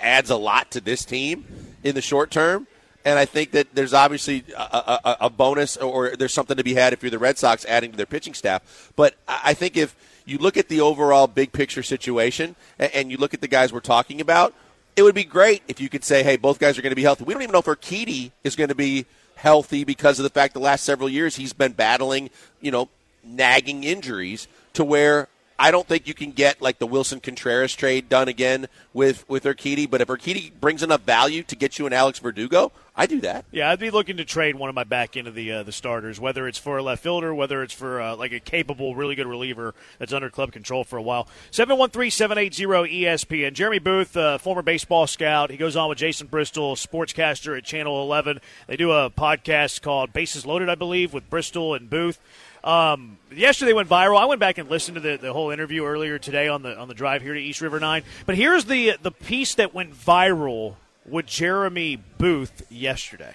adds 0.00 0.30
a 0.30 0.36
lot 0.36 0.70
to 0.72 0.80
this 0.80 1.04
team 1.04 1.44
in 1.84 1.94
the 1.94 2.02
short 2.02 2.30
term. 2.30 2.66
And 3.04 3.18
I 3.18 3.26
think 3.26 3.50
that 3.50 3.74
there's 3.74 3.92
obviously 3.92 4.44
a, 4.56 5.00
a, 5.04 5.16
a 5.22 5.30
bonus 5.30 5.76
or 5.76 6.16
there's 6.16 6.32
something 6.32 6.56
to 6.56 6.64
be 6.64 6.74
had 6.74 6.92
if 6.92 7.02
you're 7.02 7.10
the 7.10 7.18
Red 7.18 7.36
Sox 7.36 7.64
adding 7.66 7.90
to 7.90 7.96
their 7.96 8.06
pitching 8.06 8.34
staff. 8.34 8.92
But 8.96 9.14
I 9.28 9.52
think 9.52 9.76
if 9.76 9.94
you 10.24 10.38
look 10.38 10.56
at 10.56 10.68
the 10.68 10.80
overall 10.80 11.26
big 11.26 11.52
picture 11.52 11.82
situation 11.82 12.56
and, 12.78 12.94
and 12.94 13.10
you 13.10 13.18
look 13.18 13.34
at 13.34 13.40
the 13.42 13.48
guys 13.48 13.72
we're 13.72 13.80
talking 13.80 14.20
about, 14.20 14.54
it 14.96 15.02
would 15.02 15.14
be 15.14 15.24
great 15.24 15.62
if 15.68 15.80
you 15.80 15.88
could 15.88 16.04
say, 16.04 16.22
hey, 16.22 16.36
both 16.36 16.58
guys 16.58 16.78
are 16.78 16.82
going 16.82 16.92
to 16.92 16.96
be 16.96 17.02
healthy. 17.02 17.24
We 17.24 17.34
don't 17.34 17.42
even 17.42 17.52
know 17.52 17.58
if 17.58 17.66
Urquidy 17.66 18.30
is 18.42 18.56
going 18.56 18.68
to 18.68 18.74
be 18.74 19.06
healthy 19.36 19.84
because 19.84 20.18
of 20.18 20.22
the 20.22 20.30
fact 20.30 20.54
the 20.54 20.60
last 20.60 20.84
several 20.84 21.08
years 21.08 21.36
he's 21.36 21.52
been 21.52 21.72
battling, 21.72 22.30
you 22.60 22.70
know, 22.70 22.88
nagging 23.22 23.84
injuries 23.84 24.48
to 24.74 24.84
where 24.84 25.28
I 25.58 25.70
don't 25.70 25.86
think 25.86 26.08
you 26.08 26.14
can 26.14 26.32
get 26.32 26.60
like 26.60 26.78
the 26.78 26.86
Willson 26.86 27.22
Contreras 27.22 27.74
trade 27.74 28.08
done 28.08 28.28
again 28.28 28.66
with 28.92 29.28
with 29.28 29.44
Urquidy. 29.44 29.88
But 29.88 30.00
if 30.00 30.08
Urquidy 30.08 30.52
brings 30.60 30.82
enough 30.82 31.02
value 31.02 31.42
to 31.44 31.56
get 31.56 31.78
you 31.78 31.86
an 31.86 31.92
Alex 31.92 32.18
Verdugo, 32.18 32.72
I 32.96 33.06
do 33.06 33.20
that. 33.20 33.44
Yeah, 33.52 33.70
I'd 33.70 33.78
be 33.78 33.90
looking 33.90 34.16
to 34.16 34.24
trade 34.24 34.56
one 34.56 34.68
of 34.68 34.74
my 34.74 34.84
back 34.84 35.16
end 35.16 35.28
of 35.28 35.34
the 35.34 35.50
uh, 35.50 35.62
the 35.62 35.72
starters, 35.72 36.18
whether 36.18 36.48
it's 36.48 36.58
for 36.58 36.78
a 36.78 36.82
left 36.82 37.02
fielder, 37.02 37.34
whether 37.34 37.62
it's 37.62 37.72
for 37.72 38.00
uh, 38.00 38.16
like 38.16 38.32
a 38.32 38.40
capable, 38.40 38.96
really 38.96 39.14
good 39.14 39.26
reliever 39.26 39.74
that's 39.98 40.12
under 40.12 40.28
club 40.30 40.52
control 40.52 40.82
for 40.82 40.96
a 40.96 41.02
while. 41.02 41.28
Seven 41.50 41.78
one 41.78 41.90
three 41.90 42.10
seven 42.10 42.36
eight 42.36 42.54
zero 42.54 42.84
ESPN. 42.84 43.52
Jeremy 43.52 43.78
Booth, 43.78 44.16
uh, 44.16 44.38
former 44.38 44.62
baseball 44.62 45.06
scout, 45.06 45.50
he 45.50 45.56
goes 45.56 45.76
on 45.76 45.88
with 45.88 45.98
Jason 45.98 46.26
Bristol, 46.26 46.74
sportscaster 46.76 47.56
at 47.56 47.64
Channel 47.64 48.02
Eleven. 48.02 48.40
They 48.66 48.76
do 48.76 48.90
a 48.90 49.10
podcast 49.10 49.82
called 49.82 50.12
Bases 50.12 50.46
Loaded, 50.46 50.68
I 50.68 50.74
believe, 50.74 51.12
with 51.12 51.30
Bristol 51.30 51.74
and 51.74 51.88
Booth. 51.88 52.18
Um, 52.64 53.18
yesterday 53.30 53.74
went 53.74 53.90
viral. 53.90 54.18
I 54.18 54.24
went 54.24 54.40
back 54.40 54.56
and 54.56 54.70
listened 54.70 54.94
to 54.94 55.00
the, 55.00 55.18
the 55.18 55.32
whole 55.34 55.50
interview 55.50 55.84
earlier 55.84 56.18
today 56.18 56.48
on 56.48 56.62
the 56.62 56.76
on 56.76 56.88
the 56.88 56.94
drive 56.94 57.20
here 57.20 57.34
to 57.34 57.40
East 57.40 57.60
River 57.60 57.78
Nine. 57.78 58.02
But 58.24 58.36
here's 58.36 58.64
the 58.64 58.96
the 59.02 59.10
piece 59.10 59.54
that 59.56 59.74
went 59.74 59.94
viral 59.94 60.76
with 61.04 61.26
Jeremy 61.26 61.96
Booth 62.16 62.66
yesterday. 62.70 63.34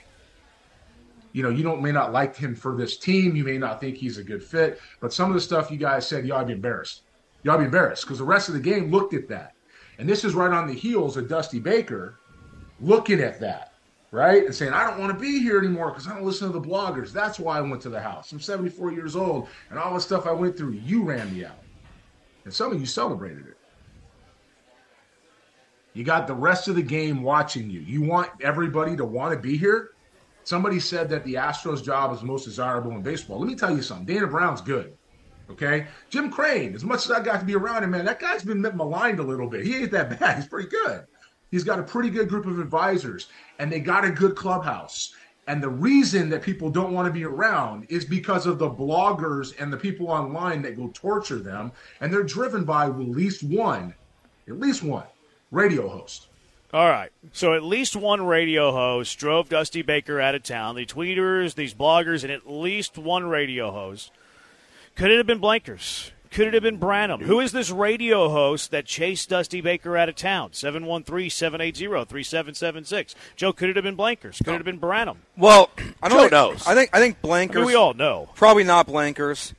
You 1.32 1.44
know, 1.44 1.50
you 1.50 1.62
don't 1.62 1.84
may 1.84 1.92
not 1.92 2.12
like 2.12 2.36
him 2.36 2.56
for 2.56 2.76
this 2.76 2.98
team. 2.98 3.36
You 3.36 3.44
may 3.44 3.60
not 3.60 3.80
think 3.80 3.98
he's 3.98 4.18
a 4.18 4.24
good 4.24 4.44
fit, 4.44 4.82
but 5.00 5.14
some 5.14 5.30
of 5.30 5.36
the 5.36 5.42
stuff 5.42 5.70
you 5.70 5.78
guys 5.78 6.08
said, 6.08 6.28
to 6.28 6.46
be 6.46 6.54
embarrassed. 6.54 7.04
To 7.46 7.56
be 7.56 7.66
embarrassed 7.66 8.06
because 8.06 8.18
the 8.18 8.24
rest 8.24 8.50
of 8.50 8.56
the 8.56 8.60
game 8.60 8.90
looked 8.90 9.14
at 9.14 9.28
that, 9.28 9.54
and 10.00 10.10
this 10.10 10.26
is 10.26 10.34
right 10.34 10.52
on 10.52 10.68
the 10.68 10.74
heels 10.74 11.18
of 11.18 11.30
Dusty 11.30 11.60
Baker 11.60 12.16
looking 12.82 13.20
at 13.20 13.40
that, 13.42 13.69
right, 14.12 14.46
and 14.46 14.54
saying, 14.54 14.74
"I 14.74 14.90
don't 14.90 15.00
want 15.00 15.14
to 15.14 15.20
be 15.20 15.40
here 15.40 15.60
anymore 15.60 15.92
because 15.92 16.08
I 16.08 16.14
don't 16.16 16.24
listen 16.24 16.52
to 16.52 16.54
the 16.54 16.66
bloggers. 16.66 17.12
That's 17.12 17.40
why 17.40 17.58
I 17.58 17.62
went 17.62 17.82
to 17.84 17.90
the 17.90 18.02
house. 18.02 18.32
I'm 18.32 18.40
74 18.40 18.92
years 18.92 19.16
old, 19.16 19.48
and 19.70 19.80
all 19.80 19.94
the 19.94 20.02
stuff 20.02 20.28
I 20.28 20.32
went 20.32 20.58
through, 20.58 20.74
you 20.74 21.04
ran 21.04 21.34
me 21.34 21.46
out, 21.46 21.60
and 22.46 22.54
some 22.54 22.72
of 22.72 22.80
you 22.80 22.86
celebrated 22.86 23.48
it." 23.48 23.58
You 25.94 26.04
got 26.04 26.28
the 26.28 26.36
rest 26.36 26.68
of 26.68 26.76
the 26.76 26.82
game 26.82 27.24
watching 27.24 27.70
you. 27.70 27.80
You 27.82 28.02
want 28.02 28.30
everybody 28.42 28.96
to 28.96 29.06
want 29.06 29.34
to 29.34 29.40
be 29.40 29.58
here. 29.58 29.92
Somebody 30.44 30.80
said 30.80 31.10
that 31.10 31.24
the 31.26 31.34
Astros 31.36 31.84
job 31.84 32.14
is 32.14 32.24
most 32.24 32.46
desirable 32.46 32.92
in 32.92 33.02
baseball. 33.02 33.40
Let 33.40 33.48
me 33.48 33.56
tell 33.56 33.76
you 33.76 33.82
something. 33.82 34.06
Dana 34.06 34.28
Brown's 34.28 34.62
good. 34.62 34.94
Okay. 35.50 35.88
Jim 36.10 36.32
Crane, 36.32 36.76
as 36.76 36.84
much 36.84 37.06
as 37.06 37.12
I 37.12 37.22
got 37.22 37.40
to 37.40 37.46
be 37.46 37.56
around 37.56 37.84
him, 37.84 37.92
man, 37.92 38.06
that 38.06 38.20
guy's 38.20 38.44
been 38.44 38.62
maligned 38.62 39.20
a 39.20 39.24
little 39.24 39.48
bit. 39.48 39.66
He 39.66 39.76
ain't 39.78 39.92
that 39.92 40.20
bad. 40.20 40.38
He's 40.38 40.48
pretty 40.48 40.70
good. 40.70 41.06
He's 41.52 41.64
got 41.64 41.80
a 41.80 41.84
pretty 41.84 42.10
good 42.10 42.30
group 42.30 42.46
of 42.46 42.60
advisors, 42.60 43.28
and 43.58 43.72
they 43.72 43.80
got 43.80 44.06
a 44.06 44.12
good 44.12 44.36
clubhouse. 44.36 45.14
And 45.48 45.64
the 45.64 45.70
reason 45.70 46.30
that 46.30 46.44
people 46.44 46.70
don't 46.70 46.94
want 46.94 47.08
to 47.08 47.12
be 47.12 47.26
around 47.26 47.88
is 47.90 48.06
because 48.06 48.46
of 48.46 48.60
the 48.60 48.70
bloggers 48.70 49.60
and 49.60 49.74
the 49.74 49.78
people 49.78 50.08
online 50.10 50.62
that 50.62 50.78
go 50.78 50.92
torture 50.94 51.40
them. 51.40 51.72
And 52.02 52.14
they're 52.14 52.22
driven 52.22 52.66
by 52.66 52.86
at 52.86 53.00
least 53.00 53.42
one, 53.42 53.96
at 54.48 54.60
least 54.60 54.84
one 54.84 55.08
radio 55.50 55.90
host. 55.90 56.28
All 56.72 56.88
right. 56.88 57.12
So 57.34 57.56
at 57.56 57.64
least 57.64 57.96
one 57.96 58.28
radio 58.28 58.72
host 58.72 59.18
drove 59.18 59.50
Dusty 59.50 59.82
Baker 59.82 60.22
out 60.22 60.36
of 60.36 60.44
town. 60.44 60.76
The 60.76 60.86
tweeters, 60.86 61.56
these 61.56 61.74
bloggers, 61.74 62.22
and 62.24 62.32
at 62.32 62.48
least 62.48 63.00
one 63.00 63.28
radio 63.28 63.72
host. 63.72 64.12
Could 64.96 65.10
it 65.10 65.18
have 65.18 65.26
been 65.26 65.42
Blankers? 65.42 66.12
Could 66.32 66.48
it 66.48 66.54
have 66.54 66.62
been 66.64 66.78
Branham? 66.78 67.22
Who 67.22 67.40
is 67.40 67.52
this 67.52 67.72
radio 67.72 68.30
host 68.30 68.70
that 68.72 68.86
chased 68.86 69.30
Dusty 69.30 69.62
Baker 69.62 69.98
out 69.98 70.10
of 70.10 70.16
town? 70.16 70.54
713 70.54 71.30
780 71.30 71.86
3776. 72.06 73.16
Joe, 73.36 73.52
could 73.52 73.70
it 73.70 73.76
have 73.76 73.84
been 73.84 73.98
Blankers? 73.98 74.38
Could 74.38 74.50
it 74.50 74.58
have 74.58 74.64
been 74.66 74.78
Branham? 74.78 75.22
Well, 75.38 75.72
I 76.04 76.08
don't 76.08 76.18
Joe 76.18 76.20
think, 76.20 76.32
knows. 76.32 76.68
I 76.68 76.76
think 76.76 76.90
I 76.94 77.00
think 77.00 77.18
I 77.24 77.28
Blankers. 77.28 77.56
mean, 77.56 77.66
we 77.66 77.76
all 77.76 77.94
know. 77.96 78.30
Probably 78.36 78.64
not 78.64 78.88
Blankers, 78.88 79.54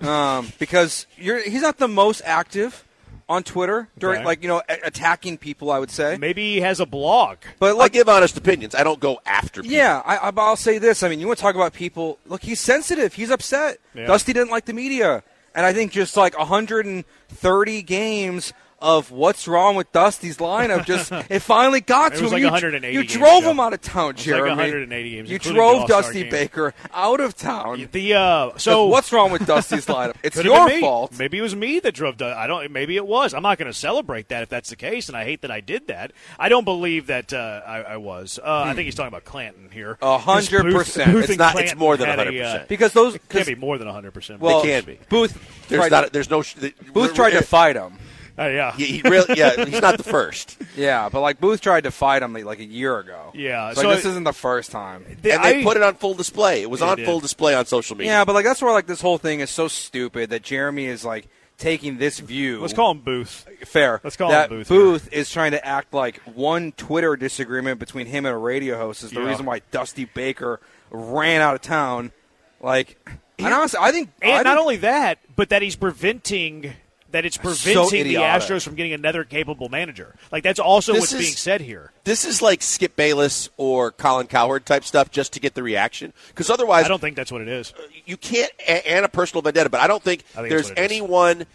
um, 0.00 0.52
because 0.58 1.06
you're 1.16 1.40
he's 1.40 1.62
not 1.62 1.78
the 1.78 1.88
most 1.88 2.20
active 2.24 2.84
on 3.28 3.42
Twitter 3.42 3.88
during 3.98 4.18
Okay. 4.18 4.26
like 4.26 4.42
you 4.42 4.48
know 4.48 4.62
a- 4.68 4.78
attacking 4.86 5.38
people. 5.38 5.70
I 5.70 5.78
would 5.78 5.90
say, 5.90 6.16
Maybe 6.18 6.54
he 6.54 6.60
has 6.62 6.80
a 6.80 6.86
blog. 6.86 7.36
but 7.60 7.70
I 7.70 7.72
like 7.72 7.92
give 7.92 8.08
honest 8.08 8.36
opinions. 8.36 8.74
I 8.74 8.82
don't 8.82 8.98
go 9.00 9.20
after 9.26 9.62
people. 9.62 9.76
yeah, 9.76 10.02
I, 10.04 10.28
I, 10.28 10.30
but 10.32 10.42
I'll 10.42 10.56
say 10.56 10.78
this. 10.78 11.02
I 11.04 11.08
mean, 11.08 11.20
you 11.20 11.26
want 11.28 11.38
to 11.38 11.42
talk 11.42 11.54
about 11.54 11.74
people? 11.74 12.18
Look, 12.26 12.42
he's 12.42 12.58
sensitive. 12.60 13.14
He's 13.14 13.30
upset. 13.30 13.78
Yeah. 13.94 14.06
Dusty 14.06 14.32
didn't 14.32 14.50
like 14.50 14.64
the 14.64 14.72
media, 14.72 15.22
and 15.58 15.66
I 15.66 15.72
think 15.72 15.90
just 15.90 16.16
like 16.16 16.38
130 16.38 17.82
games. 17.82 18.52
Of 18.80 19.10
what's 19.10 19.48
wrong 19.48 19.74
with 19.74 19.90
Dusty's 19.90 20.36
lineup? 20.36 20.84
Just 20.86 21.10
it 21.30 21.40
finally 21.40 21.80
got 21.80 22.12
It 22.12 22.18
to 22.18 22.22
was 22.22 22.30
him. 22.30 22.36
like 22.36 22.40
you, 22.42 22.46
180 22.46 22.94
you 22.94 23.02
drove 23.02 23.42
Joe. 23.42 23.50
him 23.50 23.58
out 23.58 23.72
of 23.72 23.80
town, 23.80 24.14
was 24.14 24.16
like 24.18 24.24
Jeremy. 24.24 24.50
180 24.50 25.10
games, 25.10 25.30
You 25.30 25.38
drove 25.40 25.88
Dusty 25.88 26.22
game. 26.22 26.30
Baker 26.30 26.74
out 26.94 27.18
of 27.18 27.36
town. 27.36 27.88
The 27.90 28.14
uh, 28.14 28.50
So 28.52 28.58
so 28.58 28.86
what's 28.86 29.12
wrong 29.12 29.32
with 29.32 29.46
Dusty's 29.46 29.86
lineup? 29.86 30.14
It's 30.22 30.36
your 30.44 30.70
fault. 30.78 31.18
Maybe 31.18 31.38
it 31.38 31.42
was 31.42 31.56
me 31.56 31.80
that 31.80 31.92
drove. 31.92 32.18
Du- 32.18 32.24
I 32.32 32.46
don't. 32.46 32.70
Maybe 32.70 32.94
it 32.94 33.04
was. 33.04 33.34
I'm 33.34 33.42
not 33.42 33.58
going 33.58 33.66
to 33.70 33.76
celebrate 33.76 34.28
that 34.28 34.44
if 34.44 34.48
that's 34.48 34.70
the 34.70 34.76
case, 34.76 35.08
and 35.08 35.16
I 35.16 35.24
hate 35.24 35.40
that 35.42 35.50
I 35.50 35.58
did 35.58 35.88
that. 35.88 36.12
I 36.38 36.48
don't 36.48 36.64
believe 36.64 37.08
that 37.08 37.32
uh, 37.32 37.62
I, 37.66 37.78
I 37.82 37.96
was. 37.96 38.38
Uh, 38.40 38.62
I 38.64 38.74
think 38.74 38.84
he's 38.84 38.94
talking 38.94 39.08
about 39.08 39.24
Clanton 39.24 39.70
here. 39.72 39.98
A 40.00 40.18
hundred 40.18 40.72
percent. 40.72 41.16
It's 41.16 41.30
and 41.30 41.38
not- 41.38 41.58
it's 41.58 41.74
more 41.74 41.96
than 41.96 42.08
a, 42.10 42.16
100%. 42.16 42.44
uh, 42.62 42.64
Because 42.68 42.92
those 42.92 43.16
it 43.16 43.28
'cause- 43.28 43.44
can't 43.44 43.46
be 43.48 43.54
more 43.56 43.76
than 43.76 43.88
100. 43.88 44.14
percent 44.14 44.38
well, 44.40 44.62
can 44.62 44.84
be. 44.84 45.00
Booth 45.08 45.66
There's 45.68 45.90
not. 45.90 46.02
to, 46.02 46.06
A, 46.06 46.10
there's 46.10 46.30
no. 46.30 46.42
sh- 46.42 46.54
the- 46.54 46.74
Booth 46.92 47.14
tried 47.14 47.30
to 47.30 47.42
fight 47.42 47.74
him. 47.74 47.98
Uh, 48.38 48.46
yeah. 48.48 48.72
He, 48.72 48.84
he 48.86 49.02
really. 49.02 49.36
Yeah, 49.36 49.64
he's 49.64 49.80
not 49.80 49.96
the 49.96 50.02
first. 50.18 50.56
Yeah, 50.76 51.08
but 51.08 51.20
like 51.20 51.40
Booth 51.40 51.60
tried 51.60 51.84
to 51.84 51.90
fight 51.90 52.22
him 52.22 52.32
like, 52.32 52.44
like 52.44 52.58
a 52.60 52.64
year 52.64 52.98
ago. 52.98 53.32
Yeah, 53.34 53.72
so, 53.74 53.82
so 53.82 53.88
like, 53.88 53.96
this 53.98 54.04
it- 54.06 54.10
isn't 54.10 54.24
the 54.24 54.32
first 54.32 54.70
time. 54.70 55.04
The- 55.22 55.32
and 55.32 55.44
they 55.44 55.60
I- 55.60 55.62
put 55.64 55.76
it 55.76 55.82
on 55.82 55.94
full 55.94 56.14
display. 56.14 56.62
It 56.62 56.70
was 56.70 56.82
on 56.82 56.96
did. 56.98 57.06
full 57.06 57.20
display 57.20 57.54
on 57.54 57.66
social 57.66 57.96
media. 57.96 58.12
Yeah, 58.12 58.24
but 58.24 58.34
like 58.34 58.44
that's 58.44 58.62
where 58.62 58.72
like 58.72 58.86
this 58.86 59.00
whole 59.00 59.18
thing 59.18 59.40
is 59.40 59.50
so 59.50 59.66
stupid 59.68 60.30
that 60.30 60.42
Jeremy 60.42 60.86
is 60.86 61.04
like 61.04 61.28
taking 61.58 61.98
this 61.98 62.20
view. 62.20 62.60
Let's 62.60 62.72
call 62.74 62.92
him 62.92 63.00
Booth. 63.00 63.44
fair. 63.64 64.00
let's 64.04 64.16
call 64.16 64.30
that 64.30 64.50
him 64.50 64.58
Booth 64.58 64.68
Booth 64.68 65.12
is 65.12 65.28
trying 65.28 65.50
to 65.50 65.66
act 65.66 65.92
like 65.92 66.18
one 66.22 66.70
Twitter 66.72 67.16
disagreement 67.16 67.80
between 67.80 68.06
him 68.06 68.24
and 68.26 68.34
a 68.34 68.38
radio 68.38 68.78
host 68.78 69.02
is 69.02 69.10
the 69.10 69.20
Yeah. 69.20 69.28
reason 69.28 69.44
why 69.46 69.62
Dusty 69.72 70.04
Baker 70.04 70.60
ran 70.90 71.40
out 71.40 71.56
of 71.56 71.60
town. 71.60 72.12
Like, 72.60 72.96
and 73.40 73.52
honestly, 73.52 73.78
I 73.82 73.90
think 73.90 74.10
And 74.22 74.32
I 74.32 74.42
not 74.42 74.58
only 74.58 74.76
that, 74.78 75.18
but 75.34 75.48
that 75.50 75.62
he's 75.62 75.74
preventing 75.76 76.74
that 77.10 77.24
it's 77.24 77.36
So 77.36 77.42
preventing 77.42 78.04
the. 78.04 78.14
Astros 78.16 78.62
from 78.62 78.74
getting 78.74 78.92
another 78.92 79.24
capable 79.24 79.68
manager. 79.68 80.14
Like 80.30 80.42
that's 80.44 80.60
also 80.60 80.92
This 80.92 81.00
what's 81.00 81.12
is- 81.14 81.18
being 81.20 81.32
said 81.32 81.60
here. 81.60 81.92
this 82.04 82.24
is 82.24 82.42
like 82.42 82.62
Skip 82.62 82.96
Bayless 82.96 83.48
or 83.56 83.90
Colin 83.92 84.26
Cowherd 84.26 84.66
type 84.66 84.84
stuff 84.84 85.10
just 85.10 85.32
to 85.34 85.40
get 85.40 85.54
the 85.54 85.62
reaction. 85.62 86.12
Because 86.28 86.50
otherwise, 86.50 86.84
I 86.84 86.88
don't 86.88 87.00
think 87.00 87.16
that's 87.16 87.32
what 87.32 87.40
it 87.40 87.48
is. 87.48 87.72
Uh, 87.78 87.82
you 88.04 88.16
can't 88.16 88.52
and 88.68 89.04
a 89.04 89.08
personal 89.08 89.42
vendetta. 89.42 89.70
But 89.70 89.80
I 89.80 89.86
don't 89.86 90.02
think, 90.02 90.24
I 90.34 90.38
think 90.40 90.50
there's 90.50 90.70
it 90.70 90.78
is. 90.78 90.84
anyone 90.84 91.46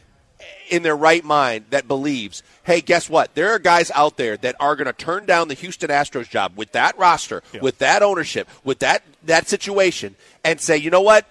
in 0.70 0.84
their 0.84 0.96
right 0.96 1.24
mind 1.24 1.66
that 1.70 1.88
believes, 1.88 2.44
hey, 2.64 2.82
guess 2.82 3.10
what? 3.10 3.34
There 3.36 3.52
are 3.52 3.60
guys 3.60 3.92
out 3.92 4.18
there 4.18 4.36
that 4.38 4.56
are 4.60 4.76
going 4.76 4.88
to 4.88 4.94
turn 4.94 5.26
down 5.26 5.48
the 5.48 5.54
Houston 5.54 5.90
Astros 5.90 6.30
job 6.30 6.54
with 6.58 6.72
that 6.74 6.98
roster, 6.98 7.44
Yeah. 7.54 7.62
with 7.62 7.78
that 7.78 8.02
ownership, 8.02 8.50
with 8.64 8.80
that 8.80 9.04
that 9.24 9.48
situation, 9.48 10.16
and 10.44 10.60
say, 10.60 10.76
you 10.78 10.90
know 10.90 11.02
what? 11.02 11.26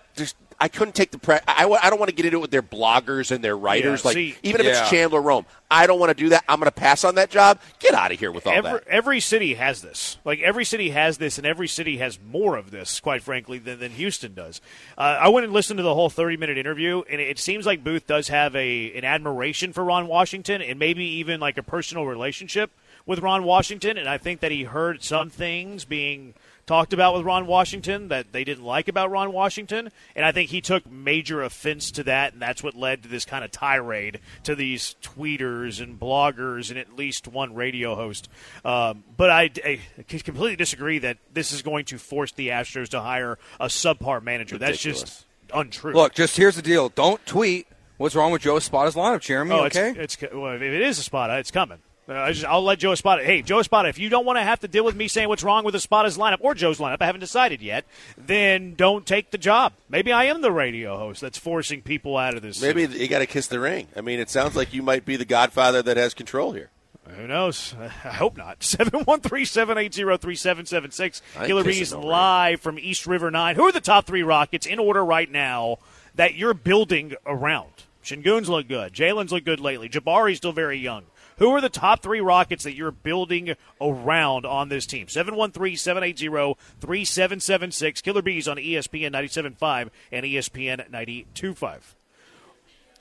I 0.63 0.69
couldn't 0.69 0.95
take 0.95 1.11
the 1.11 1.19
pre. 1.19 1.39
I, 1.49 1.67
I 1.67 1.91
don't 1.91 1.99
want 1.99 2.11
to 2.11 2.15
get 2.15 2.25
into 2.25 2.39
it 2.39 2.41
with 2.41 2.53
their 2.53 2.63
bloggers 2.63 3.33
and 3.33 3.43
their 3.43 3.57
writers. 3.57 4.03
Yeah, 4.05 4.09
like 4.09 4.15
see- 4.15 4.37
even 4.45 4.61
if 4.61 4.67
Yeah. 4.69 4.81
it's 4.83 4.91
Chandler 4.91 5.21
Rome, 5.21 5.45
I 5.69 5.89
don't 5.89 5.99
want 5.99 6.11
to 6.11 6.15
do 6.15 6.29
that. 6.29 6.45
I'm 6.49 6.61
going 6.61 6.71
to 6.71 6.71
pass 6.71 7.03
on 7.03 7.17
that 7.17 7.31
job. 7.31 7.59
Get 7.81 7.95
out 7.95 8.13
of 8.13 8.21
here 8.21 8.31
with 8.31 8.47
all 8.47 8.53
Every, 8.53 8.71
that. 8.71 8.87
every 8.87 9.19
city 9.19 9.55
has 9.55 9.83
this. 9.83 10.19
Like 10.25 10.39
every 10.41 10.65
city 10.65 10.91
has 10.91 11.19
this, 11.19 11.37
and 11.37 11.45
every 11.47 11.67
city 11.67 11.97
has 11.99 12.21
more 12.25 12.55
of 12.57 12.71
this, 12.71 13.01
quite 13.01 13.23
frankly, 13.23 13.59
than, 13.59 13.81
than 13.81 13.91
Houston 13.93 14.35
does. 14.35 14.61
Uh, 14.97 15.19
I 15.21 15.29
went 15.31 15.45
and 15.45 15.53
listened 15.53 15.79
to 15.79 15.83
the 15.83 15.95
whole 15.95 16.09
thirty-minute 16.11 16.57
interview, 16.57 17.03
and 17.11 17.21
it 17.21 17.41
seems 17.41 17.67
like 17.67 17.83
Booth 17.83 18.07
does 18.07 18.29
have 18.29 18.55
a 18.55 18.93
an 18.97 19.05
admiration 19.05 19.73
for 19.73 19.83
Ron 19.83 20.07
Washington, 20.07 20.63
and 20.63 20.79
maybe 20.79 21.05
even 21.05 21.41
like 21.41 21.59
a 21.59 21.63
personal 21.65 22.07
relationship 22.07 22.71
with 23.05 23.19
Ron 23.19 23.43
Washington. 23.43 23.99
And 23.99 24.09
I 24.09 24.17
think 24.17 24.39
that 24.41 24.53
he 24.53 24.63
heard 24.63 25.03
some 25.03 25.29
things 25.29 25.85
being 25.85 26.35
talked 26.67 26.93
about 26.93 27.15
with 27.15 27.25
Ron 27.25 27.47
Washington 27.47 28.09
that 28.09 28.33
they 28.33 28.45
didn't 28.45 28.65
like 28.65 28.89
about 28.89 29.11
Ron 29.11 29.33
Washington, 29.33 29.91
and 30.15 30.25
I 30.25 30.33
think 30.33 30.51
he 30.51 30.61
took 30.61 30.91
major 30.91 31.43
offense 31.43 31.91
to 31.93 32.05
that, 32.05 32.33
and 32.33 32.43
that's 32.43 32.63
what 32.63 32.75
led 32.75 33.03
to 33.03 33.09
this 33.09 33.25
kind 33.25 33.45
of 33.45 33.51
tirade 33.51 34.21
to 34.45 34.55
these 34.55 34.97
tweeters 35.03 35.83
and 35.83 35.99
bloggers 35.99 36.71
and 36.71 36.79
at 36.79 36.97
least 36.97 37.29
one 37.29 37.55
radio 37.55 37.95
host. 37.95 38.29
Um, 38.65 39.05
but 39.17 39.31
I, 39.31 39.51
I 39.65 39.81
completely 40.07 40.57
disagree 40.57 40.99
that 41.01 41.19
this 41.33 41.53
is 41.53 41.63
going 41.63 41.85
to 41.87 41.99
force 41.99 42.33
the 42.33 42.49
Astros 42.49 42.89
to 42.91 43.01
hire 43.01 43.39
a 43.59 43.67
subpar 43.67 44.23
manager. 44.23 44.59
That's 44.59 44.81
just 44.81 45.27
untrue. 45.53 45.93
Look, 45.95 46.15
just 46.15 46.37
here's 46.37 46.57
the 46.57 46.63
deal. 46.63 46.89
Don't 46.91 47.25
tweet 47.27 47.67
what's 47.97 48.15
wrong 48.15 48.33
with 48.33 48.43
Joe 48.43 48.57
Espada's 48.57 48.95
lineup, 48.95 49.21
Jeremy. 49.21 49.53
oh, 49.53 49.65
okay. 49.65 49.95
it's, 49.97 50.17
it's 50.21 50.35
well, 50.35 50.55
if 50.55 50.63
it 50.63 50.83
is 50.83 50.99
a 50.99 51.03
spot, 51.03 51.31
it's 51.31 51.51
coming. 51.51 51.79
Uh, 52.09 52.15
I 52.15 52.33
just, 52.33 52.45
I'll 52.45 52.63
let 52.63 52.81
Joe 52.81 52.93
Espada. 52.93 53.23
Hey, 53.23 53.43
Joe 53.43 53.61
Espada, 53.61 53.89
if 53.89 53.99
you 53.99 54.09
don't 54.09 54.27
want 54.27 54.39
to 54.39 54.43
have 54.43 54.61
to 54.61 54.69
deal 54.69 54.85
with 54.85 54.97
me 54.97 55.07
saying 55.07 55.29
what's 55.29 55.45
wrong 55.45 55.65
with 55.65 55.73
the 55.73 55.79
Espada's 55.79 56.19
lineup 56.19 56.39
or 56.41 56.55
Joe's 56.55 56.79
lineup, 56.79 56.99
I 57.01 57.07
haven't 57.07 57.21
decided 57.21 57.63
yet. 57.63 57.85
Then 58.19 58.75
don't 58.75 59.07
take 59.07 59.31
the 59.31 59.39
job. 59.39 59.73
Maybe 59.89 60.13
I 60.13 60.25
am 60.25 60.41
the 60.41 60.51
radio 60.51 60.99
host 60.99 61.21
that's 61.21 61.39
forcing 61.39 61.81
people 61.81 62.17
out 62.17 62.35
of 62.35 62.43
this. 62.43 62.61
Maybe 62.61 62.87
you 62.87 63.07
got 63.07 63.21
to 63.21 63.27
kiss 63.27 63.47
the 63.47 63.61
ring. 63.61 63.87
I 63.95 64.01
mean, 64.01 64.19
it 64.19 64.31
sounds 64.31 64.57
like 64.57 64.75
you 64.75 64.83
might 64.83 65.05
be 65.05 65.17
the 65.17 65.25
Godfather 65.25 65.81
that 65.83 65.97
has 65.97 66.13
control 66.13 66.53
here. 66.53 66.71
Who 67.17 67.27
knows? 67.27 67.75
I 68.05 68.09
hope 68.09 68.37
not. 68.37 68.63
713 68.65 69.47
780 69.47 70.19
3776. 70.19 71.23
I 71.37 71.39
ain't 71.39 71.47
Killer 71.47 71.65
Bees 71.65 71.93
live 71.93 72.61
from 72.61 72.79
East 72.79 73.07
River 73.07 73.31
9. 73.31 73.55
Who 73.55 73.65
are 73.65 73.73
the 73.73 73.81
top 73.81 74.07
three 74.07 74.23
Rockets 74.23 74.67
in 74.67 74.79
order 74.79 75.05
right 75.05 75.31
now 75.31 75.79
that 76.17 76.35
you're 76.35 76.55
building 76.55 77.15
around? 77.27 77.71
Sengun's 78.03 78.49
look 78.49 78.67
good. 78.67 78.93
Jalen's 78.93 79.31
look 79.31 79.45
good 79.45 79.61
lately. 79.61 79.89
Jabari's 79.89 80.39
still 80.39 80.53
very 80.53 80.79
young. 80.79 81.05
Who 81.43 81.51
are 81.57 81.61
the 81.61 81.69
top 81.69 82.03
three 82.03 82.21
Rockets 82.21 82.63
that 82.63 82.77
you're 82.77 82.93
building 82.93 83.57
around 83.81 84.47
on 84.47 84.69
this 84.69 84.87
team? 84.87 85.09
713 85.09 85.77
780 85.77 86.57
3776. 86.79 88.01
Killer 88.01 88.23
Bees 88.23 88.47
on 88.47 88.59
ESPN 88.59 89.11
97.5 89.11 89.91
and 90.13 90.25
ESPN 90.25 90.89
92.5 90.89 91.81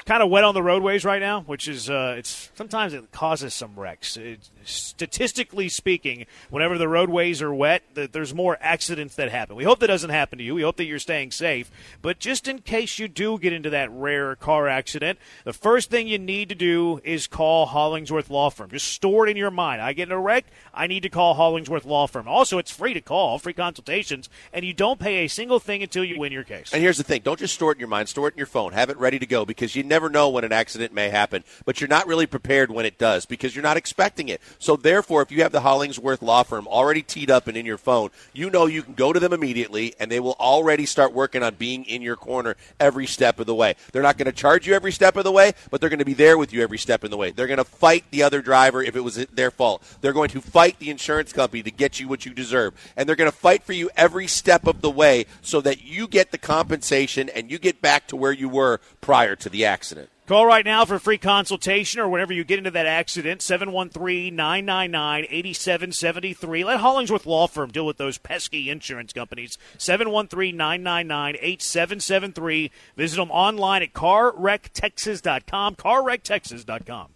kind 0.06 0.24
of 0.24 0.30
wet 0.30 0.44
on 0.44 0.54
the 0.54 0.64
roadways 0.64 1.06
right 1.06 1.22
now, 1.22 1.42
which 1.42 1.68
is 1.68 1.90
uh, 1.90 2.16
it's 2.18 2.52
sometimes 2.56 2.94
it 2.94 3.12
causes 3.12 3.54
some 3.54 3.74
wrecks. 3.76 4.18
It, 4.18 4.50
statistically 4.64 5.70
speaking, 5.70 6.26
whenever 6.50 6.78
the 6.78 6.88
roadways 6.88 7.42
are 7.42 7.54
wet, 7.54 7.84
th- 7.96 8.12
there's 8.12 8.34
more 8.34 8.58
accidents 8.62 9.16
that 9.16 9.32
happen. 9.32 9.56
We 9.56 9.64
hope 9.64 9.80
that 9.80 9.88
doesn't 9.88 10.10
happen 10.10 10.38
to 10.38 10.44
you. 10.44 10.56
We 10.56 10.62
hope 10.62 10.78
that 10.78 10.86
you're 10.86 11.00
staying 11.00 11.32
safe. 11.32 11.72
But 12.02 12.20
just 12.20 12.48
in 12.48 12.60
case 12.60 13.00
you 13.00 13.08
do 13.08 13.40
get 13.40 13.54
into 13.54 13.70
that 13.72 13.92
rare 13.92 14.36
car 14.36 14.68
accident, 14.68 15.20
the 15.44 15.54
first 15.54 15.90
thing 15.90 16.08
you 16.08 16.20
need 16.20 16.50
to 16.50 16.56
do 16.56 17.02
is 17.04 17.28
call 17.28 17.66
Hollingsworth 17.66 18.30
Law 18.30 18.50
Firm. 18.50 18.70
Just 18.70 18.88
store 18.88 19.28
it 19.28 19.32
in 19.32 19.38
your 19.38 19.52
mind. 19.52 19.82
I 19.82 19.94
get 19.94 20.08
in 20.08 20.12
a 20.12 20.20
wreck, 20.20 20.46
I 20.74 20.88
need 20.88 21.04
to 21.04 21.10
call 21.10 21.34
Hollingsworth 21.34 21.86
Law 21.86 22.08
Firm. 22.08 22.28
Also, 22.28 22.58
it's 22.58 22.72
free 22.72 22.94
to 22.94 23.02
call, 23.02 23.40
free 23.40 23.54
consultations, 23.54 24.30
and 24.54 24.66
you 24.66 24.74
don't 24.74 25.00
pay 25.00 25.26
a 25.26 25.28
single 25.28 25.60
thing 25.60 25.84
until 25.84 26.04
you 26.04 26.20
win 26.20 26.32
your 26.32 26.44
case. 26.44 26.72
And 26.74 26.82
here's 26.82 26.98
the 26.98 27.04
thing: 27.04 27.22
don't 27.24 27.40
just 27.40 27.54
store 27.54 27.72
it 27.72 27.76
in 27.76 27.80
your 27.80 27.90
mind; 27.90 28.10
store 28.10 28.28
it 28.28 28.36
in 28.36 28.38
your 28.38 28.48
phone. 28.48 28.74
Have 28.74 28.90
it 28.90 28.98
ready 28.98 29.20
to 29.20 29.26
go 29.26 29.46
because 29.46 29.76
you 29.76 29.84
never 29.92 30.10
know 30.10 30.30
when 30.30 30.44
an 30.44 30.54
accident 30.54 30.94
may 30.94 31.10
happen. 31.10 31.44
But 31.66 31.80
you're 31.80 31.88
not 31.88 32.08
really 32.08 32.26
prepared 32.26 32.72
when 32.72 32.86
it 32.86 32.98
does 32.98 33.28
because 33.28 33.56
you're 33.56 33.62
not 33.62 33.78
expecting 33.78 34.30
it. 34.30 34.42
So 34.58 34.76
therefore, 34.76 35.22
if 35.22 35.32
you 35.32 35.44
have 35.44 35.52
the 35.52 35.62
Hollingsworth 35.62 36.24
Law 36.24 36.44
Firm 36.44 36.66
already 36.68 37.04
teed 37.04 37.30
up 37.30 37.48
and 37.48 37.58
in 37.58 37.66
your 37.66 37.78
phone, 37.78 38.10
you 38.34 38.50
know 38.50 38.66
you 38.66 38.82
can 38.82 38.94
go 38.94 39.12
to 39.14 39.20
them 39.20 39.34
immediately, 39.34 39.94
and 40.00 40.10
they 40.10 40.20
will 40.20 40.38
already 40.40 40.86
start 40.86 41.14
working 41.14 41.44
on 41.44 41.56
being 41.56 41.84
in 41.84 42.02
your 42.02 42.16
corner 42.16 42.56
every 42.80 43.06
step 43.06 43.40
of 43.40 43.46
the 43.46 43.54
way. 43.54 43.76
They're 43.92 44.02
not 44.02 44.18
going 44.18 44.26
to 44.26 44.32
charge 44.32 44.66
you 44.66 44.74
every 44.74 44.94
step 44.94 45.18
of 45.18 45.26
the 45.26 45.32
way, 45.32 45.52
but 45.70 45.82
they're 45.82 45.90
going 45.90 46.00
to 46.00 46.06
be 46.06 46.14
there 46.14 46.38
with 46.38 46.54
you 46.54 46.64
every 46.64 46.78
step 46.78 47.04
of 47.04 47.12
the 47.12 47.18
way. 47.18 47.32
They're 47.32 47.48
going 47.48 47.58
to 47.58 47.64
fight 47.66 48.06
the 48.12 48.24
other 48.24 48.42
driver 48.42 48.82
if 48.82 48.96
it 48.96 49.02
was 49.02 49.16
their 49.28 49.52
fault. 49.52 49.84
They're 50.00 50.14
going 50.14 50.30
to 50.30 50.42
fight 50.42 50.80
the 50.80 50.90
insurance 50.90 51.34
company 51.34 51.64
to 51.64 51.72
get 51.72 52.00
you 52.00 52.08
what 52.08 52.26
you 52.26 52.34
deserve, 52.34 52.74
and 52.96 53.08
they're 53.08 53.18
going 53.18 53.30
to 53.30 53.38
fight 53.38 53.64
for 53.64 53.74
you 53.74 53.90
every 53.98 54.28
step 54.28 54.68
of 54.68 54.80
the 54.82 54.90
way 54.90 55.26
so 55.42 55.60
that 55.62 55.84
you 55.84 56.08
get 56.08 56.32
the 56.32 56.38
compensation 56.38 57.28
and 57.30 57.52
you 57.52 57.60
get 57.60 57.82
back 57.82 58.08
to 58.08 58.16
where 58.16 58.32
you 58.32 58.48
were 58.48 58.80
prior 59.02 59.36
to 59.36 59.50
the 59.50 59.66
accident. 59.66 59.81
Call 60.28 60.46
right 60.46 60.64
now 60.64 60.86
for 60.86 60.96
a 60.96 61.00
free 61.00 61.18
consultation 61.18 62.00
or 62.00 62.08
whenever 62.08 62.32
you 62.32 62.44
get 62.44 62.58
into 62.58 62.72
that 62.72 62.86
accident, 62.86 63.42
713 63.42 64.36
999 64.36 65.26
8773. 65.30 66.64
Let 66.64 66.80
Hollingsworth 66.80 67.26
Law 67.26 67.48
Firm 67.48 67.70
deal 67.72 67.86
with 67.86 67.98
those 67.98 68.18
pesky 68.18 68.70
insurance 68.70 69.12
companies. 69.14 69.58
713 69.78 70.56
999 70.56 71.36
8773. 71.42 72.72
Visit 72.96 73.16
them 73.18 73.32
online 73.32 73.84
at 73.84 73.94
carwrecktexas.com. 73.94 75.76
Carwrecktexas.com. 75.76 77.08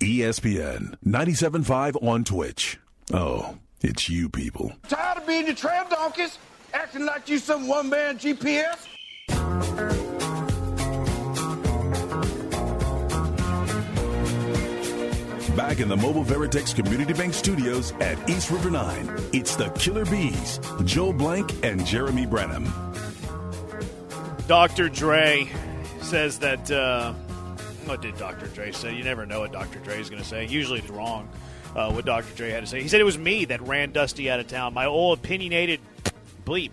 ESPN 0.00 0.94
97.5 1.04 2.02
on 2.02 2.24
Twitch. 2.24 2.78
Oh, 3.12 3.58
it's 3.82 4.08
you 4.08 4.28
people. 4.28 4.72
Tired 4.88 5.18
of 5.18 5.26
being 5.26 5.46
the 5.46 5.54
trail 5.54 5.84
donkeys, 5.90 6.38
acting 6.72 7.04
like 7.04 7.28
you 7.28 7.38
some 7.38 7.66
one 7.66 7.88
man 7.88 8.18
GPS? 8.18 8.86
Back 15.56 15.80
in 15.80 15.88
the 15.88 15.96
Mobile 15.96 16.22
Veritex 16.22 16.76
Community 16.76 17.14
Bank 17.14 17.32
Studios 17.32 17.92
at 17.92 18.28
East 18.28 18.50
River 18.50 18.70
9, 18.70 19.10
it's 19.32 19.56
the 19.56 19.70
Killer 19.70 20.04
Bees, 20.04 20.60
Joe 20.84 21.14
Blank 21.14 21.64
and 21.64 21.82
Jeremy 21.86 22.26
Branham. 22.26 22.70
Dr. 24.46 24.90
Dre 24.90 25.48
says 26.02 26.40
that. 26.40 26.70
Uh, 26.70 27.14
what 27.86 28.02
did 28.02 28.18
Dr. 28.18 28.48
Dre 28.48 28.70
say? 28.70 28.94
You 28.94 29.02
never 29.02 29.24
know 29.24 29.40
what 29.40 29.52
Dr. 29.52 29.78
Dre 29.78 29.98
is 29.98 30.10
going 30.10 30.20
to 30.20 30.28
say. 30.28 30.44
Usually 30.46 30.80
it's 30.80 30.90
wrong 30.90 31.26
uh, 31.74 31.90
what 31.90 32.04
Dr. 32.04 32.34
Dre 32.36 32.50
had 32.50 32.60
to 32.60 32.66
say. 32.66 32.82
He 32.82 32.88
said 32.88 33.00
it 33.00 33.04
was 33.04 33.16
me 33.16 33.46
that 33.46 33.62
ran 33.62 33.92
Dusty 33.92 34.30
out 34.30 34.40
of 34.40 34.48
town. 34.48 34.74
My 34.74 34.84
old 34.84 35.20
opinionated 35.20 35.80
bleep. 36.44 36.72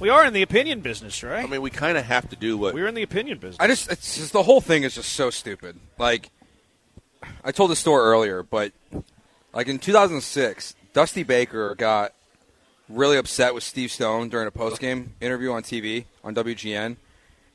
We 0.00 0.08
are 0.08 0.26
in 0.26 0.32
the 0.32 0.42
opinion 0.42 0.80
business, 0.80 1.22
right? 1.22 1.44
I 1.44 1.46
mean, 1.46 1.62
we 1.62 1.70
kind 1.70 1.96
of 1.96 2.06
have 2.06 2.28
to 2.30 2.36
do 2.36 2.58
what 2.58 2.74
We're 2.74 2.88
in 2.88 2.94
the 2.96 3.04
opinion 3.04 3.38
business. 3.38 3.58
I 3.60 3.68
just, 3.68 3.88
it's 3.92 4.16
just 4.16 4.32
the 4.32 4.42
whole 4.42 4.60
thing 4.60 4.82
is 4.82 4.96
just 4.96 5.12
so 5.12 5.30
stupid. 5.30 5.78
Like, 5.96 6.30
I 7.44 7.52
told 7.52 7.70
the 7.70 7.76
story 7.76 8.02
earlier, 8.04 8.42
but 8.42 8.72
like 9.52 9.68
in 9.68 9.78
2006, 9.78 10.74
Dusty 10.92 11.22
Baker 11.22 11.74
got 11.74 12.12
really 12.88 13.16
upset 13.16 13.54
with 13.54 13.62
Steve 13.62 13.90
Stone 13.90 14.28
during 14.28 14.46
a 14.46 14.50
post 14.50 14.80
game 14.80 15.14
interview 15.20 15.52
on 15.52 15.62
TV 15.62 16.04
on 16.24 16.34
WGN, 16.34 16.96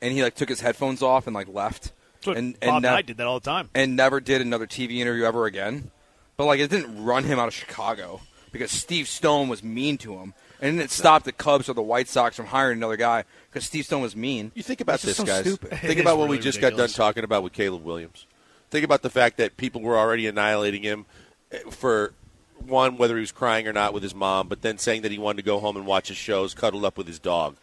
and 0.02 0.12
he 0.12 0.22
like 0.22 0.34
took 0.34 0.48
his 0.48 0.60
headphones 0.60 1.02
off 1.02 1.26
and 1.26 1.34
like 1.34 1.48
left, 1.48 1.92
That's 2.14 2.26
what 2.28 2.36
and 2.36 2.58
Bob 2.60 2.68
and, 2.76 2.82
nev- 2.82 2.92
Knight 2.92 3.06
did 3.06 3.16
that 3.18 3.26
all 3.26 3.38
the 3.40 3.44
time. 3.44 3.70
and 3.74 3.96
never 3.96 4.20
did 4.20 4.40
another 4.40 4.66
TV 4.66 4.96
interview 4.98 5.24
ever 5.24 5.46
again. 5.46 5.90
But 6.36 6.46
like, 6.46 6.60
it 6.60 6.68
didn't 6.70 7.04
run 7.04 7.24
him 7.24 7.38
out 7.38 7.48
of 7.48 7.54
Chicago 7.54 8.20
because 8.52 8.70
Steve 8.70 9.08
Stone 9.08 9.48
was 9.48 9.62
mean 9.62 9.96
to 9.98 10.14
him, 10.18 10.34
and 10.60 10.80
it 10.80 10.90
stopped 10.90 11.24
the 11.26 11.32
Cubs 11.32 11.68
or 11.68 11.74
the 11.74 11.82
White 11.82 12.08
Sox 12.08 12.36
from 12.36 12.46
hiring 12.46 12.78
another 12.78 12.96
guy 12.96 13.24
because 13.50 13.64
Steve 13.64 13.84
Stone 13.86 14.02
was 14.02 14.14
mean. 14.16 14.52
You 14.54 14.62
think 14.62 14.80
about 14.80 14.96
It's 14.96 15.04
this, 15.04 15.16
so 15.16 15.24
guys. 15.24 15.40
stupid. 15.46 15.70
Think 15.78 15.94
is 15.96 16.00
about 16.00 16.18
what 16.18 16.24
really 16.24 16.38
we 16.38 16.42
just 16.42 16.58
ridiculous. 16.58 16.92
got 16.92 16.98
done 16.98 17.06
talking 17.06 17.24
about 17.24 17.42
with 17.42 17.52
Caleb 17.54 17.84
Williams. 17.84 18.26
Think 18.70 18.84
about 18.84 19.02
the 19.02 19.10
fact 19.10 19.36
that 19.36 19.56
people 19.56 19.80
were 19.80 19.96
already 19.96 20.26
annihilating 20.26 20.82
him 20.82 21.06
eh, 21.52 21.58
for 21.70 22.12
one, 22.58 22.96
whether 22.96 23.14
he 23.14 23.20
was 23.20 23.32
crying 23.32 23.68
or 23.68 23.72
not 23.72 23.92
with 23.92 24.02
his 24.02 24.14
mom, 24.14 24.48
but 24.48 24.62
then 24.62 24.78
saying 24.78 25.02
that 25.02 25.12
he 25.12 25.18
wanted 25.18 25.38
to 25.38 25.42
go 25.42 25.60
home 25.60 25.76
and 25.76 25.86
watch 25.86 26.08
his 26.08 26.16
shows, 26.16 26.54
cuddled 26.54 26.84
up 26.84 26.98
with 26.98 27.06
his 27.06 27.18
dog. 27.18 27.56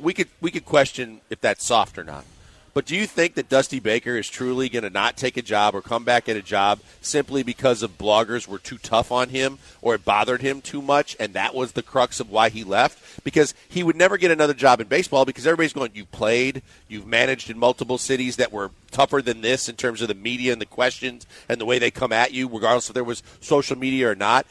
We 0.00 0.14
could 0.14 0.28
we 0.40 0.50
could 0.50 0.64
question 0.64 1.20
if 1.30 1.40
that's 1.40 1.64
soft 1.64 1.98
or 1.98 2.04
not. 2.04 2.24
But 2.72 2.86
do 2.86 2.94
you 2.94 3.06
think 3.06 3.34
that 3.34 3.48
Dusty 3.48 3.80
Baker 3.80 4.16
is 4.16 4.28
truly 4.28 4.68
going 4.68 4.84
to 4.84 4.90
not 4.90 5.16
take 5.16 5.36
a 5.36 5.42
job 5.42 5.74
or 5.74 5.80
come 5.80 6.04
back 6.04 6.28
at 6.28 6.36
a 6.36 6.42
job 6.42 6.80
simply 7.00 7.42
because 7.42 7.82
of 7.82 7.98
bloggers 7.98 8.46
were 8.46 8.58
too 8.58 8.78
tough 8.78 9.10
on 9.10 9.30
him 9.30 9.58
or 9.82 9.94
it 9.94 10.04
bothered 10.04 10.40
him 10.40 10.60
too 10.60 10.80
much 10.80 11.16
and 11.18 11.34
that 11.34 11.54
was 11.54 11.72
the 11.72 11.82
crux 11.82 12.20
of 12.20 12.30
why 12.30 12.48
he 12.48 12.62
left? 12.62 13.24
Because 13.24 13.54
he 13.68 13.82
would 13.82 13.96
never 13.96 14.16
get 14.16 14.30
another 14.30 14.54
job 14.54 14.80
in 14.80 14.86
baseball 14.86 15.24
because 15.24 15.46
everybody's 15.46 15.72
going, 15.72 15.90
You 15.94 16.04
played, 16.04 16.62
you've 16.88 17.06
managed 17.06 17.50
in 17.50 17.58
multiple 17.58 17.98
cities 17.98 18.36
that 18.36 18.52
were 18.52 18.70
tougher 18.92 19.20
than 19.20 19.40
this 19.40 19.68
in 19.68 19.76
terms 19.76 20.00
of 20.00 20.08
the 20.08 20.14
media 20.14 20.52
and 20.52 20.60
the 20.60 20.66
questions 20.66 21.26
and 21.48 21.60
the 21.60 21.66
way 21.66 21.78
they 21.78 21.90
come 21.90 22.12
at 22.12 22.32
you, 22.32 22.48
regardless 22.48 22.88
if 22.88 22.94
there 22.94 23.04
was 23.04 23.22
social 23.40 23.76
media 23.76 24.10
or 24.10 24.14
not 24.14 24.46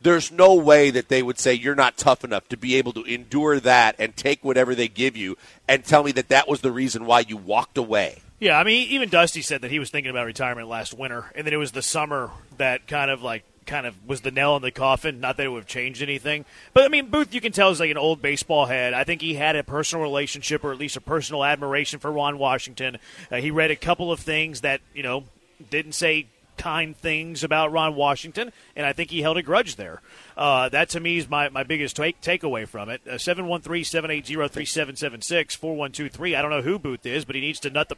there's 0.00 0.32
no 0.32 0.54
way 0.54 0.90
that 0.90 1.08
they 1.08 1.22
would 1.22 1.38
say 1.38 1.54
you're 1.54 1.74
not 1.74 1.96
tough 1.96 2.24
enough 2.24 2.48
to 2.48 2.56
be 2.56 2.76
able 2.76 2.92
to 2.92 3.04
endure 3.04 3.60
that 3.60 3.96
and 3.98 4.16
take 4.16 4.42
whatever 4.42 4.74
they 4.74 4.88
give 4.88 5.16
you 5.16 5.36
and 5.68 5.84
tell 5.84 6.02
me 6.02 6.12
that 6.12 6.28
that 6.28 6.48
was 6.48 6.62
the 6.62 6.72
reason 6.72 7.04
why 7.04 7.20
you 7.20 7.36
walked 7.36 7.76
away. 7.76 8.20
Yeah, 8.38 8.58
I 8.58 8.64
mean, 8.64 8.88
even 8.88 9.10
Dusty 9.10 9.42
said 9.42 9.60
that 9.60 9.70
he 9.70 9.78
was 9.78 9.90
thinking 9.90 10.10
about 10.10 10.24
retirement 10.24 10.66
last 10.66 10.94
winter, 10.94 11.30
and 11.34 11.46
then 11.46 11.52
it 11.52 11.58
was 11.58 11.72
the 11.72 11.82
summer 11.82 12.30
that 12.56 12.86
kind 12.86 13.10
of 13.10 13.22
like 13.22 13.44
kind 13.66 13.86
of 13.86 13.94
was 14.08 14.22
the 14.22 14.30
nail 14.30 14.56
in 14.56 14.62
the 14.62 14.70
coffin. 14.70 15.20
Not 15.20 15.36
that 15.36 15.44
it 15.44 15.50
would 15.50 15.58
have 15.58 15.66
changed 15.66 16.00
anything, 16.00 16.46
but 16.72 16.84
I 16.84 16.88
mean, 16.88 17.10
Booth, 17.10 17.34
you 17.34 17.42
can 17.42 17.52
tell 17.52 17.70
is 17.70 17.80
like 17.80 17.90
an 17.90 17.98
old 17.98 18.22
baseball 18.22 18.64
head. 18.64 18.94
I 18.94 19.04
think 19.04 19.20
he 19.20 19.34
had 19.34 19.56
a 19.56 19.62
personal 19.62 20.02
relationship 20.02 20.64
or 20.64 20.72
at 20.72 20.78
least 20.78 20.96
a 20.96 21.02
personal 21.02 21.44
admiration 21.44 21.98
for 21.98 22.10
Ron 22.10 22.38
Washington. 22.38 22.96
Uh, 23.30 23.36
he 23.36 23.50
read 23.50 23.70
a 23.70 23.76
couple 23.76 24.10
of 24.10 24.20
things 24.20 24.62
that 24.62 24.80
you 24.94 25.02
know 25.02 25.24
didn't 25.68 25.92
say 25.92 26.26
kind 26.56 26.96
things 26.96 27.42
about 27.44 27.72
Ron 27.72 27.94
Washington, 27.94 28.52
and 28.76 28.84
I 28.86 28.92
think 28.92 29.10
he 29.10 29.22
held 29.22 29.36
a 29.38 29.42
grudge 29.42 29.76
there. 29.76 30.00
Uh, 30.36 30.68
that 30.70 30.88
to 30.90 31.00
me 31.00 31.18
is 31.18 31.28
my, 31.28 31.48
my 31.48 31.62
biggest 31.62 31.96
take, 31.96 32.20
takeaway 32.20 32.66
from 32.66 32.88
it. 32.88 33.00
Uh, 33.06 33.18
713 33.18 33.84
780 33.84 34.34
3776 34.34 35.54
4123. 35.54 36.34
I 36.34 36.42
don't 36.42 36.50
know 36.50 36.62
who 36.62 36.78
Booth 36.78 37.04
is, 37.06 37.24
but 37.24 37.34
he 37.34 37.40
needs 37.40 37.60
to 37.60 37.70
nut 37.70 37.88
the 37.88 37.96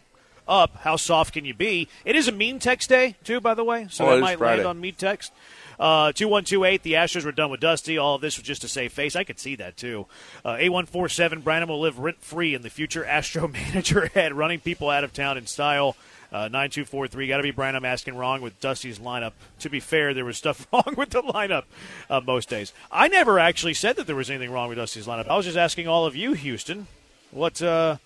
up. 0.48 0.76
How 0.78 0.96
soft 0.96 1.32
can 1.34 1.44
you 1.44 1.54
be? 1.54 1.88
It 2.04 2.16
is 2.16 2.26
a 2.26 2.32
mean 2.32 2.58
text 2.58 2.88
day, 2.88 3.14
too, 3.22 3.40
by 3.40 3.54
the 3.54 3.62
way, 3.64 3.86
so 3.90 4.08
Oh, 4.08 4.16
it 4.16 4.20
might 4.20 4.38
Friday. 4.38 4.56
land 4.58 4.68
on 4.68 4.80
mean 4.80 4.94
text. 4.94 5.32
Uh, 5.78 6.12
2128, 6.12 6.82
the 6.82 6.92
Astros 6.94 7.24
were 7.24 7.32
done 7.32 7.50
with 7.50 7.60
Dusty. 7.60 7.96
All 7.96 8.16
of 8.16 8.20
this 8.20 8.36
was 8.36 8.46
just 8.46 8.60
to 8.62 8.68
save 8.68 8.92
face. 8.92 9.14
I 9.16 9.24
could 9.24 9.38
see 9.38 9.54
that, 9.56 9.76
too. 9.76 10.06
Uh, 10.44 10.54
A147, 10.54 11.42
Branham 11.42 11.68
will 11.68 11.80
live 11.80 11.98
rent 11.98 12.20
free 12.22 12.54
in 12.54 12.62
the 12.62 12.70
future 12.70 13.04
Astro 13.06 13.48
manager 13.48 14.06
head, 14.08 14.32
running 14.34 14.60
people 14.60 14.90
out 14.90 15.04
of 15.04 15.12
town 15.12 15.38
in 15.38 15.46
style. 15.46 15.96
Uh, 16.32 16.48
9243, 16.48 17.26
got 17.28 17.36
to 17.36 17.42
be 17.42 17.50
Branham 17.50 17.84
asking 17.84 18.14
wrong 18.16 18.40
with 18.40 18.58
Dusty's 18.58 18.98
lineup. 18.98 19.32
To 19.60 19.68
be 19.68 19.80
fair, 19.80 20.14
there 20.14 20.24
was 20.24 20.38
stuff 20.38 20.66
wrong 20.72 20.94
with 20.96 21.10
the 21.10 21.20
lineup 21.22 21.64
uh, 22.08 22.22
most 22.22 22.48
days. 22.48 22.72
I 22.90 23.08
never 23.08 23.38
actually 23.38 23.74
said 23.74 23.96
that 23.96 24.06
there 24.06 24.16
was 24.16 24.30
anything 24.30 24.50
wrong 24.50 24.70
with 24.70 24.78
Dusty's 24.78 25.06
lineup. 25.06 25.28
I 25.28 25.36
was 25.36 25.44
just 25.44 25.58
asking 25.58 25.88
all 25.88 26.06
of 26.06 26.16
you, 26.16 26.32
Houston, 26.32 26.86
what 27.32 27.60
uh, 27.60 27.96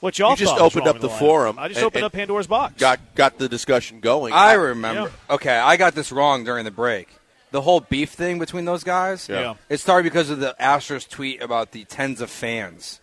what 0.00 0.18
y'all 0.18 0.30
You 0.30 0.36
just 0.38 0.56
thought 0.56 0.60
was 0.62 0.72
opened 0.72 0.86
wrong 0.86 0.96
up 0.96 1.02
with 1.02 1.10
the 1.10 1.16
lineup. 1.16 1.18
forum 1.20 1.58
I 1.58 1.68
just 1.68 1.78
and- 1.78 1.86
opened 1.86 1.98
and 1.98 2.06
up 2.06 2.12
Pandora's 2.12 2.46
box. 2.48 2.74
Got 2.80 2.98
got 3.14 3.38
the 3.38 3.48
discussion 3.48 4.00
going. 4.00 4.32
I 4.32 4.54
remember. 4.54 5.02
Yeah. 5.28 5.34
Okay, 5.36 5.56
I 5.56 5.76
got 5.76 5.94
this 5.94 6.10
wrong 6.10 6.42
during 6.42 6.64
the 6.64 6.72
break. 6.72 7.08
The 7.52 7.62
whole 7.62 7.80
beef 7.80 8.10
thing 8.10 8.40
between 8.40 8.64
those 8.64 8.82
guys. 8.84 9.28
Yeah. 9.28 9.54
It 9.68 9.78
started 9.78 10.02
because 10.02 10.30
of 10.30 10.40
the 10.40 10.54
Astros 10.60 11.08
tweet 11.08 11.40
about 11.40 11.70
the 11.72 11.84
tens 11.84 12.20
of 12.20 12.28
fans, 12.28 13.00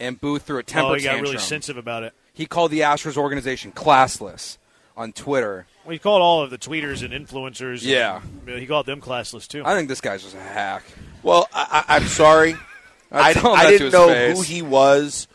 and 0.00 0.18
Booth 0.20 0.42
threw 0.44 0.58
a 0.58 0.62
temper 0.62 0.88
oh, 0.92 0.94
he 0.94 1.02
got 1.02 1.10
tantrum. 1.10 1.24
really 1.32 1.38
sensitive 1.38 1.76
about 1.76 2.02
it. 2.02 2.14
He 2.32 2.46
called 2.46 2.70
the 2.70 2.80
Astros 2.80 3.16
organization 3.16 3.72
classless 3.72 4.56
on 4.96 5.12
Twitter. 5.12 5.66
Well, 5.84 5.92
he 5.92 5.98
called 5.98 6.22
all 6.22 6.42
of 6.42 6.50
the 6.50 6.58
tweeters 6.58 7.02
and 7.02 7.12
influencers. 7.12 7.82
Yeah. 7.82 8.20
and, 8.46 8.58
he 8.58 8.66
called 8.66 8.86
them 8.86 9.00
classless 9.00 9.48
too. 9.48 9.62
I 9.64 9.74
think 9.74 9.88
this 9.88 10.00
guy's 10.00 10.22
just 10.22 10.34
a 10.36 10.40
hack. 10.40 10.84
Well, 11.22 11.48
I, 11.52 11.84
I- 11.88 11.96
I'm 11.96 12.04
sorry. 12.06 12.56
I, 13.12 13.32
Tell 13.32 13.54
I 13.54 13.70
didn't 13.70 13.92
know 13.92 14.08
face. 14.08 14.36
who 14.36 14.42
he 14.42 14.62
was. 14.62 15.26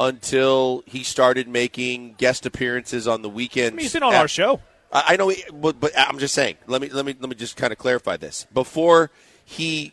until 0.00 0.82
he 0.86 1.02
started 1.04 1.48
making 1.48 2.14
guest 2.18 2.46
appearances 2.46 3.06
on 3.08 3.22
the 3.22 3.28
weekends. 3.28 3.72
I 3.72 3.76
mean, 3.76 3.82
he's 3.84 3.92
been 3.92 4.02
on 4.02 4.14
at- 4.14 4.20
our 4.20 4.28
show. 4.28 4.60
I 4.92 5.04
I 5.08 5.16
know, 5.16 5.28
he, 5.28 5.42
but, 5.52 5.78
but 5.80 5.92
I'm 5.96 6.18
just 6.18 6.34
saying. 6.34 6.56
Let 6.66 6.80
me 6.82 6.88
let 6.90 7.04
me 7.06 7.14
let 7.18 7.28
me 7.28 7.34
just 7.36 7.56
kind 7.56 7.72
of 7.72 7.78
clarify 7.78 8.16
this. 8.16 8.46
Before 8.52 9.10
he 9.44 9.92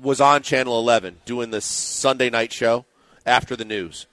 was 0.00 0.20
on 0.20 0.42
Channel 0.42 0.78
11 0.78 1.18
doing 1.24 1.50
the 1.50 1.60
Sunday 1.60 2.30
night 2.30 2.52
show 2.52 2.84
after 3.26 3.54
the 3.56 3.64
news, 3.64 4.06
a- 4.06 4.11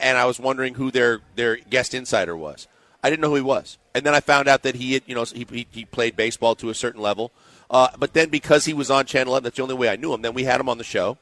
and 0.00 0.18
I 0.18 0.24
was 0.26 0.38
wondering 0.38 0.74
who 0.74 0.90
their 0.90 1.20
their 1.34 1.56
guest 1.56 1.94
insider 1.94 2.36
was. 2.36 2.68
I 3.02 3.10
didn't 3.10 3.22
know 3.22 3.30
who 3.30 3.36
he 3.36 3.42
was, 3.42 3.78
and 3.94 4.04
then 4.04 4.14
I 4.14 4.20
found 4.20 4.48
out 4.48 4.62
that 4.64 4.74
he 4.74 4.94
had, 4.94 5.02
you 5.06 5.14
know 5.14 5.24
he 5.24 5.66
he, 5.70 5.84
played 5.84 6.16
baseball 6.16 6.54
to 6.56 6.70
a 6.70 6.74
certain 6.74 7.00
level. 7.00 7.32
Uh, 7.70 7.88
but 7.98 8.12
then 8.12 8.28
because 8.28 8.64
he 8.64 8.72
was 8.72 8.90
on 8.90 9.04
Channel 9.04 9.32
11, 9.32 9.44
that's 9.44 9.56
the 9.56 9.62
only 9.62 9.74
way 9.74 9.88
I 9.88 9.96
knew 9.96 10.12
him. 10.12 10.22
Then 10.22 10.34
we 10.34 10.44
had 10.44 10.60
him 10.60 10.68
on 10.68 10.78
the 10.78 10.84
show. 10.84 11.18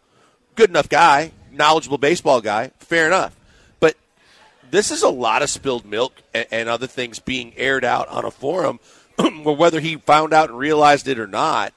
Good 0.54 0.70
enough 0.70 0.88
guy, 0.88 1.32
knowledgeable 1.52 1.98
baseball 1.98 2.40
guy. 2.40 2.70
Fair 2.78 3.06
enough. 3.06 3.36
But 3.80 3.96
this 4.70 4.90
is 4.90 5.02
a 5.02 5.08
lot 5.08 5.42
of 5.42 5.50
spilled 5.50 5.84
milk 5.84 6.22
and, 6.32 6.46
and 6.50 6.68
other 6.68 6.86
things 6.86 7.18
being 7.18 7.52
aired 7.56 7.84
out 7.84 8.08
on 8.08 8.24
a 8.24 8.30
forum 8.30 8.78
where 9.16 9.56
whether 9.56 9.80
he 9.80 9.96
found 9.96 10.32
out 10.32 10.50
and 10.50 10.58
realized 10.58 11.08
it 11.08 11.18
or 11.18 11.26
not, 11.26 11.72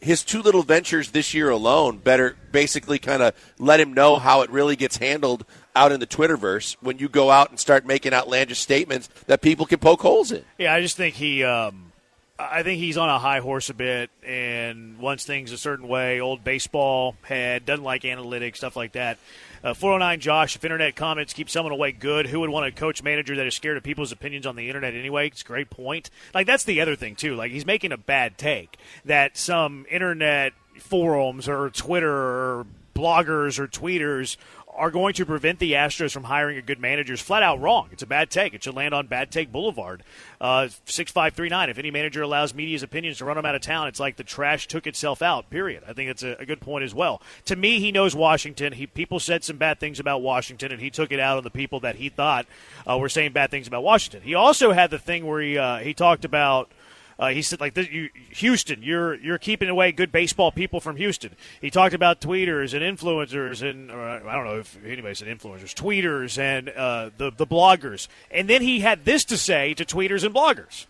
his 0.00 0.24
two 0.24 0.42
little 0.42 0.64
ventures 0.64 1.12
this 1.12 1.32
year 1.32 1.48
alone 1.48 1.98
better 1.98 2.36
basically 2.50 2.98
kind 2.98 3.22
of 3.22 3.34
let 3.58 3.78
him 3.78 3.94
know 3.94 4.16
how 4.16 4.42
it 4.42 4.50
really 4.50 4.74
gets 4.74 4.96
handled 4.96 5.44
out 5.74 5.92
in 5.92 6.00
the 6.00 6.06
Twitterverse 6.06 6.76
when 6.80 6.98
you 6.98 7.08
go 7.08 7.30
out 7.30 7.50
and 7.50 7.58
start 7.58 7.86
making 7.86 8.12
outlandish 8.12 8.60
statements 8.60 9.08
that 9.26 9.40
people 9.40 9.66
can 9.66 9.78
poke 9.78 10.02
holes 10.02 10.32
in. 10.32 10.44
Yeah, 10.58 10.74
I 10.74 10.80
just 10.80 10.96
think 10.96 11.14
he. 11.14 11.44
Um, 11.44 11.92
I 12.38 12.62
think 12.62 12.80
he's 12.80 12.96
on 12.96 13.08
a 13.08 13.18
high 13.18 13.38
horse 13.38 13.70
a 13.70 13.74
bit 13.74 14.10
and 14.26 14.98
wants 14.98 15.24
things 15.24 15.52
a 15.52 15.58
certain 15.58 15.86
way. 15.86 16.20
Old 16.20 16.42
baseball 16.42 17.14
head 17.22 17.64
doesn't 17.64 17.84
like 17.84 18.02
analytics, 18.02 18.56
stuff 18.56 18.74
like 18.74 18.92
that. 18.92 19.18
Uh, 19.62 19.74
409 19.74 20.18
Josh, 20.18 20.56
if 20.56 20.64
internet 20.64 20.96
comments 20.96 21.32
keep 21.32 21.48
someone 21.48 21.72
away 21.72 21.92
good, 21.92 22.26
who 22.26 22.40
would 22.40 22.50
want 22.50 22.66
a 22.66 22.72
coach 22.72 23.02
manager 23.02 23.36
that 23.36 23.46
is 23.46 23.54
scared 23.54 23.76
of 23.76 23.84
people's 23.84 24.10
opinions 24.10 24.44
on 24.44 24.56
the 24.56 24.66
internet 24.66 24.94
anyway? 24.94 25.28
It's 25.28 25.42
a 25.42 25.44
great 25.44 25.70
point. 25.70 26.10
Like, 26.34 26.46
that's 26.46 26.64
the 26.64 26.80
other 26.80 26.96
thing, 26.96 27.14
too. 27.14 27.36
Like, 27.36 27.52
he's 27.52 27.66
making 27.66 27.92
a 27.92 27.96
bad 27.96 28.38
take 28.38 28.76
that 29.04 29.36
some 29.36 29.86
internet 29.88 30.52
forums 30.80 31.48
or 31.48 31.70
Twitter 31.70 32.12
or 32.12 32.66
bloggers 32.94 33.58
or 33.58 33.68
tweeters 33.68 34.36
are 34.74 34.90
going 34.90 35.12
to 35.14 35.26
prevent 35.26 35.58
the 35.58 35.72
Astros 35.72 36.12
from 36.12 36.24
hiring 36.24 36.56
a 36.56 36.62
good 36.62 36.80
manager 36.80 37.12
is 37.12 37.20
flat 37.20 37.42
out 37.42 37.60
wrong. 37.60 37.88
It's 37.92 38.02
a 38.02 38.06
bad 38.06 38.30
take. 38.30 38.54
It 38.54 38.64
should 38.64 38.74
land 38.74 38.94
on 38.94 39.06
bad 39.06 39.30
take 39.30 39.52
boulevard. 39.52 40.02
Uh, 40.40 40.68
6539. 40.86 41.70
If 41.70 41.78
any 41.78 41.90
manager 41.90 42.22
allows 42.22 42.54
media's 42.54 42.82
opinions 42.82 43.18
to 43.18 43.24
run 43.24 43.36
him 43.36 43.44
out 43.44 43.54
of 43.54 43.60
town, 43.60 43.88
it's 43.88 44.00
like 44.00 44.16
the 44.16 44.24
trash 44.24 44.66
took 44.66 44.86
itself 44.86 45.20
out, 45.20 45.50
period. 45.50 45.82
I 45.86 45.92
think 45.92 46.10
it's 46.10 46.22
a, 46.22 46.36
a 46.38 46.46
good 46.46 46.60
point 46.60 46.84
as 46.84 46.94
well. 46.94 47.20
To 47.46 47.56
me, 47.56 47.80
he 47.80 47.92
knows 47.92 48.14
Washington. 48.16 48.72
He 48.72 48.86
People 48.86 49.20
said 49.20 49.44
some 49.44 49.56
bad 49.56 49.78
things 49.78 50.00
about 50.00 50.22
Washington, 50.22 50.72
and 50.72 50.80
he 50.80 50.90
took 50.90 51.12
it 51.12 51.20
out 51.20 51.36
on 51.36 51.44
the 51.44 51.50
people 51.50 51.80
that 51.80 51.96
he 51.96 52.08
thought 52.08 52.46
uh, 52.88 52.96
were 52.98 53.08
saying 53.08 53.32
bad 53.32 53.50
things 53.50 53.66
about 53.66 53.82
Washington. 53.82 54.22
He 54.22 54.34
also 54.34 54.72
had 54.72 54.90
the 54.90 54.98
thing 54.98 55.26
where 55.26 55.40
he, 55.40 55.58
uh, 55.58 55.78
he 55.78 55.94
talked 55.94 56.24
about. 56.24 56.70
Uh, 57.18 57.28
he 57.28 57.42
said, 57.42 57.60
like, 57.60 57.76
you, 57.76 58.10
Houston, 58.30 58.82
you're 58.82 59.14
you're 59.14 59.38
keeping 59.38 59.68
away 59.68 59.92
good 59.92 60.10
baseball 60.12 60.52
people 60.52 60.80
from 60.80 60.96
Houston. 60.96 61.32
He 61.60 61.70
talked 61.70 61.94
about 61.94 62.20
tweeters 62.20 62.74
and 62.74 62.98
influencers, 62.98 63.68
and 63.68 63.90
or 63.90 64.00
I 64.00 64.34
don't 64.34 64.44
know 64.44 64.58
if 64.58 64.78
anybody 64.84 65.14
said 65.14 65.28
influencers, 65.28 65.74
tweeters 65.74 66.38
and 66.38 66.68
uh, 66.70 67.10
the 67.16 67.30
the 67.30 67.46
bloggers. 67.46 68.08
And 68.30 68.48
then 68.48 68.62
he 68.62 68.80
had 68.80 69.04
this 69.04 69.24
to 69.26 69.36
say 69.36 69.74
to 69.74 69.84
tweeters 69.84 70.24
and 70.24 70.34
bloggers. 70.34 70.86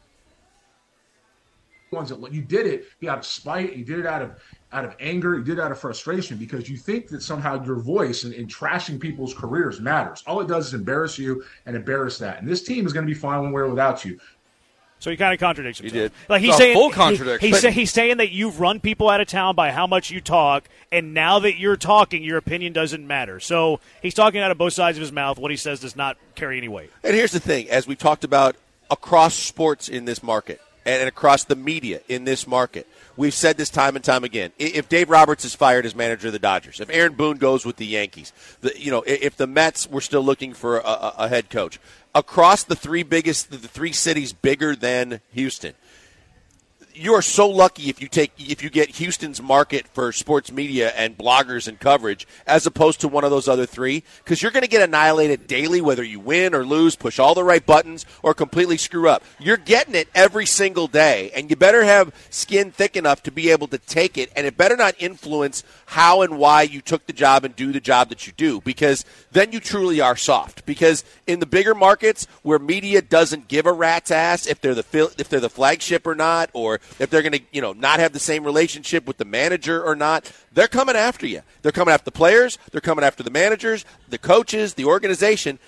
ones 1.93 2.09
that 2.09 2.33
you 2.33 2.41
did 2.43 2.67
it 2.67 2.87
you 3.01 3.11
out 3.11 3.19
of 3.19 3.27
spite 3.27 3.77
you 3.77 3.85
did 3.85 3.99
it 3.99 4.07
out 4.07 4.23
of 4.23 4.41
out 4.73 4.85
of 4.85 4.95
anger 4.99 5.37
you 5.37 5.45
did 5.45 5.59
it 5.59 5.61
out 5.61 5.71
of 5.71 5.79
frustration 5.79 6.39
because 6.39 6.69
you 6.69 6.77
think 6.77 7.09
that 7.09 7.23
somehow 7.23 7.63
your 7.65 7.77
voice 7.77 8.25
in, 8.25 8.33
in 8.33 8.47
trashing 8.47 8.99
people's 8.99 9.35
careers 9.35 9.81
matters 9.81 10.23
all 10.27 10.41
it 10.41 10.49
does 10.49 10.69
is 10.69 10.75
embarrass 10.75 11.19
you 11.19 11.45
and 11.67 11.77
embarrass 11.77 12.17
that 12.19 12.39
and 12.39 12.49
this 12.49 12.63
team 12.63 12.87
is 12.87 12.95
going 12.95 13.07
to 13.07 13.13
be 13.13 13.19
fine 13.19 13.53
way 13.53 13.61
or 13.61 13.69
without 13.69 14.05
you 14.05 14.19
So 15.03 15.11
he 15.11 15.17
kind 15.17 15.35
of 15.35 15.41
contradicts 15.41 15.81
himself. 15.81 15.95
He 15.95 16.01
did. 16.01 16.13
Like 16.29 16.43
he's 16.43 16.55
a 16.55 16.59
saying, 16.59 16.75
full 16.75 16.91
he- 16.91 16.95
He's, 17.41 17.59
say, 17.61 17.73
he's 17.73 17.91
saying 17.93 18.19
that 18.19 18.31
you've 18.31 18.61
run 18.61 18.79
people 18.79 19.11
out 19.11 19.21
of 19.21 19.27
town 19.27 19.57
by 19.57 19.73
how 19.73 19.89
much 19.89 20.13
you 20.13 20.21
talk, 20.21 20.69
and 20.93 21.13
now 21.13 21.41
that 21.41 21.59
you're 21.59 21.77
talking, 21.77 22.23
your 22.23 22.39
opinion 22.39 22.73
doesn't 22.73 23.05
matter. 23.05 23.41
So 23.41 23.81
he's 24.01 24.15
talking 24.15 24.41
out 24.41 24.53
of 24.53 24.59
both 24.59 24.75
sides 24.75 24.97
of 24.99 25.01
his 25.01 25.11
mouth. 25.11 25.39
What 25.41 25.51
he 25.51 25.57
says 25.57 25.81
does 25.81 25.97
not 25.97 26.19
carry 26.37 26.57
any 26.57 26.69
weight. 26.69 26.91
And 27.03 27.17
here's 27.17 27.33
the 27.33 27.41
thing, 27.41 27.69
as 27.69 27.85
we've 27.89 27.99
talked 27.99 28.23
about 28.23 28.55
across 28.93 29.35
sports 29.35 29.89
in 29.89 30.05
this 30.05 30.23
market 30.23 30.61
and 30.87 31.09
across 31.09 31.43
the 31.43 31.57
media 31.57 32.01
in 32.09 32.23
this 32.25 32.47
market, 32.47 32.87
we've 33.17 33.35
said 33.35 33.57
this 33.57 33.71
time 33.71 33.97
and 33.97 34.05
time 34.05 34.23
again. 34.23 34.53
If 34.57 34.89
Dave 34.89 35.11
Roberts 35.11 35.45
is 35.45 35.53
fired 35.53 35.85
as 35.85 35.97
manager 35.97 36.29
of 36.29 36.33
the 36.33 36.39
Dodgers, 36.39 36.79
if 36.79 36.89
Aaron 36.91 37.15
Boone 37.15 37.39
goes 37.39 37.67
with 37.67 37.75
the 37.77 37.87
Yankees, 37.87 38.33
the, 38.61 38.73
you 38.79 38.93
know, 38.93 39.03
if 39.05 39.37
the 39.37 39.49
Mets 39.49 39.91
were 39.91 40.01
still 40.01 40.23
looking 40.23 40.53
for 40.55 40.79
a, 40.79 41.13
a 41.19 41.29
head 41.29 41.51
coach, 41.51 41.81
across 42.15 42.65
the 42.65 42.77
three 42.77 43.03
biggest, 43.03 43.51
the 43.51 43.59
three 43.59 43.93
cities 43.93 44.33
bigger 44.33 44.77
than 44.77 45.21
Houston, 45.33 45.75
you 46.95 47.15
are 47.15 47.23
so 47.23 47.49
lucky 47.49 47.89
if 47.89 48.01
you 48.01 48.09
take 48.09 48.33
if 48.39 48.63
you 48.63 48.71
get 48.71 48.91
Houston's 48.91 49.41
market 49.41 49.87
for 49.89 50.13
sports 50.13 50.53
media 50.53 50.91
and 50.91 51.17
bloggers 51.17 51.69
and 51.69 51.79
coverage 51.79 52.27
as 52.47 52.67
opposed 52.67 53.01
to 53.01 53.09
one 53.09 53.25
of 53.25 53.31
those 53.31 53.49
other 53.49 53.67
three 53.67 54.03
because 54.19 54.43
you're 54.43 54.51
going 54.51 54.63
to 54.63 54.69
get 54.69 54.83
annihilated 54.83 55.47
daily 55.47 55.81
whether 55.81 56.03
you 56.03 56.21
win 56.21 56.55
or 56.55 56.65
lose, 56.65 56.97
push 56.97 57.19
all 57.19 57.35
the 57.35 57.45
right 57.45 57.65
buttons 57.65 58.05
or 58.23 58.35
completely 58.35 58.77
screw 58.77 59.09
up. 59.09 59.23
You're 59.39 59.57
getting 59.57 59.95
it 59.95 60.09
every 60.15 60.47
single 60.47 60.87
day 60.87 61.31
and 61.35 61.51
you 61.51 61.57
better 61.57 61.85
have 61.85 62.15
skin 62.31 62.71
thick 62.71 62.97
enough 62.97 63.23
to 63.25 63.31
be 63.31 63.51
able 63.51 63.69
to 63.69 63.79
take 63.79 64.19
it 64.19 64.31
and 64.37 64.47
it 64.47 64.57
better 64.57 64.77
not 64.77 64.95
influence 64.99 65.65
how 65.87 66.23
and 66.23 66.39
why 66.39 66.63
you 66.63 66.81
took 66.81 67.07
the 67.07 67.13
job 67.13 67.45
and 67.45 67.57
do 67.57 67.73
the 67.73 67.81
job 67.81 68.09
that 68.09 68.27
you 68.27 68.33
do 68.37 68.61
because 68.61 69.05
then 69.33 69.53
you 69.53 69.61
truly 69.61 70.01
are 70.01 70.17
soft 70.17 70.65
because 70.67 71.05
in 71.27 71.41
the 71.41 71.47
bigger 71.47 71.75
markets 71.75 72.27
where 72.43 72.59
media 72.59 73.01
doesn't 73.03 73.49
give 73.49 73.67
a 73.67 73.73
rat's 73.73 74.11
ass 74.11 74.47
if 74.47 74.61
they're 74.61 74.75
the 74.75 75.15
if 75.19 75.29
they're 75.29 75.41
the 75.41 75.51
flagship 75.51 76.07
or 76.07 76.15
not 76.15 76.51
or 76.53 76.81
if 76.99 77.11
they're 77.11 77.23
going 77.23 77.33
to 77.33 77.41
you 77.53 77.61
know 77.61 77.73
not 77.73 78.01
have 78.01 78.13
the 78.13 78.19
same 78.19 78.45
relationship 78.45 79.07
with 79.07 79.17
the 79.17 79.25
manager 79.25 79.83
or 79.83 79.95
not 79.95 80.31
they're 80.53 80.69
coming 80.69 80.97
after 80.97 81.27
you 81.27 81.43
they're 81.63 81.73
coming 81.73 81.93
after 81.93 82.05
the 82.05 82.11
players 82.13 82.59
they're 82.71 82.81
coming 82.81 83.05
after 83.05 83.23
the 83.23 83.31
managers 83.31 83.85
the 84.09 84.19
coaches 84.19 84.75
the 84.75 84.85
organization 84.85 85.59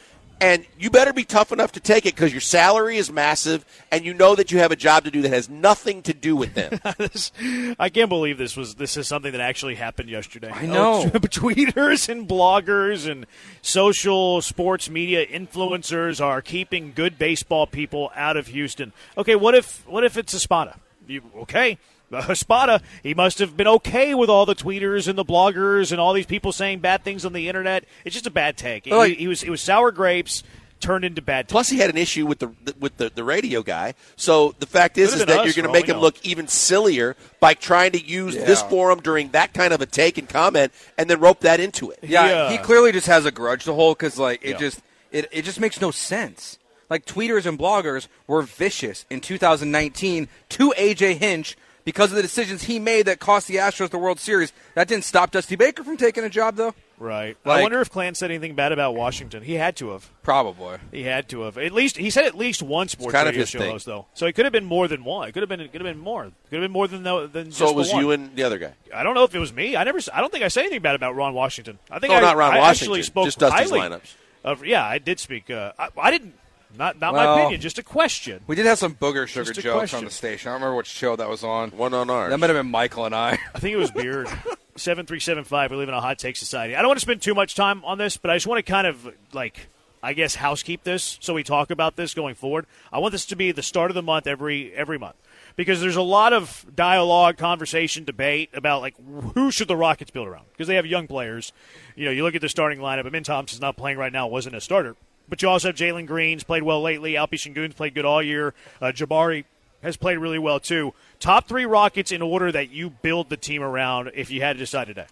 and 0.41 0.67
you 0.79 0.91
better 0.91 1.13
be 1.13 1.25
tough 1.25 1.53
enough 1.53 1.71
to 1.73 1.81
take 1.81 2.07
it 2.07 2.15
because 2.17 2.33
your 2.33 2.41
salary 2.41 2.97
is 2.97 3.11
massive 3.11 3.65
and 3.93 4.05
you 4.05 4.13
know 4.13 4.35
that 4.35 4.51
you 4.51 4.59
have 4.59 4.73
a 4.73 4.77
job 4.77 5.05
to 5.05 5.11
do 5.11 5.23
that 5.23 5.29
has 5.33 5.49
nothing 5.49 6.03
to 6.03 6.13
do 6.13 6.35
with 6.35 6.55
them 6.55 6.79
This- 6.99 7.31
I 7.79 7.89
can't 7.89 8.09
believe 8.09 8.37
this 8.37 8.57
was 8.57 8.75
this 8.75 8.97
is 8.97 9.07
something 9.07 9.31
that 9.33 9.41
actually 9.41 9.77
happened 9.77 10.09
yesterday. 10.11 10.51
I 10.53 10.67
know. 10.67 11.03
Oh, 11.03 11.11
tweeters 11.19 12.09
and 12.09 12.29
bloggers 12.29 13.11
and 13.11 13.27
social 13.63 14.43
sports 14.43 14.91
media 14.91 15.27
influencers 15.27 16.21
are 16.21 16.43
keeping 16.43 16.93
good 16.95 17.19
baseball 17.19 17.67
people 17.67 18.11
out 18.15 18.37
of 18.37 18.49
Houston. 18.49 18.93
Okay, 19.17 19.37
what 19.37 19.55
if 19.55 19.87
what 19.87 20.05
if 20.05 20.17
it's 20.17 20.35
Espada? 20.35 20.77
You, 21.07 21.23
okay, 21.43 21.79
uh, 22.13 22.27
Espada, 22.31 22.81
he 23.03 23.15
must 23.15 23.39
have 23.39 23.57
been 23.57 23.69
okay 23.69 24.15
with 24.15 24.31
all 24.31 24.47
the 24.47 24.55
tweeters 24.55 25.09
and 25.09 25.19
the 25.19 25.25
bloggers 25.25 25.93
and 25.93 26.01
all 26.01 26.13
these 26.13 26.27
people 26.27 26.53
saying 26.53 26.81
bad 26.81 27.03
things 27.05 27.25
on 27.25 27.33
the 27.33 27.49
internet. 27.49 27.85
It's 28.05 28.15
just 28.15 28.27
a 28.27 28.31
bad 28.31 28.57
take. 28.57 28.85
But, 28.85 28.97
like- 28.97 29.09
he, 29.11 29.15
he 29.17 29.29
was 29.29 29.43
it 29.43 29.51
was 29.51 29.61
sour 29.61 29.91
grapes 29.91 30.43
turned 30.81 31.05
into 31.05 31.23
bad. 31.23 31.49
Plus, 31.49 31.71
he 31.71 31.79
had 31.79 31.89
an 31.89 31.97
issue 31.97 32.27
with 32.27 32.41
the 32.41 32.51
with 32.79 32.97
the, 32.99 33.09
the 33.09 33.25
radio 33.25 33.63
guy. 33.63 33.95
So 34.17 34.55
the 34.59 34.67
fact 34.67 34.99
is, 34.99 35.15
is 35.15 35.21
that 35.25 35.31
us 35.31 35.45
you're 35.47 35.55
going 35.65 35.73
to 35.73 35.73
make 35.73 35.89
him 35.89 35.97
know. 35.97 36.03
look 36.03 36.25
even 36.27 36.47
sillier 36.47 37.17
by 37.41 37.55
trying 37.55 37.93
to 37.93 38.05
use 38.05 38.35
this 38.35 38.61
forum 38.63 39.01
during 39.01 39.31
that 39.31 39.55
kind 39.55 39.73
of 39.73 39.81
a 39.81 39.87
take 39.87 40.19
and 40.19 40.29
comment, 40.29 40.73
and 40.99 41.09
then 41.09 41.21
rope 41.21 41.41
that 41.41 41.59
into 41.61 41.91
it. 41.91 42.01
Yeah, 42.03 42.27
Yeah. 42.27 42.51
he 42.53 42.59
clearly 42.59 42.93
just 42.93 43.07
has 43.07 43.25
a 43.25 43.31
grudge 43.31 43.65
to 43.65 43.73
hold 43.73 43.97
because 43.99 44.19
like 44.19 44.41
it 44.45 44.51
Yeah. 44.51 44.59
just 44.59 44.83
it, 45.11 45.27
it 45.33 45.43
just 45.47 45.59
makes 45.61 45.81
no 45.81 45.91
sense. 45.91 46.59
Like 46.91 47.07
tweeters 47.07 47.47
and 47.47 47.59
bloggers 47.59 48.09
were 48.27 48.43
vicious 48.43 49.07
in 49.11 49.21
2019 49.21 50.29
to 50.51 50.75
AJ 50.77 51.17
Hinch 51.19 51.57
because 51.85 52.11
of 52.11 52.17
the 52.17 52.23
decisions 52.23 52.63
he 52.63 52.79
made 52.79 53.07
that 53.07 53.21
cost 53.21 53.47
the 53.47 53.57
Astros 53.57 53.91
the 53.91 53.99
World 53.99 54.19
Series. 54.19 54.53
That 54.75 54.89
didn't 54.89 55.05
stop 55.05 55.31
Dusty 55.31 55.57
Baker 55.57 55.85
from 55.85 55.97
taking 55.97 56.25
a 56.25 56.31
job 56.31 56.57
though. 56.57 56.75
right. 56.99 57.37
I 57.45 57.63
wonder 57.63 57.81
if 57.81 57.91
Clan 57.91 58.15
said 58.15 58.31
anything 58.31 58.55
bad 58.55 58.73
about 58.73 58.95
Washington. 58.95 59.43
He 59.43 59.55
had 59.55 59.77
to 59.77 59.91
have. 59.91 60.11
Probably. 60.23 60.79
He 60.93 61.03
had 61.03 61.29
to 61.31 61.43
have. 61.43 61.59
At 61.59 61.73
least 61.73 61.97
he 61.97 62.11
said 62.11 62.25
at 62.25 62.35
least 62.35 62.63
one 62.63 62.89
sports 62.89 63.13
kind 63.13 63.29
of 63.29 63.33
radio 63.33 63.43
his 63.43 63.49
show 63.51 63.59
thing. 63.59 63.71
host 63.73 63.87
though. 63.87 64.07
So 64.15 64.27
it 64.27 64.35
could 64.35 64.47
have 64.47 64.53
been 64.53 64.65
more 64.65 64.89
than 64.89 65.05
one. 65.05 65.29
It 65.29 65.33
could 65.33 65.43
have 65.43 65.49
been. 65.49 65.61
It 65.61 65.73
could 65.73 65.81
have 65.81 65.95
been 65.95 66.03
more. 66.03 66.25
It 66.25 66.33
could 66.49 66.57
have 66.61 66.65
been 66.65 66.73
more 66.73 66.89
than 66.89 67.03
the, 67.03 67.27
than 67.27 67.53
So 67.53 67.65
just 67.65 67.75
it 67.75 67.77
was 67.77 67.91
the 67.91 67.99
you 67.99 68.11
and 68.13 68.35
the 68.35 68.45
other 68.45 68.59
guy. 68.59 68.73
I 68.95 69.03
don't 69.03 69.15
know 69.15 69.25
if 69.25 69.35
it 69.35 69.39
was 69.39 69.53
me. 69.53 69.77
I 69.77 69.85
never. 69.85 69.99
I 70.13 70.21
don't 70.21 70.33
think 70.33 70.45
I 70.45 70.49
said 70.49 70.63
anything 70.63 70.83
bad 70.83 70.95
about 70.95 71.15
Ron 71.15 71.35
Washington. 71.35 71.79
I 71.91 71.99
think 71.99 72.13
No, 72.13 72.19
I, 72.19 72.21
not 72.21 72.37
Ron 72.37 72.55
I 72.55 72.59
Washington, 72.59 72.95
Actually 72.95 73.03
spoke 73.03 73.25
just 73.27 73.39
Dusty's 73.39 73.71
lineups. 73.71 74.15
Of, 74.45 74.65
yeah, 74.65 74.85
I 74.85 74.99
did 74.99 75.19
speak. 75.19 75.51
Uh, 75.51 75.73
I, 75.79 75.89
I 75.97 76.11
didn't. 76.11 76.35
Not 76.77 77.01
not 77.01 77.13
Well- 77.15 77.37
my 77.37 77.41
opinion. 77.43 77.61
Just 77.61 77.79
a 77.79 77.83
question. 77.83 78.41
We 78.47 78.57
did 78.57 78.67
have 78.67 78.79
some 78.79 78.95
booger 78.95 79.27
sugar 79.27 79.53
jokes 79.53 79.77
question. 79.79 79.99
on 79.99 80.05
the 80.05 80.11
station. 80.11 80.49
I 80.49 80.53
don't 80.55 80.63
remember 80.63 80.77
which 80.79 80.89
show 80.89 81.17
that 81.17 81.29
was 81.29 81.45
on. 81.45 81.71
One 81.71 81.95
on 81.95 82.11
ours. 82.11 82.31
That 82.31 82.39
might 82.39 82.51
have 82.51 82.57
been 82.59 82.71
Michael 82.71 83.05
and 83.05 83.15
I. 83.15 83.39
I 83.55 83.59
think 83.59 83.75
it 83.75 83.79
was 83.79 83.91
Beard. 83.91 84.29
Seven 84.77 85.07
three 85.07 85.21
seven 85.21 85.45
five. 85.45 85.71
We 85.71 85.77
live 85.77 85.89
in 85.89 85.95
a 85.95 86.01
hot 86.01 86.19
take 86.19 86.35
society. 86.35 86.75
I 86.75 86.81
don't 86.81 86.89
want 86.89 86.99
to 86.99 87.03
spend 87.03 87.23
too 87.23 87.35
much 87.35 87.55
time 87.55 87.85
on 87.85 87.97
this, 87.99 88.17
but 88.17 88.31
I 88.31 88.35
just 88.37 88.49
want 88.49 88.65
to 88.65 88.69
kind 88.69 88.89
of 88.89 89.09
like 89.33 89.69
I 90.03 90.13
guess 90.15 90.35
housekeep 90.35 90.83
this 90.83 91.17
so 91.21 91.33
we 91.33 91.45
talk 91.45 91.71
about 91.71 91.95
this 91.95 92.13
going 92.13 92.35
forward. 92.35 92.67
I 92.93 92.99
want 92.99 93.13
this 93.13 93.25
to 93.27 93.37
be 93.37 93.53
the 93.53 93.63
start 93.63 93.91
of 93.91 93.95
the 93.95 94.03
month 94.03 94.27
every 94.27 94.75
every 94.75 94.99
month 94.99 95.15
because 95.57 95.81
there's 95.81 95.97
a 95.97 96.03
lot 96.03 96.33
of 96.33 96.67
dialogue, 96.75 97.37
conversation, 97.37 98.05
debate 98.05 98.51
about 98.53 98.83
like 98.83 98.95
who 99.35 99.51
should 99.51 99.69
the 99.69 99.77
Rockets 99.77 100.11
build 100.11 100.27
around 100.27 100.45
because 100.53 100.67
they 100.67 100.75
have 100.75 100.87
young 100.87 101.07
players. 101.07 101.53
You 101.95 102.05
know, 102.07 102.11
you 102.11 102.25
look 102.25 102.35
at 102.35 102.41
the 102.41 102.49
starting 102.49 102.81
lineup. 102.81 103.07
Amen 103.07 103.23
Thompson's 103.23 103.61
not 103.61 103.77
playing 103.77 103.97
right 103.97 104.13
now, 104.13 104.27
wasn't 104.27 104.57
a 104.57 104.61
starter, 104.61 104.97
but 105.29 105.43
you 105.43 105.49
also 105.49 105.69
have 105.69 105.77
Jalen 105.77 106.07
Green's 106.07 106.45
played 106.45 106.63
well 106.63 106.83
lately. 106.83 107.13
Alpi 107.15 107.35
Sengun's 107.35 107.75
played 107.75 107.95
good 107.95 108.05
all 108.05 108.23
year. 108.23 108.55
Uh, 108.81 108.87
Jabari 108.87 109.45
has 109.83 109.97
played 109.97 110.19
really 110.19 110.39
well 110.39 110.61
too. 110.61 110.95
Top 111.21 111.47
three 111.47 111.67
Rockets 111.67 112.13
in 112.13 112.23
order 112.23 112.51
that 112.53 112.71
you 112.71 112.91
build 112.91 113.31
the 113.31 113.37
team 113.37 113.63
around 113.63 114.11
if 114.15 114.31
you 114.31 114.41
had 114.41 114.55
to 114.55 114.59
decide 114.59 114.87
today. 114.87 115.07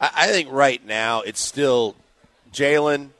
I 0.00 0.26
think 0.26 0.50
right 0.50 0.84
now 0.84 1.20
it's 1.20 1.40
still 1.40 1.94
Jalen 2.52 3.10